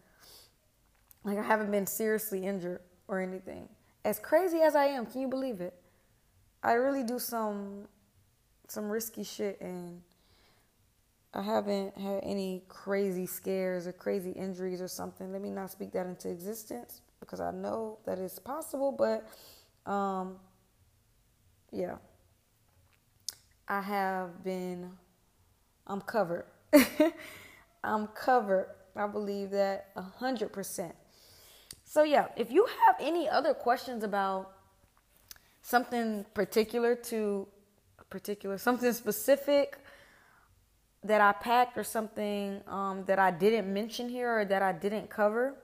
Like 1.25 1.39
I 1.39 1.43
haven't 1.43 1.73
been 1.73 1.87
seriously 1.87 2.47
injured 2.47 2.81
or 3.09 3.21
anything. 3.21 3.69
As 4.05 4.21
crazy 4.21 4.61
as 4.61 4.77
I 4.77 4.87
am, 4.87 5.07
can 5.07 5.21
you 5.21 5.29
believe 5.29 5.61
it? 5.61 5.82
I 6.63 6.73
really 6.73 7.03
do 7.03 7.19
some 7.19 7.89
some 8.69 8.89
risky 8.89 9.25
shit 9.25 9.61
and 9.61 10.01
I 11.35 11.43
haven't 11.43 11.97
had 11.97 12.21
any 12.23 12.63
crazy 12.69 13.27
scares 13.27 13.87
or 13.87 13.93
crazy 13.93 14.31
injuries 14.33 14.81
or 14.81 14.89
something. 14.89 15.33
Let 15.33 15.43
me 15.43 15.51
not 15.51 15.71
speak 15.71 15.93
that 15.93 16.07
into 16.07 16.31
existence 16.31 17.01
because 17.21 17.41
I 17.41 17.51
know 17.51 17.99
that 18.05 18.19
it's 18.19 18.39
possible, 18.39 18.93
but 18.93 19.27
um, 19.91 20.37
yeah. 21.71 21.97
I 23.67 23.81
have 23.81 24.45
been, 24.45 24.91
I'm 25.87 26.03
covered. 26.03 26.45
I'm 27.85 28.09
covered. 28.09 28.69
I 28.95 29.07
believe 29.07 29.51
that 29.53 29.89
a 29.97 30.03
hundred 30.03 30.53
percent. 30.53 30.95
So 31.85 32.03
yeah, 32.03 32.27
if 32.37 32.51
you 32.51 32.67
have 32.87 32.97
any 33.01 33.29
other 33.29 33.55
questions 33.55 34.05
about 34.05 34.52
something 35.63 36.27
particular 36.35 36.95
to 36.97 37.49
particular, 38.11 38.59
something 38.59 38.93
specific 38.93 39.79
that 41.05 41.21
I 41.21 41.33
packed 41.33 41.79
or 41.79 41.85
something 41.85 42.61
um, 42.67 43.05
that 43.07 43.19
I 43.19 43.31
didn't 43.31 43.73
mention 43.73 44.09
here 44.09 44.41
or 44.41 44.45
that 44.45 44.63
I 44.63 44.73
didn't 44.73 45.09
cover, 45.11 45.55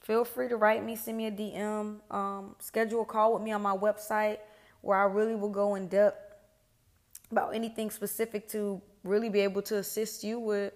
feel 0.00 0.24
free 0.24 0.48
to 0.48 0.56
write 0.56 0.84
me, 0.84 0.96
send 0.96 1.16
me 1.16 1.26
a 1.26 1.30
DM, 1.30 2.00
um, 2.10 2.56
schedule 2.58 3.02
a 3.02 3.04
call 3.04 3.34
with 3.34 3.42
me 3.42 3.52
on 3.52 3.62
my 3.62 3.76
website 3.76 4.38
where 4.80 4.98
I 4.98 5.04
really 5.04 5.34
will 5.34 5.50
go 5.50 5.74
in 5.74 5.88
depth 5.88 6.22
about 7.30 7.54
anything 7.54 7.90
specific 7.90 8.48
to 8.50 8.80
really 9.04 9.28
be 9.28 9.40
able 9.40 9.62
to 9.62 9.78
assist 9.78 10.24
you 10.24 10.38
with 10.38 10.72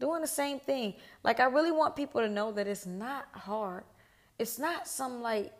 doing 0.00 0.20
the 0.20 0.26
same 0.26 0.58
thing. 0.58 0.94
Like, 1.22 1.40
I 1.40 1.44
really 1.44 1.72
want 1.72 1.96
people 1.96 2.20
to 2.20 2.28
know 2.28 2.52
that 2.52 2.66
it's 2.66 2.86
not 2.86 3.26
hard. 3.32 3.84
It's 4.38 4.58
not 4.58 4.88
some 4.88 5.22
like 5.22 5.52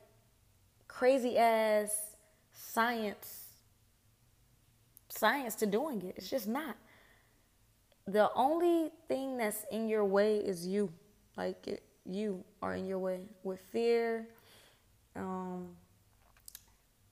crazy 0.94 1.36
ass 1.36 1.90
science 2.52 3.44
science 5.08 5.54
to 5.56 5.66
doing 5.66 6.02
it. 6.02 6.14
It's 6.16 6.30
just 6.30 6.46
not. 6.46 6.76
The 8.06 8.30
only 8.34 8.90
thing 9.08 9.36
that's 9.36 9.64
in 9.72 9.88
your 9.88 10.04
way 10.04 10.36
is 10.36 10.66
you. 10.66 10.92
Like 11.36 11.66
it, 11.66 11.82
you 12.06 12.44
are 12.62 12.74
in 12.74 12.86
your 12.86 12.98
way 12.98 13.22
with 13.42 13.60
fear, 13.72 14.28
um, 15.16 15.70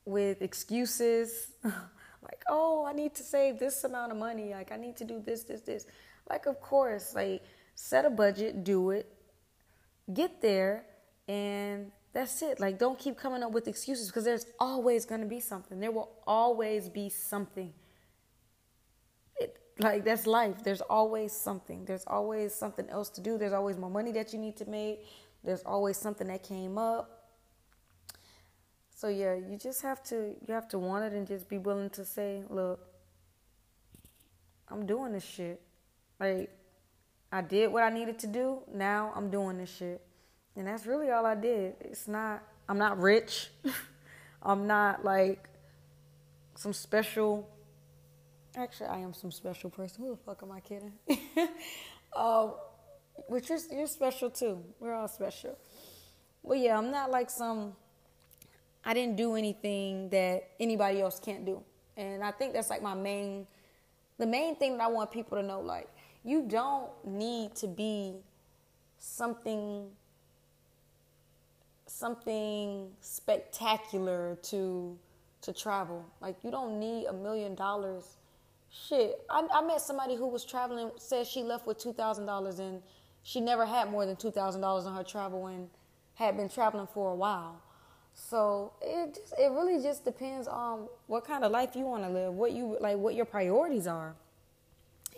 with 0.04 0.42
excuses. 0.42 1.52
like, 1.64 2.42
oh, 2.48 2.84
I 2.86 2.92
need 2.92 3.14
to 3.16 3.22
save 3.22 3.58
this 3.58 3.82
amount 3.84 4.12
of 4.12 4.18
money. 4.18 4.52
Like, 4.52 4.70
I 4.70 4.76
need 4.76 4.96
to 4.98 5.04
do 5.04 5.20
this, 5.24 5.42
this, 5.42 5.62
this. 5.62 5.86
Like, 6.30 6.46
of 6.46 6.60
course, 6.60 7.14
like, 7.14 7.42
set 7.74 8.04
a 8.04 8.10
budget, 8.10 8.62
do 8.62 8.90
it, 8.90 9.12
get 10.12 10.40
there, 10.40 10.84
and 11.26 11.90
that's 12.12 12.42
it. 12.42 12.60
Like, 12.60 12.78
don't 12.78 12.98
keep 12.98 13.16
coming 13.16 13.42
up 13.42 13.52
with 13.52 13.68
excuses 13.68 14.08
because 14.08 14.24
there's 14.24 14.46
always 14.58 15.06
going 15.06 15.22
to 15.22 15.26
be 15.26 15.40
something. 15.40 15.80
There 15.80 15.90
will 15.90 16.10
always 16.26 16.88
be 16.88 17.08
something. 17.08 17.72
It, 19.36 19.56
like, 19.78 20.04
that's 20.04 20.26
life. 20.26 20.62
There's 20.62 20.82
always 20.82 21.32
something. 21.32 21.84
There's 21.84 22.04
always 22.06 22.54
something 22.54 22.88
else 22.90 23.08
to 23.10 23.20
do. 23.20 23.38
There's 23.38 23.54
always 23.54 23.78
more 23.78 23.90
money 23.90 24.12
that 24.12 24.32
you 24.32 24.38
need 24.38 24.56
to 24.58 24.66
make. 24.66 25.06
There's 25.42 25.62
always 25.62 25.96
something 25.96 26.26
that 26.28 26.42
came 26.42 26.78
up. 26.78 27.22
So 29.02 29.08
yeah, 29.08 29.34
you 29.34 29.56
just 29.56 29.82
have 29.82 30.00
to 30.04 30.36
you 30.46 30.54
have 30.54 30.68
to 30.68 30.78
want 30.78 31.04
it 31.04 31.12
and 31.12 31.26
just 31.26 31.48
be 31.48 31.58
willing 31.58 31.90
to 31.90 32.04
say, 32.04 32.44
look, 32.48 32.78
I'm 34.68 34.86
doing 34.86 35.12
this 35.12 35.24
shit. 35.24 35.60
Like 36.20 36.56
I 37.32 37.40
did 37.42 37.72
what 37.72 37.82
I 37.82 37.90
needed 37.90 38.20
to 38.20 38.28
do. 38.28 38.60
Now 38.72 39.12
I'm 39.16 39.28
doing 39.28 39.58
this 39.58 39.74
shit. 39.74 40.06
And 40.56 40.66
that's 40.66 40.86
really 40.86 41.10
all 41.10 41.24
I 41.26 41.34
did. 41.34 41.74
It's 41.80 42.08
not 42.08 42.42
I'm 42.68 42.78
not 42.78 42.98
rich. 42.98 43.50
I'm 44.42 44.66
not 44.66 45.04
like 45.04 45.48
some 46.54 46.72
special 46.72 47.48
actually 48.56 48.88
I 48.88 48.98
am 48.98 49.14
some 49.14 49.30
special 49.30 49.70
person. 49.70 50.04
Who 50.04 50.10
the 50.10 50.16
fuck 50.16 50.42
am 50.42 50.52
I 50.52 50.60
kidding? 50.60 50.92
um 52.16 52.52
which 53.28 53.48
you're, 53.48 53.58
you're 53.70 53.86
special 53.86 54.30
too. 54.30 54.62
We're 54.80 54.94
all 54.94 55.08
special. 55.08 55.58
Well 56.42 56.58
yeah, 56.58 56.76
I'm 56.76 56.90
not 56.90 57.10
like 57.10 57.30
some 57.30 57.74
I 58.84 58.94
didn't 58.94 59.16
do 59.16 59.36
anything 59.36 60.08
that 60.10 60.50
anybody 60.58 61.00
else 61.00 61.20
can't 61.20 61.44
do. 61.44 61.62
And 61.96 62.24
I 62.24 62.30
think 62.30 62.52
that's 62.52 62.70
like 62.70 62.82
my 62.82 62.94
main, 62.94 63.46
the 64.18 64.26
main 64.26 64.56
thing 64.56 64.78
that 64.78 64.84
I 64.84 64.88
want 64.88 65.10
people 65.10 65.38
to 65.38 65.42
know. 65.42 65.60
Like, 65.60 65.88
you 66.24 66.42
don't 66.48 66.90
need 67.04 67.54
to 67.56 67.66
be 67.66 68.16
something, 68.98 69.88
something 71.92 72.90
spectacular 73.00 74.36
to 74.50 74.98
to 75.42 75.52
travel. 75.52 76.04
Like, 76.20 76.36
you 76.44 76.50
don't 76.50 76.78
need 76.78 77.06
a 77.06 77.12
million 77.12 77.54
dollars. 77.54 78.16
Shit, 78.70 79.20
I, 79.28 79.46
I 79.52 79.60
met 79.66 79.80
somebody 79.80 80.14
who 80.14 80.28
was 80.28 80.44
traveling, 80.44 80.90
said 80.96 81.26
she 81.26 81.42
left 81.42 81.66
with 81.66 81.78
two 81.78 81.92
thousand 81.92 82.26
dollars, 82.26 82.58
and 82.58 82.82
she 83.22 83.40
never 83.40 83.66
had 83.66 83.90
more 83.90 84.06
than 84.06 84.16
two 84.16 84.30
thousand 84.30 84.60
dollars 84.60 84.86
on 84.86 84.94
her 84.96 85.04
travel, 85.04 85.46
and 85.46 85.68
had 86.14 86.36
been 86.36 86.48
traveling 86.48 86.86
for 86.86 87.10
a 87.10 87.14
while. 87.14 87.60
So 88.14 88.72
it 88.80 89.14
just 89.14 89.34
it 89.38 89.50
really 89.50 89.82
just 89.82 90.04
depends 90.04 90.46
on 90.46 90.88
what 91.06 91.24
kind 91.24 91.44
of 91.44 91.52
life 91.52 91.70
you 91.74 91.84
want 91.84 92.04
to 92.04 92.10
live, 92.10 92.32
what 92.34 92.52
you 92.52 92.76
like, 92.80 92.96
what 92.96 93.14
your 93.14 93.24
priorities 93.24 93.86
are, 93.86 94.14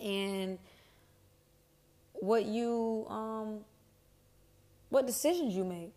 and 0.03 0.59
what 2.15 2.45
you 2.45 3.07
um 3.09 3.61
what 4.91 5.07
decisions 5.07 5.55
you 5.55 5.65
make, 5.65 5.93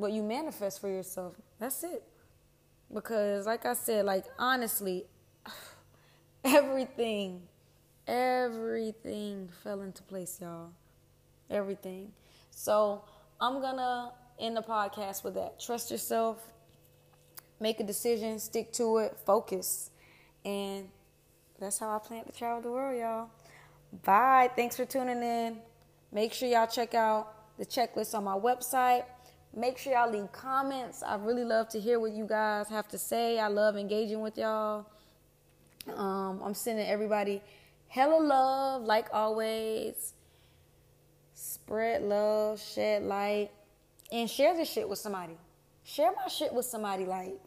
what 0.00 0.12
you 0.12 0.22
manifest 0.22 0.80
for 0.80 0.88
yourself. 0.88 1.34
That's 1.58 1.84
it. 1.84 2.02
Because 2.92 3.46
like 3.46 3.66
I 3.66 3.74
said, 3.74 4.04
like 4.06 4.24
honestly, 4.38 5.04
everything, 6.44 7.42
everything 8.06 9.50
fell 9.62 9.82
into 9.82 10.02
place, 10.02 10.38
y'all. 10.40 10.70
Everything. 11.50 12.12
So 12.50 13.04
I'm 13.40 13.60
gonna 13.60 14.12
end 14.38 14.56
the 14.56 14.62
podcast 14.62 15.22
with 15.22 15.34
that. 15.34 15.60
Trust 15.60 15.90
yourself, 15.90 16.38
make 17.60 17.78
a 17.78 17.84
decision, 17.84 18.38
stick 18.38 18.72
to 18.72 18.98
it, 18.98 19.16
focus. 19.26 19.90
And 20.44 20.88
that's 21.58 21.78
how 21.78 21.94
I 21.94 21.98
plan 21.98 22.24
to 22.24 22.32
travel 22.32 22.62
the 22.62 22.70
world, 22.70 22.98
y'all. 22.98 23.28
Bye. 24.04 24.50
Thanks 24.56 24.76
for 24.76 24.86
tuning 24.86 25.22
in. 25.22 25.58
Make 26.10 26.32
sure 26.32 26.48
y'all 26.48 26.66
check 26.66 26.94
out 26.94 27.58
the 27.58 27.66
checklist 27.66 28.14
on 28.14 28.24
my 28.24 28.36
website. 28.36 29.04
Make 29.54 29.78
sure 29.78 29.92
y'all 29.92 30.10
leave 30.10 30.30
comments. 30.32 31.02
I 31.02 31.16
really 31.16 31.44
love 31.44 31.68
to 31.70 31.80
hear 31.80 31.98
what 31.98 32.12
you 32.12 32.26
guys 32.26 32.68
have 32.68 32.88
to 32.88 32.98
say. 32.98 33.38
I 33.38 33.48
love 33.48 33.76
engaging 33.76 34.20
with 34.20 34.38
y'all. 34.38 34.86
Um, 35.94 36.40
I'm 36.44 36.54
sending 36.54 36.86
everybody 36.86 37.42
hella 37.88 38.20
love, 38.22 38.82
like 38.82 39.08
always. 39.12 40.14
Spread 41.34 42.02
love, 42.02 42.60
shed 42.60 43.02
light 43.02 43.50
and 44.12 44.28
share 44.28 44.56
this 44.56 44.70
shit 44.70 44.88
with 44.88 44.98
somebody. 44.98 45.36
Share 45.84 46.12
my 46.12 46.28
shit 46.28 46.52
with 46.52 46.66
somebody. 46.66 47.04
Like, 47.04 47.40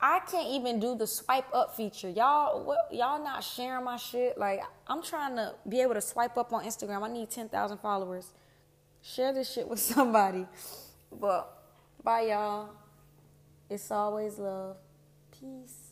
I 0.00 0.20
can't 0.30 0.48
even 0.48 0.78
do 0.78 0.94
the 0.94 1.06
swipe 1.06 1.52
up 1.52 1.74
feature. 1.74 2.08
Y'all, 2.08 2.64
what, 2.64 2.88
y'all 2.92 3.22
not 3.22 3.42
sharing 3.42 3.84
my 3.84 3.96
shit. 3.96 4.38
Like, 4.38 4.62
I'm 4.86 5.02
trying 5.02 5.36
to 5.36 5.54
be 5.68 5.80
able 5.80 5.94
to 5.94 6.00
swipe 6.00 6.36
up 6.36 6.52
on 6.52 6.64
Instagram. 6.64 7.02
I 7.02 7.12
need 7.12 7.30
10,000 7.30 7.78
followers. 7.78 8.32
Share 9.02 9.32
this 9.32 9.52
shit 9.52 9.68
with 9.68 9.78
somebody. 9.94 10.46
But 11.12 11.52
bye, 12.02 12.22
y'all. 12.22 12.70
It's 13.70 13.90
always 13.90 14.38
love. 14.38 14.76
Peace. 15.30 15.87